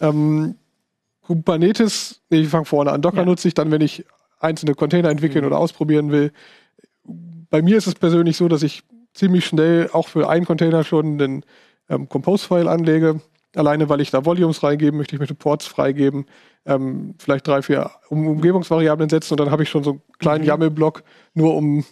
Ähm, 0.00 0.54
Kubernetes, 1.22 2.22
nee, 2.30 2.40
ich 2.42 2.48
fange 2.48 2.64
vorne 2.64 2.92
an. 2.92 3.02
Docker 3.02 3.18
Ja. 3.18 3.24
nutze 3.24 3.48
ich 3.48 3.54
dann, 3.54 3.70
wenn 3.70 3.80
ich 3.80 4.04
einzelne 4.40 4.74
Container 4.74 5.10
entwickeln 5.10 5.44
Mhm. 5.44 5.48
oder 5.50 5.58
ausprobieren 5.58 6.10
will. 6.10 6.32
Bei 7.04 7.62
mir 7.62 7.76
ist 7.76 7.86
es 7.86 7.94
persönlich 7.94 8.36
so, 8.36 8.48
dass 8.48 8.62
ich 8.62 8.82
ziemlich 9.14 9.44
schnell 9.46 9.90
auch 9.92 10.08
für 10.08 10.28
einen 10.28 10.44
Container 10.46 10.84
schon 10.84 11.18
den 11.18 11.44
ähm, 11.88 12.08
Compose-File 12.08 12.68
anlege. 12.68 13.20
Alleine, 13.56 13.88
weil 13.88 14.00
ich 14.00 14.10
da 14.12 14.24
Volumes 14.24 14.62
reingeben 14.62 14.96
möchte, 14.98 15.16
ich 15.16 15.18
möchte 15.20 15.34
Ports 15.34 15.66
freigeben, 15.66 16.26
ähm, 16.66 17.14
vielleicht 17.18 17.48
drei, 17.48 17.62
vier 17.62 17.90
um 18.08 18.28
Umgebungsvariablen 18.28 19.08
setzen 19.08 19.32
und 19.34 19.40
dann 19.40 19.50
habe 19.50 19.64
ich 19.64 19.68
schon 19.68 19.82
so 19.82 19.90
einen 19.90 20.02
kleinen 20.20 20.42
Mhm. 20.42 20.48
YAML-Block, 20.48 21.02
nur 21.34 21.56
um 21.56 21.84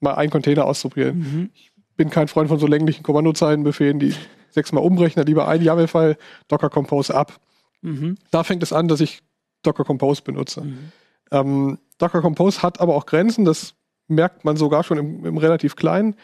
mal 0.00 0.14
einen 0.14 0.30
Container 0.30 0.64
auszuprobieren. 0.64 1.18
Mhm. 1.18 1.50
Bin 1.98 2.08
kein 2.08 2.28
Freund 2.28 2.48
von 2.48 2.58
so 2.58 2.66
länglichen 2.66 3.02
Kommandozeilenbefehlen, 3.02 3.98
die 3.98 4.14
sechsmal 4.50 4.82
umbrechen, 4.82 5.22
lieber 5.26 5.46
ein 5.48 5.60
YAML-File, 5.60 6.16
Docker 6.48 6.70
Compose 6.70 7.14
ab. 7.14 7.38
Mhm. 7.82 8.16
Da 8.30 8.42
fängt 8.42 8.62
es 8.62 8.72
an, 8.72 8.88
dass 8.88 9.00
ich 9.02 9.20
Docker 9.62 9.84
Compose 9.84 10.22
benutze. 10.22 10.62
Mhm. 10.62 10.92
Ähm, 11.32 11.78
Docker 11.98 12.20
Compose 12.20 12.62
hat 12.62 12.80
aber 12.80 12.94
auch 12.94 13.06
Grenzen, 13.06 13.44
das 13.44 13.74
merkt 14.06 14.44
man 14.44 14.56
sogar 14.56 14.84
schon 14.84 14.98
im, 14.98 15.24
im 15.24 15.36
relativ 15.38 15.74
kleinen. 15.74 16.14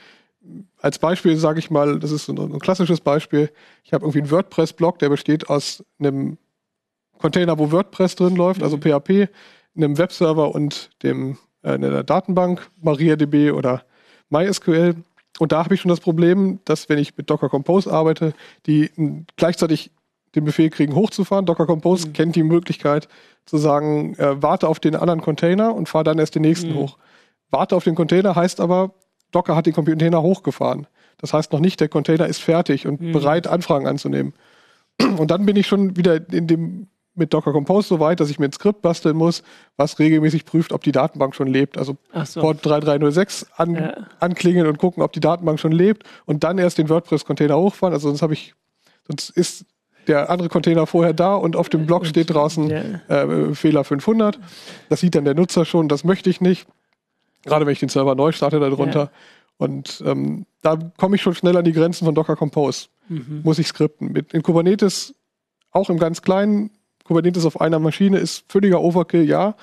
als 0.81 0.99
Beispiel 0.99 1.37
sage 1.37 1.59
ich 1.59 1.71
mal, 1.71 1.99
das 1.99 2.13
ist 2.13 2.29
ein, 2.29 2.39
ein 2.39 2.59
klassisches 2.61 3.01
Beispiel. 3.01 3.51
Ich 3.83 3.93
habe 3.93 4.05
irgendwie 4.05 4.21
einen 4.21 4.31
WordPress-Blog, 4.31 4.99
der 4.99 5.09
besteht 5.09 5.49
aus 5.49 5.85
einem 5.99 6.39
Container, 7.19 7.59
wo 7.59 7.73
WordPress 7.73 8.15
drin 8.15 8.37
läuft, 8.37 8.63
also 8.63 8.77
PHP, 8.77 9.09
mhm. 9.09 9.85
einem 9.85 9.99
Webserver 9.99 10.55
und 10.55 10.91
dem 11.03 11.39
äh, 11.63 11.73
einer 11.73 12.05
Datenbank, 12.05 12.71
MariaDB 12.81 13.53
oder 13.53 13.85
MySQL. 14.31 14.97
Und 15.39 15.53
da 15.53 15.65
habe 15.65 15.75
ich 15.75 15.81
schon 15.81 15.91
das 15.91 16.01
Problem, 16.01 16.61
dass 16.65 16.89
wenn 16.89 16.99
ich 16.99 17.17
mit 17.17 17.31
Docker 17.31 17.49
Compose 17.49 17.93
arbeite, 17.93 18.35
die 18.67 18.91
gleichzeitig 19.37 19.91
den 20.41 20.45
Befehl 20.45 20.71
kriegen, 20.71 20.95
hochzufahren. 20.95 21.47
Docker 21.47 21.67
Compose 21.67 22.09
mhm. 22.09 22.13
kennt 22.13 22.37
die 22.37 22.43
Möglichkeit 22.43 23.09
zu 23.47 23.59
sagen, 23.59 24.15
äh, 24.17 24.43
warte 24.43 24.69
auf 24.69 24.81
den 24.81 24.97
anderen 24.97 25.21
Container 25.21 25.75
und 25.75 25.89
fahr 25.89 26.05
dann 26.05 26.19
erst 26.19 26.35
den 26.35 26.43
nächsten 26.43 26.71
mhm. 26.71 26.77
hoch. 26.77 26.99
Warte 27.51 27.77
auf 27.77 27.85
den 27.85 27.95
Container 27.95 28.35
heißt 28.35 28.61
aber, 28.61 28.95
Docker 29.31 29.57
hat 29.57 29.67
den 29.67 29.75
Container 29.75 30.23
hochgefahren. 30.23 30.87
Das 31.19 31.33
heißt 31.33 31.53
noch 31.53 31.61
nicht, 31.61 31.81
der 31.81 31.89
Container 31.89 32.27
ist 32.27 32.41
fertig 32.41 32.87
und 32.87 33.01
mhm. 33.01 33.13
bereit, 33.13 33.47
Anfragen 33.47 33.87
anzunehmen. 33.87 34.35
Und 35.19 35.31
dann 35.31 35.47
bin 35.47 35.55
ich 35.55 35.67
schon 35.67 35.97
wieder 35.97 36.21
in 36.33 36.49
dem 36.49 36.89
mit 37.19 37.35
Docker 37.35 37.53
Compose 37.53 37.89
so 37.89 38.01
weit, 38.01 38.21
dass 38.21 38.31
ich 38.31 38.39
mir 38.39 38.47
ein 38.47 38.53
Skript 38.53 38.81
basteln 38.81 39.17
muss, 39.17 39.43
was 39.77 39.99
regelmäßig 39.99 40.45
prüft, 40.45 40.73
ob 40.73 40.85
die 40.85 40.93
Datenbank 40.93 41.35
schon 41.35 41.49
lebt. 41.49 41.77
Also 41.77 41.97
so. 42.25 42.41
Port 42.41 42.65
3306 42.65 43.47
an, 43.57 43.75
ja. 43.75 44.07
anklingeln 44.21 44.67
und 44.67 44.79
gucken, 44.79 45.03
ob 45.03 45.13
die 45.13 45.21
Datenbank 45.21 45.61
schon 45.61 45.73
lebt 45.73 46.05
und 46.25 46.45
dann 46.45 46.59
erst 46.59 46.79
den 46.79 46.89
WordPress-Container 46.89 47.59
hochfahren. 47.59 47.93
Also 47.93 48.09
sonst 48.09 48.23
habe 48.23 48.35
ich, 48.35 48.55
sonst 49.07 49.31
ist 49.31 49.67
der 50.09 50.31
andere 50.31 50.49
Container 50.49 50.87
vorher 50.87 51.13
da 51.13 51.35
und 51.35 51.55
auf 51.55 51.69
dem 51.69 51.87
Blog 51.87 52.07
steht 52.07 52.31
draußen 52.31 52.71
äh, 52.71 53.55
Fehler 53.55 53.85
500. 53.85 54.39
Das 54.89 55.01
sieht 55.01 55.15
dann 55.15 55.25
der 55.25 55.35
Nutzer 55.35 55.65
schon, 55.65 55.89
das 55.89 56.05
möchte 56.05 56.31
ich 56.31 56.41
nicht. 56.41 56.67
Gerade 57.45 57.67
wenn 57.67 57.73
ich 57.73 57.81
den 57.81 57.89
Server 57.89 58.15
neu 58.15 58.33
starte 58.33 58.59
darunter. 58.59 59.01
Ja. 59.01 59.11
Und 59.59 60.03
ähm, 60.07 60.47
da 60.63 60.77
komme 60.97 61.17
ich 61.17 61.23
schon 61.23 61.35
schnell 61.35 61.57
an 61.57 61.65
die 61.65 61.73
Grenzen 61.73 62.05
von 62.05 62.15
Docker 62.15 62.37
Compose. 62.37 62.89
Mhm. 63.09 63.41
Muss 63.45 63.59
ich 63.59 63.67
skripten. 63.67 64.13
Mit, 64.13 64.33
in 64.33 64.43
Kubernetes, 64.43 65.15
auch 65.73 65.91
im 65.91 65.99
ganz 65.99 66.23
kleinen, 66.23 66.71
Kubernetes 67.05 67.45
auf 67.45 67.61
einer 67.61 67.79
Maschine 67.79 68.19
ist 68.19 68.45
völliger 68.49 68.81
Overkill, 68.81 69.29
ja. 69.29 69.57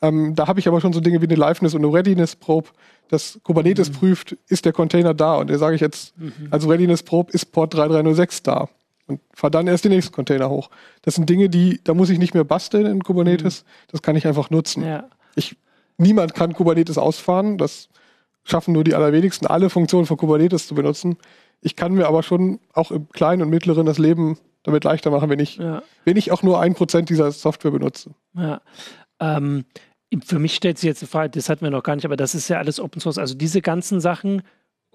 Ähm, 0.00 0.34
da 0.34 0.48
habe 0.48 0.60
ich 0.60 0.68
aber 0.68 0.80
schon 0.80 0.92
so 0.92 1.00
Dinge 1.00 1.20
wie 1.20 1.26
eine 1.26 1.34
Liveness 1.34 1.74
und 1.74 1.84
eine 1.84 1.92
Readiness 1.92 2.36
Probe, 2.36 2.70
dass 3.08 3.40
Kubernetes 3.42 3.90
mhm. 3.90 3.94
prüft, 3.94 4.36
ist 4.48 4.64
der 4.64 4.72
Container 4.72 5.14
da? 5.14 5.36
Und 5.36 5.50
da 5.50 5.58
sage 5.58 5.74
ich 5.74 5.80
jetzt, 5.80 6.18
mhm. 6.18 6.48
als 6.50 6.68
Readiness 6.68 7.02
Probe 7.02 7.32
ist 7.32 7.52
Port 7.52 7.74
3306 7.74 8.42
da. 8.42 8.68
Und 9.06 9.20
fahre 9.34 9.50
dann 9.50 9.66
erst 9.66 9.84
den 9.84 9.92
nächsten 9.92 10.12
Container 10.12 10.48
hoch. 10.48 10.70
Das 11.02 11.14
sind 11.16 11.28
Dinge, 11.28 11.48
die, 11.48 11.80
da 11.82 11.94
muss 11.94 12.10
ich 12.10 12.18
nicht 12.18 12.34
mehr 12.34 12.44
basteln 12.44 12.86
in 12.86 13.02
Kubernetes. 13.02 13.64
Mhm. 13.64 13.88
Das 13.90 14.02
kann 14.02 14.16
ich 14.16 14.26
einfach 14.26 14.50
nutzen. 14.50 14.84
Ja. 14.84 15.08
Ich, 15.34 15.56
niemand 15.98 16.34
kann 16.34 16.52
Kubernetes 16.52 16.98
ausfahren. 16.98 17.58
Das 17.58 17.88
schaffen 18.44 18.72
nur 18.72 18.84
die 18.84 18.94
allerwenigsten, 18.94 19.46
alle 19.46 19.70
Funktionen 19.70 20.06
von 20.06 20.16
Kubernetes 20.16 20.66
zu 20.66 20.74
benutzen. 20.74 21.16
Ich 21.60 21.76
kann 21.76 21.94
mir 21.94 22.06
aber 22.06 22.22
schon 22.22 22.60
auch 22.72 22.90
im 22.90 23.08
Kleinen 23.08 23.42
und 23.42 23.50
Mittleren 23.50 23.86
das 23.86 23.98
Leben 23.98 24.38
damit 24.64 24.84
leichter 24.84 25.10
machen, 25.10 25.30
wenn 25.30 25.40
ich, 25.40 25.56
ja. 25.56 25.82
wenn 26.04 26.16
ich 26.16 26.30
auch 26.32 26.42
nur 26.42 26.60
ein 26.60 26.74
Prozent 26.74 27.08
dieser 27.08 27.32
Software 27.32 27.70
benutze. 27.70 28.10
Ja. 28.34 28.60
Ähm, 29.20 29.64
für 30.24 30.38
mich 30.38 30.54
stellt 30.54 30.78
sich 30.78 30.86
jetzt 30.86 31.02
die 31.02 31.06
Frage, 31.06 31.30
das 31.30 31.48
hatten 31.48 31.62
wir 31.62 31.70
noch 31.70 31.82
gar 31.82 31.96
nicht, 31.96 32.04
aber 32.04 32.16
das 32.16 32.34
ist 32.34 32.48
ja 32.48 32.58
alles 32.58 32.80
Open 32.80 33.00
Source. 33.00 33.18
Also 33.18 33.34
diese 33.34 33.62
ganzen 33.62 34.00
Sachen 34.00 34.42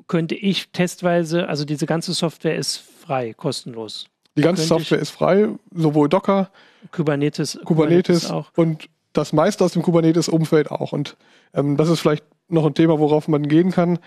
könnte 0.08 0.36
ich 0.36 0.70
testweise, 0.70 1.48
also 1.50 1.66
diese 1.66 1.86
ganze 1.86 2.14
Software 2.14 2.56
ist 2.56 2.84
frei, 3.08 3.34
kostenlos. 3.34 4.08
Die 4.36 4.42
ganze 4.42 4.64
Software 4.64 5.00
ist 5.00 5.10
frei, 5.10 5.48
sowohl 5.74 6.10
Docker, 6.10 6.52
Kubernetes, 6.92 7.60
Kubernetes, 7.66 8.28
Kubernetes 8.28 8.32
auch. 8.32 8.52
und 8.56 8.90
das 9.14 9.34
meiste 9.34 9.64
aus 9.64 9.74
dem 9.74 9.82
Kubernetes-Umfeld 9.82 10.70
auch. 10.70 10.92
Und 10.92 11.18
ähm, 11.54 11.76
das 11.76 11.90
ist 11.90 12.02
vielleicht 12.02 12.24
noch 12.50 12.66
ein 12.66 12.76
Thema, 12.76 13.00
worauf 13.00 13.28
man 13.28 13.48
gehen 13.48 13.72
kann. 13.72 13.98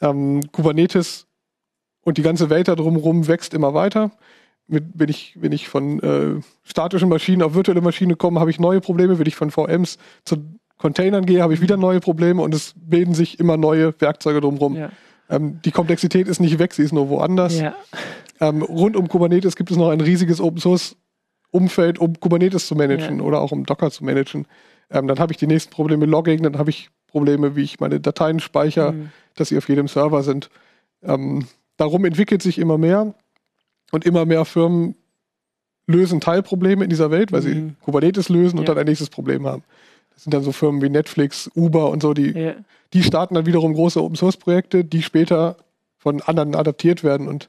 Ähm, 0.00 0.40
Kubernetes 0.52 1.26
und 2.02 2.16
die 2.16 2.22
ganze 2.22 2.48
Welt 2.48 2.68
da 2.68 2.74
drumherum 2.74 3.28
wächst 3.28 3.52
immer 3.52 3.74
weiter 3.74 4.10
mit, 4.66 4.84
wenn 4.94 5.08
ich, 5.08 5.36
wenn 5.40 5.52
ich 5.52 5.68
von 5.68 6.00
äh, 6.00 6.40
statischen 6.62 7.08
Maschinen 7.08 7.42
auf 7.42 7.54
virtuelle 7.54 7.80
Maschinen 7.80 8.16
komme, 8.16 8.40
habe 8.40 8.50
ich 8.50 8.58
neue 8.58 8.80
Probleme. 8.80 9.18
Wenn 9.18 9.26
ich 9.26 9.36
von 9.36 9.50
VMs 9.50 9.98
zu 10.24 10.36
Containern 10.78 11.26
gehe, 11.26 11.42
habe 11.42 11.54
ich 11.54 11.60
wieder 11.60 11.76
neue 11.76 12.00
Probleme 12.00 12.42
und 12.42 12.54
es 12.54 12.74
bilden 12.76 13.14
sich 13.14 13.38
immer 13.38 13.56
neue 13.56 13.94
Werkzeuge 14.00 14.40
drumherum. 14.40 14.76
Ja. 14.76 14.90
Ähm, 15.28 15.60
die 15.64 15.70
Komplexität 15.70 16.28
ist 16.28 16.40
nicht 16.40 16.58
weg, 16.58 16.74
sie 16.74 16.82
ist 16.82 16.92
nur 16.92 17.08
woanders. 17.08 17.58
Ja. 17.58 17.74
Ähm, 18.40 18.62
rund 18.62 18.96
um 18.96 19.08
Kubernetes 19.08 19.56
gibt 19.56 19.70
es 19.70 19.76
noch 19.76 19.90
ein 19.90 20.00
riesiges 20.00 20.40
Open 20.40 20.60
Source 20.60 20.96
Umfeld, 21.50 21.98
um 21.98 22.18
Kubernetes 22.18 22.66
zu 22.66 22.74
managen 22.74 23.18
ja. 23.18 23.24
oder 23.24 23.40
auch 23.40 23.52
um 23.52 23.64
Docker 23.64 23.90
zu 23.90 24.04
managen. 24.04 24.46
Ähm, 24.90 25.06
dann 25.06 25.18
habe 25.20 25.32
ich 25.32 25.38
die 25.38 25.46
nächsten 25.46 25.70
Probleme 25.70 26.04
Logging, 26.04 26.42
dann 26.42 26.58
habe 26.58 26.70
ich 26.70 26.90
Probleme, 27.06 27.54
wie 27.54 27.62
ich 27.62 27.78
meine 27.78 28.00
Dateien 28.00 28.40
speichere, 28.40 28.92
mhm. 28.92 29.10
dass 29.36 29.48
sie 29.48 29.58
auf 29.58 29.68
jedem 29.68 29.86
Server 29.86 30.24
sind. 30.24 30.50
Ähm, 31.02 31.46
darum 31.76 32.04
entwickelt 32.04 32.42
sich 32.42 32.58
immer 32.58 32.76
mehr. 32.76 33.14
Und 33.92 34.04
immer 34.04 34.26
mehr 34.26 34.44
Firmen 34.44 34.96
lösen 35.86 36.20
Teilprobleme 36.20 36.82
in 36.82 36.90
dieser 36.90 37.12
Welt, 37.12 37.30
weil 37.30 37.42
mhm. 37.42 37.44
sie 37.44 37.74
Kubernetes 37.84 38.28
lösen 38.28 38.58
und 38.58 38.66
ja. 38.66 38.74
dann 38.74 38.78
ein 38.78 38.86
nächstes 38.86 39.10
Problem 39.10 39.46
haben. 39.46 39.62
Das 40.12 40.24
sind 40.24 40.34
dann 40.34 40.42
so 40.42 40.50
Firmen 40.50 40.82
wie 40.82 40.88
Netflix, 40.88 41.48
Uber 41.54 41.90
und 41.90 42.02
so, 42.02 42.14
die, 42.14 42.30
ja. 42.30 42.54
die 42.92 43.02
starten 43.04 43.34
dann 43.34 43.46
wiederum 43.46 43.74
große 43.74 44.02
Open 44.02 44.16
Source 44.16 44.36
Projekte, 44.36 44.84
die 44.84 45.02
später 45.02 45.56
von 45.98 46.20
anderen 46.22 46.56
adaptiert 46.56 47.04
werden. 47.04 47.28
Und 47.28 47.48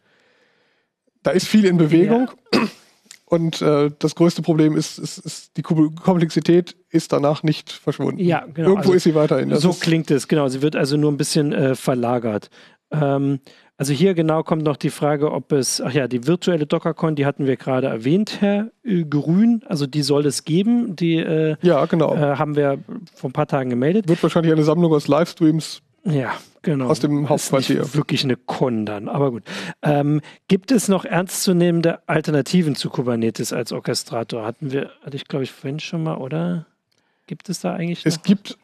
da 1.25 1.31
ist 1.31 1.47
viel 1.47 1.65
in 1.65 1.77
Bewegung. 1.77 2.29
Ja. 2.53 2.61
Und 3.27 3.59
äh, 3.59 3.89
das 3.97 4.13
größte 4.13 4.43
Problem 4.43 4.77
ist, 4.77 4.99
ist, 4.99 5.17
ist, 5.17 5.57
die 5.57 5.63
Komplexität 5.63 6.75
ist 6.91 7.11
danach 7.11 7.41
nicht 7.41 7.71
verschwunden. 7.71 8.19
Ja, 8.19 8.45
genau. 8.45 8.69
Irgendwo 8.69 8.89
also, 8.89 8.93
ist 8.93 9.03
sie 9.03 9.15
weiterhin. 9.15 9.49
Das 9.49 9.63
so 9.63 9.73
klingt 9.73 10.11
es, 10.11 10.27
genau. 10.27 10.47
Sie 10.47 10.61
wird 10.61 10.75
also 10.75 10.95
nur 10.95 11.11
ein 11.11 11.17
bisschen 11.17 11.51
äh, 11.51 11.73
verlagert. 11.73 12.51
Ähm, 12.91 13.39
also 13.77 13.93
hier 13.93 14.13
genau 14.13 14.43
kommt 14.43 14.63
noch 14.63 14.77
die 14.77 14.91
Frage, 14.91 15.31
ob 15.31 15.51
es, 15.51 15.81
ach 15.81 15.91
ja, 15.91 16.07
die 16.07 16.27
virtuelle 16.27 16.67
DockerCon, 16.67 17.15
die 17.15 17.25
hatten 17.25 17.47
wir 17.47 17.57
gerade 17.57 17.87
erwähnt, 17.87 18.41
Herr 18.41 18.69
äh, 18.83 19.03
Grün, 19.03 19.63
also 19.65 19.87
die 19.87 20.03
soll 20.03 20.27
es 20.27 20.45
geben, 20.45 20.95
die 20.95 21.15
äh, 21.15 21.55
ja, 21.63 21.83
genau. 21.87 22.13
Äh, 22.13 22.37
haben 22.37 22.55
wir 22.55 22.77
vor 23.15 23.31
ein 23.31 23.33
paar 23.33 23.47
Tagen 23.47 23.71
gemeldet. 23.71 24.07
Wird 24.07 24.21
wahrscheinlich 24.21 24.53
eine 24.53 24.63
Sammlung 24.63 24.93
aus 24.93 25.07
Livestreams 25.07 25.81
ja, 26.05 26.35
genau. 26.61 26.87
Aus 26.87 26.99
dem 26.99 27.27
Hauptquartier. 27.29 27.81
Ist 27.81 27.95
wirklich 27.95 28.23
eine 28.23 28.37
Con 28.37 28.85
dann, 28.85 29.09
aber 29.09 29.31
gut. 29.31 29.43
Ähm, 29.81 30.21
gibt 30.47 30.71
es 30.71 30.87
noch 30.87 31.03
ernstzunehmende 31.03 31.99
Alternativen 32.07 32.75
zu 32.75 32.89
Kubernetes 32.89 33.51
als 33.53 33.71
Orchestrator? 33.71 34.45
Hatten 34.45 34.71
wir, 34.71 34.91
hatte 35.03 35.15
ich 35.15 35.27
glaube 35.27 35.43
ich 35.43 35.51
vorhin 35.51 35.79
schon 35.79 36.03
mal, 36.03 36.17
oder? 36.17 36.67
Gibt 37.27 37.49
es 37.49 37.59
da 37.59 37.73
eigentlich 37.73 38.05
noch? 38.05 38.11
Es 38.11 38.21
gibt, 38.21 38.57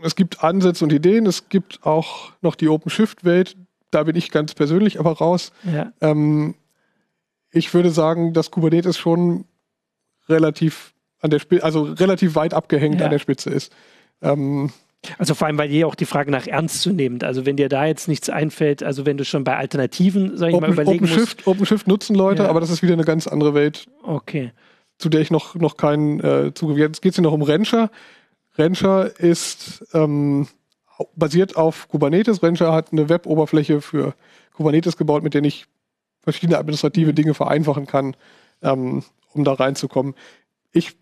es 0.00 0.16
gibt 0.16 0.42
Ansätze 0.42 0.84
und 0.84 0.92
Ideen. 0.92 1.26
Es 1.26 1.48
gibt 1.48 1.84
auch 1.86 2.32
noch 2.40 2.56
die 2.56 2.68
OpenShift-Welt, 2.68 3.56
da 3.92 4.02
bin 4.02 4.16
ich 4.16 4.30
ganz 4.30 4.54
persönlich 4.54 4.98
aber 4.98 5.12
raus. 5.12 5.52
Ja. 5.62 5.92
Ähm, 6.00 6.54
ich 7.52 7.72
würde 7.74 7.90
sagen, 7.90 8.32
dass 8.32 8.50
Kubernetes 8.50 8.98
schon 8.98 9.44
relativ 10.28 10.94
an 11.20 11.30
der 11.30 11.38
Spitze, 11.38 11.64
also 11.64 11.82
relativ 11.82 12.34
weit 12.34 12.54
abgehängt 12.54 12.98
ja. 12.98 13.06
an 13.06 13.12
der 13.12 13.20
Spitze 13.20 13.50
ist. 13.50 13.72
Ähm, 14.20 14.72
also 15.18 15.34
vor 15.34 15.46
allem, 15.46 15.58
weil 15.58 15.68
hier 15.68 15.88
auch 15.88 15.94
die 15.94 16.04
Frage 16.04 16.30
nach 16.30 16.46
ernst 16.46 16.82
zu 16.82 16.92
nehmen. 16.92 17.22
Also 17.22 17.44
wenn 17.44 17.56
dir 17.56 17.68
da 17.68 17.86
jetzt 17.86 18.08
nichts 18.08 18.30
einfällt, 18.30 18.82
also 18.82 19.04
wenn 19.04 19.16
du 19.16 19.24
schon 19.24 19.44
bei 19.44 19.56
Alternativen, 19.56 20.36
sag 20.36 20.50
ich 20.50 20.54
Open, 20.54 20.68
mal, 20.68 20.72
überlegen 20.72 21.04
OpenShift, 21.04 21.38
musst. 21.38 21.46
OpenShift 21.46 21.88
nutzen 21.88 22.14
Leute, 22.14 22.44
ja. 22.44 22.48
aber 22.48 22.60
das 22.60 22.70
ist 22.70 22.82
wieder 22.82 22.92
eine 22.92 23.04
ganz 23.04 23.26
andere 23.26 23.54
Welt. 23.54 23.86
Okay. 24.02 24.52
Zu 24.98 25.08
der 25.08 25.20
ich 25.20 25.30
noch, 25.30 25.56
noch 25.56 25.76
keinen 25.76 26.20
äh, 26.20 26.54
Zugriff. 26.54 26.78
Jetzt 26.78 27.02
geht 27.02 27.12
es 27.12 27.16
hier 27.16 27.24
noch 27.24 27.32
um 27.32 27.42
Rancher. 27.42 27.90
Rancher 28.56 29.18
ist 29.18 29.84
ähm, 29.92 30.46
basiert 31.16 31.56
auf 31.56 31.88
Kubernetes. 31.88 32.42
Rancher 32.42 32.72
hat 32.72 32.92
eine 32.92 33.08
Web-Oberfläche 33.08 33.80
für 33.80 34.14
Kubernetes 34.52 34.96
gebaut, 34.96 35.22
mit 35.22 35.34
der 35.34 35.42
ich 35.42 35.66
verschiedene 36.20 36.58
administrative 36.58 37.14
Dinge 37.14 37.34
vereinfachen 37.34 37.86
kann, 37.86 38.16
ähm, 38.62 39.02
um 39.32 39.44
da 39.44 39.54
reinzukommen. 39.54 40.14
Ich 40.70 40.96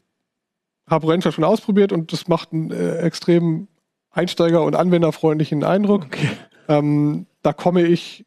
habe 0.88 1.08
Rancher 1.08 1.32
schon 1.32 1.44
ausprobiert 1.44 1.92
und 1.92 2.12
das 2.12 2.28
macht 2.28 2.52
einen 2.52 2.70
äh, 2.70 2.98
extrem 2.98 3.68
einsteiger- 4.12 4.64
und 4.64 4.76
anwenderfreundlichen 4.76 5.64
Eindruck. 5.64 6.06
Okay. 6.06 6.30
Ähm, 6.68 7.26
da 7.42 7.52
komme 7.52 7.82
ich 7.82 8.24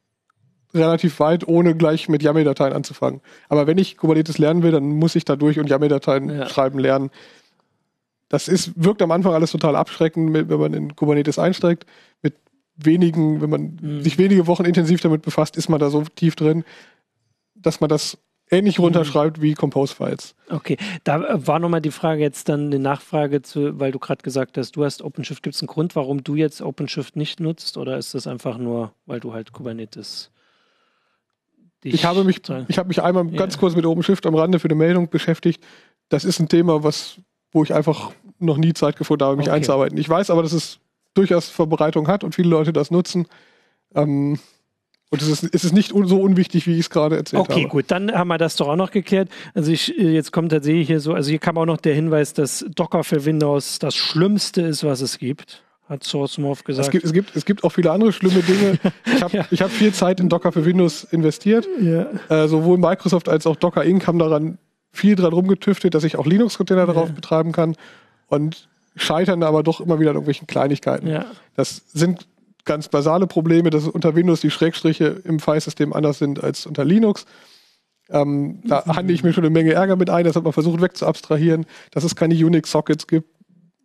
relativ 0.74 1.20
weit, 1.20 1.48
ohne 1.48 1.76
gleich 1.76 2.10
mit 2.10 2.24
YAML-Dateien 2.24 2.74
anzufangen. 2.74 3.22
Aber 3.48 3.68
wenn 3.68 3.78
ich 3.78 3.98
Kubernetes 3.98 4.38
lernen 4.38 4.64
will, 4.64 4.72
dann 4.72 4.90
muss 4.90 5.16
ich 5.16 5.26
da 5.26 5.36
durch 5.36 5.60
und 5.60 5.70
YAML-Dateien 5.70 6.30
ja. 6.30 6.50
schreiben 6.50 6.80
lernen. 6.80 7.12
Das 8.30 8.48
ist, 8.48 8.72
wirkt 8.76 9.02
am 9.02 9.12
Anfang 9.12 9.34
alles 9.34 9.52
total 9.52 9.76
abschreckend, 9.76 10.34
wenn 10.34 10.60
man 10.60 10.74
in 10.74 10.96
Kubernetes 10.96 11.38
einsteigt. 11.38 11.86
Mit 12.24 12.34
wenigen, 12.76 13.42
wenn 13.42 13.50
man 13.50 13.80
mhm. 13.80 14.02
sich 14.02 14.18
wenige 14.18 14.48
Wochen 14.48 14.66
intensiv 14.66 15.02
damit 15.02 15.22
befasst, 15.22 15.56
ist 15.58 15.70
man 15.70 15.80
da 15.80 15.92
so 15.92 16.04
tief 16.16 16.36
drin, 16.36 16.64
dass 17.56 17.80
man 17.80 17.90
das 17.90 18.18
ähnlich 18.50 18.78
mhm. 18.78 18.86
runterschreibt 18.86 19.42
wie 19.42 19.54
Compose-Files. 19.54 20.36
Okay, 20.50 20.78
da 21.04 21.46
war 21.46 21.60
nochmal 21.60 21.82
die 21.82 21.92
Frage 21.92 22.22
jetzt 22.22 22.50
dann 22.50 22.68
eine 22.68 22.80
Nachfrage 22.80 23.42
zu, 23.42 23.80
weil 23.80 23.92
du 23.92 24.00
gerade 24.00 24.22
gesagt 24.22 24.58
hast, 24.58 24.76
du 24.76 24.84
hast 24.84 25.02
OpenShift. 25.02 25.44
Gibt 25.44 25.56
es 25.56 25.62
einen 25.62 25.68
Grund, 25.68 25.96
warum 25.96 26.24
du 26.24 26.36
jetzt 26.36 26.62
OpenShift 26.62 27.16
nicht 27.16 27.40
nutzt 27.40 27.78
oder 27.78 27.98
ist 27.98 28.14
das 28.14 28.28
einfach 28.28 28.58
nur, 28.58 28.94
weil 29.06 29.20
du 29.20 29.34
halt 29.34 29.52
Kubernetes 29.52 30.32
ich 31.84 32.06
habe 32.06 32.24
mich, 32.24 32.42
ich 32.68 32.78
habe 32.78 32.88
mich 32.88 33.02
einmal 33.02 33.28
ja. 33.28 33.38
ganz 33.38 33.58
kurz 33.58 33.76
mit 33.76 33.86
OpenShift 33.86 34.26
am 34.26 34.36
Rande 34.36 34.60
für 34.60 34.68
eine 34.68 34.76
Meldung 34.76 35.10
beschäftigt. 35.10 35.64
Das 36.10 36.26
ist 36.26 36.40
ein 36.40 36.48
Thema, 36.48 36.84
was, 36.84 37.18
wo 37.52 37.64
ich 37.64 37.74
einfach 37.74 38.12
noch 38.40 38.58
nie 38.58 38.74
Zeit 38.74 38.96
gefunden 38.98 39.26
habe, 39.26 39.38
mich 39.38 39.48
okay. 39.48 39.58
einzuarbeiten. 39.58 39.98
Ich 39.98 40.08
weiß 40.08 40.30
aber, 40.30 40.44
dass 40.44 40.54
es 40.54 40.80
durchaus 41.14 41.50
Verbreitung 41.50 42.08
hat 42.08 42.24
und 42.24 42.36
viele 42.36 42.50
Leute 42.50 42.74
das 42.74 42.92
nutzen. 42.92 43.28
Ähm, 43.96 44.40
Und 45.14 45.22
es 45.22 45.28
ist, 45.28 45.54
es 45.54 45.64
ist 45.64 45.74
nicht 45.74 45.94
un 45.94 46.08
so 46.08 46.20
unwichtig, 46.20 46.66
wie 46.66 46.74
ich 46.74 46.80
es 46.80 46.90
gerade 46.90 47.16
erzählt 47.18 47.40
okay, 47.40 47.52
habe. 47.52 47.62
Okay, 47.62 47.70
gut, 47.70 47.86
dann 47.90 48.12
haben 48.12 48.30
wir 48.30 48.40
das 48.40 48.56
doch 48.56 48.68
auch 48.68 48.76
noch 48.76 48.90
geklärt. 48.90 49.30
Also 49.54 49.72
ich, 49.72 49.90
jetzt 49.90 50.32
kommt 50.32 50.52
tatsächlich 50.52 50.88
hier 50.88 51.00
so, 51.00 51.14
also 51.14 51.30
hier 51.30 51.38
kam 51.38 51.56
auch 51.60 51.68
noch 51.68 51.78
der 51.78 51.94
Hinweis, 51.94 52.34
dass 52.34 52.66
Docker 52.74 53.04
für 53.04 53.24
Windows 53.24 53.78
das 53.78 53.94
Schlimmste 53.94 54.64
ist, 54.64 54.84
was 54.84 55.02
es 55.02 55.20
gibt 55.20 55.62
hat 55.88 56.04
SourceMorph 56.04 56.64
gesagt. 56.64 56.88
Es 56.88 56.92
gibt, 56.92 57.06
es, 57.06 57.14
gibt, 57.14 57.36
es 57.36 57.46
gibt 57.46 57.64
auch 57.64 57.70
viele 57.70 57.92
andere 57.92 58.12
schlimme 58.12 58.42
Dinge. 58.42 58.80
Ich 59.06 59.22
habe 59.22 59.38
ja. 59.38 59.44
hab 59.60 59.70
viel 59.70 59.94
Zeit 59.94 60.20
in 60.20 60.30
Docker 60.30 60.52
für 60.52 60.66
Windows 60.66 61.04
investiert. 61.04 61.68
Ja. 61.80 62.08
Äh, 62.30 62.48
sowohl 62.48 62.80
Microsoft 62.80 63.30
als 63.30 63.46
auch 63.46 63.56
Docker 63.56 63.84
Inc. 63.84 64.08
haben 64.08 64.18
daran 64.18 64.58
viel 64.92 65.16
dran 65.16 65.34
rumgetüftet, 65.34 65.94
dass 65.94 66.04
ich 66.06 66.16
auch 66.16 66.26
Linux-Container 66.26 66.88
darauf 66.88 67.10
ja. 67.10 67.14
betreiben 67.14 67.52
kann. 67.52 67.76
Und 68.28 68.68
scheitern 68.96 69.44
aber 69.44 69.62
doch 69.62 69.80
immer 69.80 70.00
wieder 70.00 70.10
an 70.10 70.16
irgendwelchen 70.16 70.48
Kleinigkeiten. 70.48 71.08
Ja. 71.08 71.26
Das 71.56 71.84
sind 71.94 72.26
ganz 72.66 72.88
basale 72.88 73.28
Probleme, 73.28 73.70
dass 73.70 73.88
unter 73.88 74.16
Windows 74.16 74.42
die 74.42 74.52
Schrägstriche 74.52 75.06
im 75.24 75.40
Filesystem 75.40 75.94
anders 75.94 76.20
sind 76.20 76.44
als 76.44 76.66
unter 76.66 76.86
Linux. 76.86 77.26
Ähm, 78.10 78.62
da 78.66 78.84
mhm. 78.86 78.96
handle 78.96 79.14
ich 79.14 79.24
mir 79.24 79.34
schon 79.34 79.44
eine 79.44 79.54
Menge 79.54 79.74
Ärger 79.74 79.96
mit 79.96 80.10
ein, 80.10 80.26
das 80.26 80.36
hat 80.36 80.44
man 80.44 80.54
versucht 80.54 80.82
wegzuabstrahieren, 80.82 81.66
dass 81.92 82.04
es 82.04 82.16
keine 82.16 82.36
Unix-Sockets 82.36 83.08
gibt. 83.08 83.30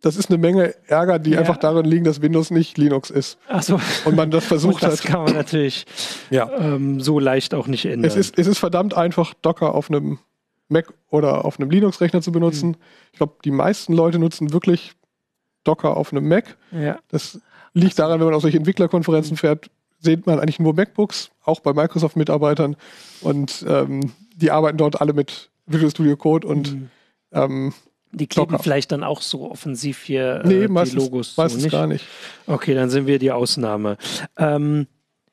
Das 0.01 0.15
ist 0.15 0.29
eine 0.29 0.37
Menge 0.37 0.75
Ärger, 0.87 1.19
die 1.19 1.31
ja. 1.31 1.39
einfach 1.39 1.57
darin 1.57 1.85
liegen, 1.85 2.05
dass 2.05 2.21
Windows 2.21 2.51
nicht 2.51 2.77
Linux 2.77 3.09
ist. 3.09 3.37
Ach 3.49 3.61
so. 3.61 3.81
Und 4.05 4.15
man 4.15 4.31
das 4.31 4.45
versucht 4.47 4.83
das 4.83 4.83
hat. 4.83 4.91
Das 4.93 5.03
kann 5.03 5.23
man 5.23 5.33
natürlich 5.33 5.85
ja. 6.29 6.49
ähm, 6.57 7.01
so 7.01 7.19
leicht 7.19 7.53
auch 7.53 7.67
nicht 7.67 7.85
ändern. 7.85 8.05
Es 8.05 8.15
ist, 8.15 8.37
es 8.37 8.47
ist 8.47 8.59
verdammt 8.59 8.93
einfach, 8.93 9.33
Docker 9.41 9.75
auf 9.75 9.89
einem 9.89 10.19
Mac 10.69 10.93
oder 11.09 11.43
auf 11.43 11.59
einem 11.59 11.69
Linux-Rechner 11.69 12.21
zu 12.21 12.31
benutzen. 12.31 12.69
Mhm. 12.69 12.75
Ich 13.11 13.17
glaube, 13.17 13.35
die 13.43 13.51
meisten 13.51 13.93
Leute 13.93 14.19
nutzen 14.19 14.53
wirklich 14.53 14.93
Docker 15.63 15.97
auf 15.97 16.13
einem 16.13 16.27
Mac. 16.27 16.57
Ja. 16.71 16.99
Das 17.09 17.39
liegt 17.79 17.99
daran, 17.99 18.19
wenn 18.19 18.27
man 18.27 18.35
auf 18.35 18.41
solche 18.41 18.57
Entwicklerkonferenzen 18.57 19.37
fährt, 19.37 19.69
sieht 19.99 20.25
man 20.25 20.39
eigentlich 20.39 20.59
nur 20.59 20.73
MacBooks, 20.73 21.31
auch 21.43 21.59
bei 21.59 21.73
Microsoft-Mitarbeitern. 21.73 22.75
Und 23.21 23.65
ähm, 23.67 24.13
die 24.35 24.51
arbeiten 24.51 24.77
dort 24.77 25.01
alle 25.01 25.13
mit 25.13 25.49
Visual 25.65 25.91
Studio 25.91 26.17
Code 26.17 26.47
und 26.47 26.73
mhm. 26.73 26.89
ähm, 27.31 27.73
die 28.11 28.27
kleben 28.27 28.51
Docker. 28.51 28.63
vielleicht 28.63 28.91
dann 28.91 29.03
auch 29.03 29.21
so 29.21 29.51
offensiv 29.51 30.01
hier 30.03 30.41
äh, 30.43 30.47
nee, 30.47 30.67
meistens, 30.67 31.03
die 31.03 31.05
Logos 31.05 31.37
meistens 31.37 31.63
nicht? 31.63 31.71
gar 31.71 31.85
nicht. 31.85 32.05
Okay, 32.47 32.73
dann 32.73 32.89
sind 32.89 33.05
wir 33.05 33.19
die 33.19 33.31
Ausnahme. 33.31 33.97
Ähm, 34.37 34.87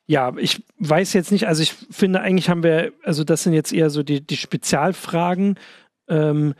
ja, 0.05 0.33
ich 0.37 0.63
weiß 0.77 1.13
jetzt 1.13 1.31
nicht, 1.31 1.47
also 1.47 1.63
ich 1.63 1.73
finde 1.73 2.21
eigentlich 2.21 2.49
haben 2.49 2.63
wir, 2.63 2.93
also 3.03 3.23
das 3.23 3.43
sind 3.43 3.53
jetzt 3.53 3.73
eher 3.73 3.89
so 3.89 4.03
die, 4.03 4.25
die 4.25 4.37
Spezialfragen. 4.37 5.59
Ähm, 6.07 6.53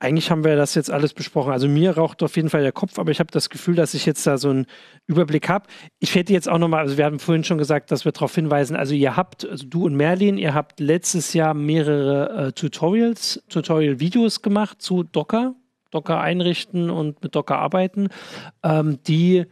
eigentlich 0.00 0.30
haben 0.30 0.44
wir 0.44 0.56
das 0.56 0.74
jetzt 0.74 0.90
alles 0.90 1.12
besprochen. 1.12 1.52
Also 1.52 1.68
mir 1.68 1.96
raucht 1.96 2.22
auf 2.22 2.36
jeden 2.36 2.50
Fall 2.50 2.62
der 2.62 2.72
Kopf, 2.72 2.98
aber 2.98 3.10
ich 3.10 3.18
habe 3.18 3.30
das 3.32 3.50
Gefühl, 3.50 3.74
dass 3.74 3.94
ich 3.94 4.06
jetzt 4.06 4.26
da 4.26 4.38
so 4.38 4.50
einen 4.50 4.66
Überblick 5.06 5.48
habe. 5.48 5.66
Ich 5.98 6.14
hätte 6.14 6.32
jetzt 6.32 6.48
auch 6.48 6.58
nochmal, 6.58 6.80
also 6.80 6.96
wir 6.96 7.04
haben 7.04 7.18
vorhin 7.18 7.44
schon 7.44 7.58
gesagt, 7.58 7.90
dass 7.90 8.04
wir 8.04 8.12
darauf 8.12 8.34
hinweisen, 8.34 8.76
also 8.76 8.94
ihr 8.94 9.16
habt, 9.16 9.48
also 9.48 9.66
du 9.66 9.86
und 9.86 9.96
Merlin, 9.96 10.38
ihr 10.38 10.54
habt 10.54 10.78
letztes 10.78 11.32
Jahr 11.32 11.52
mehrere 11.52 12.48
äh, 12.48 12.52
Tutorials, 12.52 13.42
Tutorial-Videos 13.48 14.42
gemacht 14.42 14.80
zu 14.80 15.02
Docker, 15.02 15.56
Docker 15.90 16.20
einrichten 16.20 16.90
und 16.90 17.22
mit 17.22 17.34
Docker 17.34 17.58
arbeiten, 17.58 18.08
ähm, 18.62 18.98
die 19.06 19.46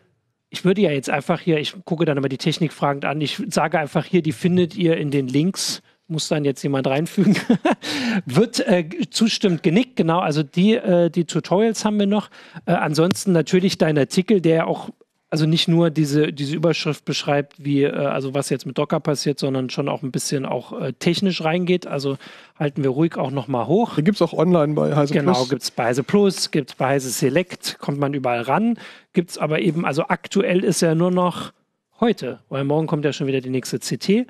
ich 0.49 0.65
würde 0.65 0.81
ja 0.81 0.93
jetzt 0.93 1.11
einfach 1.11 1.41
hier, 1.41 1.59
ich 1.59 1.75
gucke 1.85 2.05
dann 2.05 2.17
immer 2.17 2.29
die 2.29 2.39
Technik 2.39 2.73
fragend 2.73 3.05
an, 3.05 3.21
ich 3.21 3.43
sage 3.49 3.81
einfach 3.81 4.05
hier, 4.05 4.23
die 4.23 4.33
findet 4.33 4.77
ihr 4.77 4.97
in 4.97 5.11
den 5.11 5.27
Links 5.27 5.83
muss 6.09 6.29
dann 6.29 6.45
jetzt 6.45 6.63
jemand 6.63 6.87
reinfügen, 6.87 7.37
wird 8.27 8.61
äh, 8.61 8.89
zustimmt 9.11 9.63
genickt, 9.63 9.97
genau, 9.97 10.21
also 10.21 10.43
die, 10.43 10.75
äh, 10.75 11.11
die 11.11 11.25
Tutorials 11.25 11.85
haben 11.85 11.99
wir 11.99 12.07
noch. 12.07 12.31
Äh, 12.65 12.73
ansonsten 12.73 13.33
natürlich 13.33 13.79
dein 13.79 13.99
Artikel, 13.99 14.41
der 14.41 14.67
auch 14.67 14.91
also 15.29 15.45
nicht 15.45 15.67
nur 15.67 15.91
diese, 15.91 16.33
diese 16.33 16.55
Überschrift 16.55 17.05
beschreibt, 17.05 17.63
wie, 17.63 17.83
äh, 17.83 17.91
also 17.91 18.35
was 18.35 18.49
jetzt 18.49 18.65
mit 18.65 18.79
Docker 18.79 19.01
passiert, 19.01 19.39
sondern 19.39 19.71
schon 19.71 19.89
auch 19.89 20.03
ein 20.03 20.13
bisschen 20.13 20.47
auch 20.47 20.81
äh, 20.81 20.93
technisch 20.93 21.43
reingeht. 21.43 21.87
Also 21.87 22.17
halten 22.59 22.85
wir 22.85 22.91
ruhig 22.91 23.17
auch 23.17 23.31
nochmal 23.31 23.67
hoch. 23.67 23.97
Die 23.97 24.05
gibt 24.05 24.17
es 24.17 24.23
auch 24.23 24.33
online 24.33 24.75
bei 24.75 24.95
Heise 24.95 25.13
genau, 25.13 25.33
Plus. 25.33 25.39
Genau, 25.39 25.51
gibt 25.51 25.63
es 25.63 25.71
bei 25.73 25.85
Heise 25.85 26.05
Plus, 26.05 26.51
gibt 26.53 26.71
es 26.71 26.77
bei 26.77 26.87
Heise 26.87 27.11
Select, 27.11 27.79
kommt 27.81 27.99
man 27.99 28.15
überall 28.15 28.43
ran. 28.43 28.79
Gibt 29.13 29.31
es 29.31 29.39
aber 29.39 29.61
eben, 29.61 29.85
also 29.85 30.05
aktuell 30.05 30.63
ist 30.63 30.81
ja 30.81 30.95
nur 30.95 31.11
noch 31.11 31.53
heute, 32.01 32.41
weil 32.49 32.65
morgen 32.65 32.87
kommt 32.87 33.05
ja 33.05 33.13
schon 33.13 33.27
wieder 33.27 33.41
die 33.41 33.51
nächste 33.51 33.79
CT. 33.79 34.27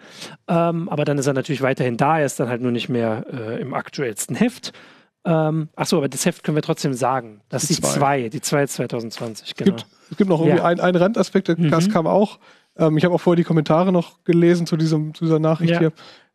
Ähm, 0.49 0.89
aber 0.89 1.05
dann 1.05 1.19
ist 1.19 1.27
er 1.27 1.33
natürlich 1.33 1.63
weiterhin 1.63 1.97
da, 1.97 2.19
er 2.19 2.27
ist 2.27 2.39
dann 2.41 2.49
halt 2.49 2.63
nur 2.63 2.73
nicht 2.73 2.89
mehr 2.89 3.27
äh, 3.33 3.61
im 3.61 3.75
aktuellsten 3.75 4.37
Heft. 4.37 4.73
Ähm, 5.25 5.69
achso, 5.75 5.97
aber 5.97 6.09
das 6.09 6.25
Heft 6.25 6.45
können 6.45 6.57
wir 6.57 6.63
trotzdem 6.63 6.95
sagen. 6.95 7.41
Das 7.49 7.65
ist 7.65 7.79
die 7.79 7.83
2, 7.83 8.29
die 8.29 8.41
2 8.41 8.67
2020, 8.67 9.57
genau. 9.57 9.75
Es 9.75 9.83
gibt, 9.83 9.93
es 10.13 10.17
gibt 10.17 10.31
noch 10.31 10.41
irgendwie 10.41 10.59
ja. 10.59 10.65
einen, 10.65 10.81
einen 10.81 10.97
Randaspekt, 10.97 11.49
der 11.49 11.59
mhm. 11.59 11.71
kam 11.91 12.07
auch. 12.07 12.39
Ähm, 12.77 12.97
ich 12.97 13.05
habe 13.05 13.15
auch 13.15 13.21
vorher 13.21 13.37
die 13.37 13.45
Kommentare 13.45 13.93
noch 13.93 14.23
gelesen 14.25 14.67
zu, 14.67 14.77
diesem, 14.77 15.15
zu 15.15 15.25
dieser 15.25 15.41
Nachricht 15.41 15.73
ja. 15.73 15.79
hier. 15.81 15.93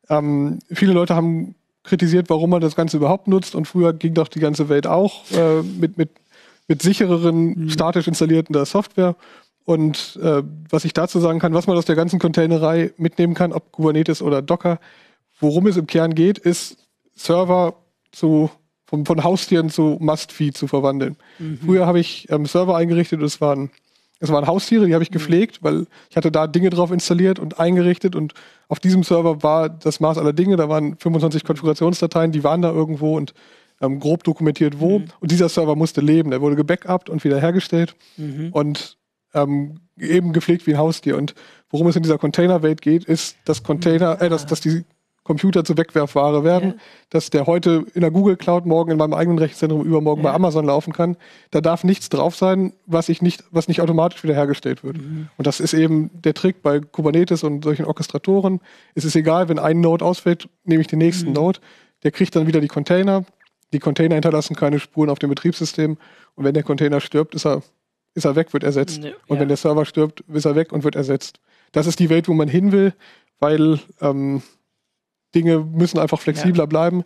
Ähm, 0.09 0.59
viele 0.71 0.91
Leute 0.93 1.15
haben 1.15 1.55
kritisiert, 1.83 2.29
warum 2.29 2.49
man 2.49 2.61
das 2.61 2.75
Ganze 2.75 2.97
überhaupt 2.97 3.27
nutzt 3.27 3.55
und 3.55 3.65
früher 3.65 3.93
ging 3.93 4.13
doch 4.13 4.27
die 4.27 4.39
ganze 4.39 4.69
Welt 4.69 4.85
auch 4.85 5.23
äh, 5.31 5.63
mit, 5.63 5.97
mit, 5.97 6.09
mit 6.67 6.81
sichereren, 6.81 7.63
mhm. 7.63 7.69
statisch 7.69 8.07
installierten 8.07 8.63
Software. 8.65 9.15
Und 9.65 10.19
äh, 10.21 10.43
was 10.69 10.85
ich 10.85 10.93
dazu 10.93 11.19
sagen 11.19 11.39
kann, 11.39 11.53
was 11.53 11.67
man 11.67 11.77
aus 11.77 11.85
der 11.85 11.95
ganzen 11.95 12.19
Containerei 12.19 12.93
mitnehmen 12.97 13.33
kann, 13.33 13.53
ob 13.53 13.71
Kubernetes 13.71 14.21
oder 14.21 14.41
Docker, 14.41 14.79
worum 15.39 15.67
es 15.67 15.77
im 15.77 15.87
Kern 15.87 16.15
geht, 16.15 16.37
ist 16.37 16.77
Server 17.15 17.75
zu 18.11 18.49
von, 18.91 19.05
von 19.05 19.23
Haustieren 19.23 19.69
zu 19.69 19.97
Must-Feed 20.01 20.57
zu 20.57 20.67
verwandeln. 20.67 21.15
Mhm. 21.39 21.59
Früher 21.65 21.87
habe 21.87 21.99
ich 21.99 22.29
ähm, 22.29 22.45
Server 22.45 22.75
eingerichtet 22.75 23.19
und 23.19 23.25
es 23.25 23.39
waren, 23.39 23.71
es 24.19 24.29
waren 24.29 24.47
Haustiere, 24.47 24.85
die 24.85 24.93
habe 24.93 25.03
ich 25.03 25.11
mhm. 25.11 25.13
gepflegt, 25.13 25.63
weil 25.63 25.87
ich 26.09 26.17
hatte 26.17 26.29
da 26.29 26.45
Dinge 26.45 26.69
drauf 26.69 26.91
installiert 26.91 27.39
und 27.39 27.57
eingerichtet 27.57 28.17
und 28.17 28.33
auf 28.67 28.81
diesem 28.81 29.03
Server 29.03 29.43
war 29.43 29.69
das 29.69 30.01
Maß 30.01 30.17
aller 30.17 30.33
Dinge, 30.33 30.57
da 30.57 30.67
waren 30.67 30.97
25 30.97 31.45
Konfigurationsdateien, 31.45 32.33
die 32.33 32.43
waren 32.43 32.61
da 32.61 32.71
irgendwo 32.71 33.15
und 33.15 33.33
ähm, 33.79 33.99
grob 33.99 34.25
dokumentiert 34.25 34.79
wo. 34.79 34.99
Mhm. 34.99 35.05
Und 35.21 35.31
dieser 35.31 35.47
Server 35.47 35.77
musste 35.77 36.01
leben, 36.01 36.29
der 36.29 36.41
wurde 36.41 36.57
gebackupt 36.57 37.09
und 37.09 37.23
wiederhergestellt. 37.23 37.95
Mhm. 38.17 38.49
Und 38.51 38.97
ähm, 39.33 39.79
eben 39.97 40.33
gepflegt 40.33 40.67
wie 40.67 40.73
ein 40.73 40.79
Haustier. 40.79 41.17
Und 41.17 41.35
worum 41.69 41.87
es 41.87 41.95
in 41.95 42.03
dieser 42.03 42.17
Containerwelt 42.17 42.81
geht, 42.81 43.05
ist, 43.05 43.37
dass 43.45 43.63
Container, 43.63 44.21
äh, 44.21 44.29
dass, 44.29 44.45
dass 44.45 44.61
die 44.61 44.83
Computer 45.23 45.63
zu 45.63 45.77
Wegwerfware 45.77 46.43
werden, 46.43 46.69
ja. 46.69 46.75
dass 47.11 47.29
der 47.29 47.45
heute 47.45 47.85
in 47.93 48.01
der 48.01 48.09
Google 48.09 48.37
Cloud 48.37 48.65
morgen 48.65 48.91
in 48.91 48.97
meinem 48.97 49.13
eigenen 49.13 49.37
Rechenzentrum 49.37 49.83
übermorgen 49.83 50.23
ja. 50.23 50.29
bei 50.29 50.35
Amazon 50.35 50.65
laufen 50.65 50.93
kann. 50.93 51.15
Da 51.51 51.61
darf 51.61 51.83
nichts 51.83 52.09
drauf 52.09 52.35
sein, 52.35 52.73
was 52.87 53.07
ich 53.07 53.21
nicht, 53.21 53.43
was 53.51 53.67
nicht 53.67 53.81
automatisch 53.81 54.23
wiederhergestellt 54.23 54.83
wird. 54.83 54.97
Mhm. 54.97 55.29
Und 55.37 55.45
das 55.45 55.59
ist 55.59 55.73
eben 55.73 56.09
der 56.13 56.33
Trick 56.33 56.63
bei 56.63 56.79
Kubernetes 56.79 57.43
und 57.43 57.63
solchen 57.63 57.85
Orchestratoren. 57.85 58.61
Es 58.95 59.05
ist 59.05 59.15
egal, 59.15 59.47
wenn 59.47 59.59
ein 59.59 59.79
Node 59.79 60.03
ausfällt, 60.03 60.49
nehme 60.63 60.81
ich 60.81 60.87
den 60.87 60.99
nächsten 60.99 61.29
mhm. 61.29 61.35
Node. 61.35 61.59
Der 62.03 62.11
kriegt 62.11 62.35
dann 62.35 62.47
wieder 62.47 62.59
die 62.59 62.67
Container. 62.67 63.23
Die 63.73 63.79
Container 63.79 64.15
hinterlassen 64.15 64.55
keine 64.55 64.79
Spuren 64.79 65.11
auf 65.11 65.19
dem 65.19 65.29
Betriebssystem. 65.29 65.97
Und 66.35 66.43
wenn 66.43 66.55
der 66.55 66.63
Container 66.63 66.99
stirbt, 66.99 67.35
ist 67.35 67.45
er 67.45 67.61
ist 68.13 68.25
er 68.25 68.35
weg, 68.35 68.53
wird 68.53 68.63
ersetzt. 68.63 69.01
Ne, 69.01 69.15
und 69.27 69.35
ja. 69.35 69.41
wenn 69.41 69.47
der 69.47 69.57
Server 69.57 69.85
stirbt, 69.85 70.21
ist 70.21 70.45
er 70.45 70.55
weg 70.55 70.71
und 70.71 70.83
wird 70.83 70.95
ersetzt. 70.95 71.39
Das 71.71 71.87
ist 71.87 71.99
die 71.99 72.09
Welt, 72.09 72.27
wo 72.27 72.33
man 72.33 72.47
hin 72.47 72.71
will, 72.71 72.93
weil 73.39 73.79
ähm, 74.01 74.41
Dinge 75.33 75.59
müssen 75.59 75.99
einfach 75.99 76.19
flexibler 76.19 76.63
ja. 76.63 76.67
bleiben. 76.67 77.03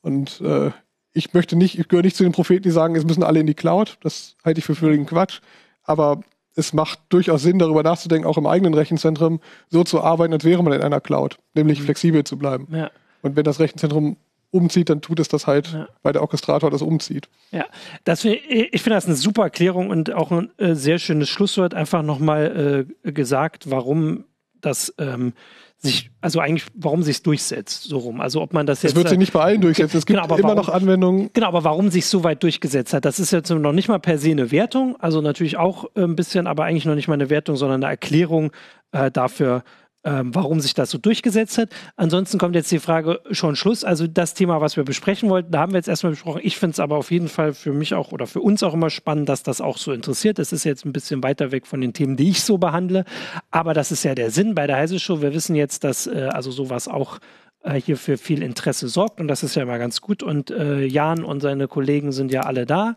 Und 0.00 0.40
äh, 0.40 0.70
ich 1.12 1.34
möchte 1.34 1.56
nicht, 1.56 1.78
ich 1.78 1.88
gehöre 1.88 2.02
nicht 2.02 2.16
zu 2.16 2.22
den 2.22 2.32
Propheten, 2.32 2.62
die 2.62 2.70
sagen, 2.70 2.96
es 2.96 3.04
müssen 3.04 3.22
alle 3.22 3.40
in 3.40 3.46
die 3.46 3.54
Cloud. 3.54 3.98
Das 4.02 4.36
halte 4.44 4.60
ich 4.60 4.64
für 4.64 4.74
völligen 4.74 5.06
Quatsch. 5.06 5.40
Aber 5.82 6.20
es 6.54 6.72
macht 6.72 7.00
durchaus 7.08 7.42
Sinn, 7.42 7.58
darüber 7.58 7.82
nachzudenken, 7.82 8.26
auch 8.26 8.38
im 8.38 8.46
eigenen 8.46 8.74
Rechenzentrum 8.74 9.40
so 9.68 9.84
zu 9.84 10.02
arbeiten, 10.02 10.32
als 10.32 10.44
wäre 10.44 10.62
man 10.62 10.72
in 10.72 10.82
einer 10.82 11.00
Cloud, 11.00 11.38
nämlich 11.54 11.80
mhm. 11.80 11.84
flexibel 11.84 12.24
zu 12.24 12.36
bleiben. 12.36 12.66
Ja. 12.70 12.90
Und 13.22 13.36
wenn 13.36 13.44
das 13.44 13.60
Rechenzentrum 13.60 14.16
umzieht, 14.50 14.90
dann 14.90 15.00
tut 15.00 15.20
es 15.20 15.28
das 15.28 15.46
halt, 15.46 15.72
ja. 15.72 15.88
weil 16.02 16.12
der 16.12 16.22
Orchestrator 16.22 16.70
das 16.70 16.82
umzieht. 16.82 17.28
Ja, 17.50 17.66
das, 18.04 18.24
ich 18.24 18.82
finde 18.82 18.96
das 18.96 19.06
eine 19.06 19.14
super 19.14 19.42
Erklärung 19.42 19.90
und 19.90 20.12
auch 20.12 20.30
ein 20.30 20.50
äh, 20.58 20.74
sehr 20.74 20.98
schönes 20.98 21.28
Schlusswort. 21.28 21.74
Einfach 21.74 22.02
nochmal 22.02 22.86
äh, 23.04 23.12
gesagt, 23.12 23.70
warum 23.70 24.24
das 24.60 24.94
ähm, 24.98 25.34
sich, 25.80 26.10
also 26.20 26.40
eigentlich, 26.40 26.66
warum 26.74 27.02
sich 27.04 27.22
durchsetzt, 27.22 27.84
so 27.84 27.98
rum. 27.98 28.20
Also 28.20 28.42
ob 28.42 28.52
man 28.52 28.66
das 28.66 28.82
jetzt. 28.82 28.92
Es 28.92 28.96
wird 28.96 29.08
sich 29.08 29.18
nicht 29.18 29.32
bei 29.32 29.40
allen 29.40 29.60
durchsetzen. 29.60 29.98
Es 29.98 30.06
gibt 30.06 30.20
genau, 30.20 30.34
immer 30.34 30.42
warum, 30.42 30.56
noch 30.56 30.68
Anwendungen. 30.68 31.30
Genau, 31.32 31.46
aber 31.46 31.62
warum 31.62 31.90
sich 31.90 32.06
so 32.06 32.24
weit 32.24 32.42
durchgesetzt 32.42 32.92
hat, 32.92 33.04
das 33.04 33.20
ist 33.20 33.30
jetzt 33.30 33.50
noch 33.50 33.72
nicht 33.72 33.88
mal 33.88 34.00
per 34.00 34.18
se 34.18 34.30
eine 34.30 34.50
Wertung. 34.50 34.96
Also 34.98 35.20
natürlich 35.20 35.56
auch 35.56 35.84
äh, 35.94 36.02
ein 36.02 36.16
bisschen, 36.16 36.46
aber 36.46 36.64
eigentlich 36.64 36.84
noch 36.84 36.96
nicht 36.96 37.06
mal 37.06 37.14
eine 37.14 37.30
Wertung, 37.30 37.56
sondern 37.56 37.84
eine 37.84 37.92
Erklärung 37.92 38.50
äh, 38.90 39.10
dafür, 39.10 39.62
ähm, 40.08 40.34
warum 40.34 40.60
sich 40.60 40.72
das 40.72 40.90
so 40.90 40.96
durchgesetzt 40.96 41.58
hat. 41.58 41.68
Ansonsten 41.96 42.38
kommt 42.38 42.54
jetzt 42.54 42.72
die 42.72 42.78
Frage 42.78 43.20
schon 43.30 43.56
Schluss. 43.56 43.84
Also 43.84 44.06
das 44.06 44.32
Thema, 44.32 44.62
was 44.62 44.76
wir 44.76 44.84
besprechen 44.84 45.28
wollten, 45.28 45.52
da 45.52 45.60
haben 45.60 45.72
wir 45.72 45.76
jetzt 45.76 45.88
erstmal 45.88 46.12
besprochen. 46.12 46.40
Ich 46.44 46.56
finde 46.56 46.72
es 46.72 46.80
aber 46.80 46.96
auf 46.96 47.10
jeden 47.10 47.28
Fall 47.28 47.52
für 47.52 47.74
mich 47.74 47.92
auch 47.92 48.10
oder 48.10 48.26
für 48.26 48.40
uns 48.40 48.62
auch 48.62 48.72
immer 48.72 48.88
spannend, 48.88 49.28
dass 49.28 49.42
das 49.42 49.60
auch 49.60 49.76
so 49.76 49.92
interessiert. 49.92 50.38
Das 50.38 50.52
ist 50.52 50.64
jetzt 50.64 50.86
ein 50.86 50.94
bisschen 50.94 51.22
weiter 51.22 51.52
weg 51.52 51.66
von 51.66 51.82
den 51.82 51.92
Themen, 51.92 52.16
die 52.16 52.30
ich 52.30 52.42
so 52.42 52.56
behandle. 52.56 53.04
Aber 53.50 53.74
das 53.74 53.92
ist 53.92 54.02
ja 54.02 54.14
der 54.14 54.30
Sinn 54.30 54.54
bei 54.54 54.66
der 54.66 54.76
Heise 54.76 54.98
Show. 54.98 55.20
Wir 55.20 55.34
wissen 55.34 55.54
jetzt, 55.54 55.84
dass 55.84 56.06
äh, 56.06 56.30
also 56.32 56.50
sowas 56.50 56.88
auch 56.88 57.18
äh, 57.62 57.74
hier 57.74 57.98
für 57.98 58.16
viel 58.16 58.42
Interesse 58.42 58.88
sorgt 58.88 59.20
und 59.20 59.28
das 59.28 59.42
ist 59.42 59.56
ja 59.56 59.62
immer 59.62 59.78
ganz 59.78 60.00
gut. 60.00 60.22
Und 60.22 60.50
äh, 60.50 60.86
Jan 60.86 61.22
und 61.22 61.40
seine 61.40 61.68
Kollegen 61.68 62.12
sind 62.12 62.32
ja 62.32 62.42
alle 62.42 62.64
da, 62.64 62.94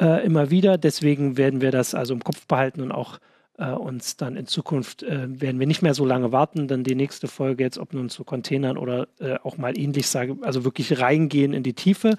äh, 0.00 0.24
immer 0.24 0.50
wieder. 0.50 0.78
Deswegen 0.78 1.36
werden 1.36 1.60
wir 1.60 1.72
das 1.72 1.96
also 1.96 2.14
im 2.14 2.22
Kopf 2.22 2.46
behalten 2.46 2.82
und 2.82 2.92
auch 2.92 3.18
äh, 3.58 3.70
uns 3.70 4.16
dann 4.16 4.36
in 4.36 4.46
Zukunft 4.46 5.02
äh, 5.02 5.40
werden 5.40 5.60
wir 5.60 5.66
nicht 5.66 5.82
mehr 5.82 5.94
so 5.94 6.04
lange 6.04 6.32
warten, 6.32 6.68
dann 6.68 6.84
die 6.84 6.94
nächste 6.94 7.28
Folge 7.28 7.64
jetzt, 7.64 7.78
ob 7.78 7.92
nun 7.92 8.08
zu 8.08 8.24
Containern 8.24 8.76
oder 8.76 9.08
äh, 9.20 9.36
auch 9.42 9.56
mal 9.56 9.78
ähnlich 9.78 10.08
sage, 10.08 10.36
also 10.42 10.64
wirklich 10.64 11.00
reingehen 11.00 11.52
in 11.52 11.62
die 11.62 11.74
Tiefe. 11.74 12.16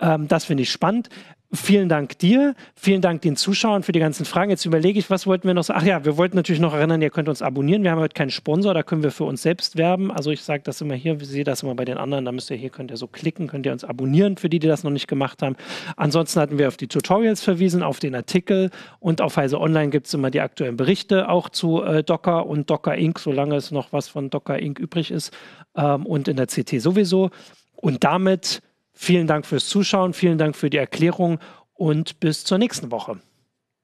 Ähm, 0.00 0.28
das 0.28 0.44
finde 0.44 0.62
ich 0.62 0.70
spannend. 0.70 1.08
Vielen 1.52 1.88
Dank 1.88 2.16
dir, 2.16 2.54
vielen 2.76 3.00
Dank 3.00 3.22
den 3.22 3.34
Zuschauern 3.34 3.82
für 3.82 3.90
die 3.90 3.98
ganzen 3.98 4.24
Fragen. 4.24 4.52
Jetzt 4.52 4.64
überlege 4.66 5.00
ich, 5.00 5.10
was 5.10 5.26
wollten 5.26 5.48
wir 5.48 5.54
noch 5.54 5.64
sagen? 5.64 5.80
Ach 5.82 5.84
ja, 5.84 6.04
wir 6.04 6.16
wollten 6.16 6.36
natürlich 6.36 6.60
noch 6.60 6.74
erinnern, 6.74 7.02
ihr 7.02 7.10
könnt 7.10 7.28
uns 7.28 7.42
abonnieren. 7.42 7.82
Wir 7.82 7.90
haben 7.90 7.98
heute 7.98 8.14
keinen 8.14 8.30
Sponsor, 8.30 8.72
da 8.72 8.84
können 8.84 9.02
wir 9.02 9.10
für 9.10 9.24
uns 9.24 9.42
selbst 9.42 9.76
werben. 9.76 10.12
Also 10.12 10.30
ich 10.30 10.42
sage 10.42 10.62
das 10.62 10.80
immer 10.80 10.94
hier, 10.94 11.20
ich 11.20 11.26
sehe 11.26 11.42
das 11.42 11.64
immer 11.64 11.74
bei 11.74 11.84
den 11.84 11.98
anderen, 11.98 12.24
da 12.24 12.30
müsst 12.30 12.50
ihr 12.50 12.56
hier, 12.56 12.70
könnt 12.70 12.92
ihr 12.92 12.96
so 12.96 13.08
klicken, 13.08 13.48
könnt 13.48 13.66
ihr 13.66 13.72
uns 13.72 13.82
abonnieren, 13.82 14.36
für 14.36 14.48
die, 14.48 14.60
die 14.60 14.68
das 14.68 14.84
noch 14.84 14.92
nicht 14.92 15.08
gemacht 15.08 15.42
haben. 15.42 15.56
Ansonsten 15.96 16.38
hatten 16.38 16.56
wir 16.56 16.68
auf 16.68 16.76
die 16.76 16.86
Tutorials 16.86 17.42
verwiesen, 17.42 17.82
auf 17.82 17.98
den 17.98 18.14
Artikel 18.14 18.70
und 19.00 19.20
auf 19.20 19.36
Heise 19.36 19.60
Online 19.60 19.90
gibt 19.90 20.06
es 20.06 20.14
immer 20.14 20.30
die 20.30 20.40
aktuellen 20.40 20.76
Berichte 20.76 21.28
auch 21.28 21.48
zu 21.48 21.82
äh, 21.82 22.04
Docker 22.04 22.46
und 22.46 22.70
Docker 22.70 22.94
Inc., 22.94 23.18
solange 23.18 23.56
es 23.56 23.72
noch 23.72 23.92
was 23.92 24.06
von 24.06 24.30
Docker 24.30 24.56
Inc. 24.56 24.78
übrig 24.78 25.10
ist 25.10 25.36
ähm, 25.76 26.06
und 26.06 26.28
in 26.28 26.36
der 26.36 26.46
CT 26.46 26.80
sowieso. 26.80 27.30
Und 27.74 28.04
damit 28.04 28.62
Vielen 29.02 29.26
Dank 29.26 29.46
fürs 29.46 29.66
Zuschauen, 29.66 30.12
vielen 30.12 30.36
Dank 30.36 30.54
für 30.54 30.68
die 30.68 30.76
Erklärung 30.76 31.38
und 31.72 32.20
bis 32.20 32.44
zur 32.44 32.58
nächsten 32.58 32.90
Woche. 32.90 33.18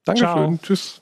Dankeschön. 0.05 0.27
Ciao. 0.27 0.59
Tschüss. 0.61 1.01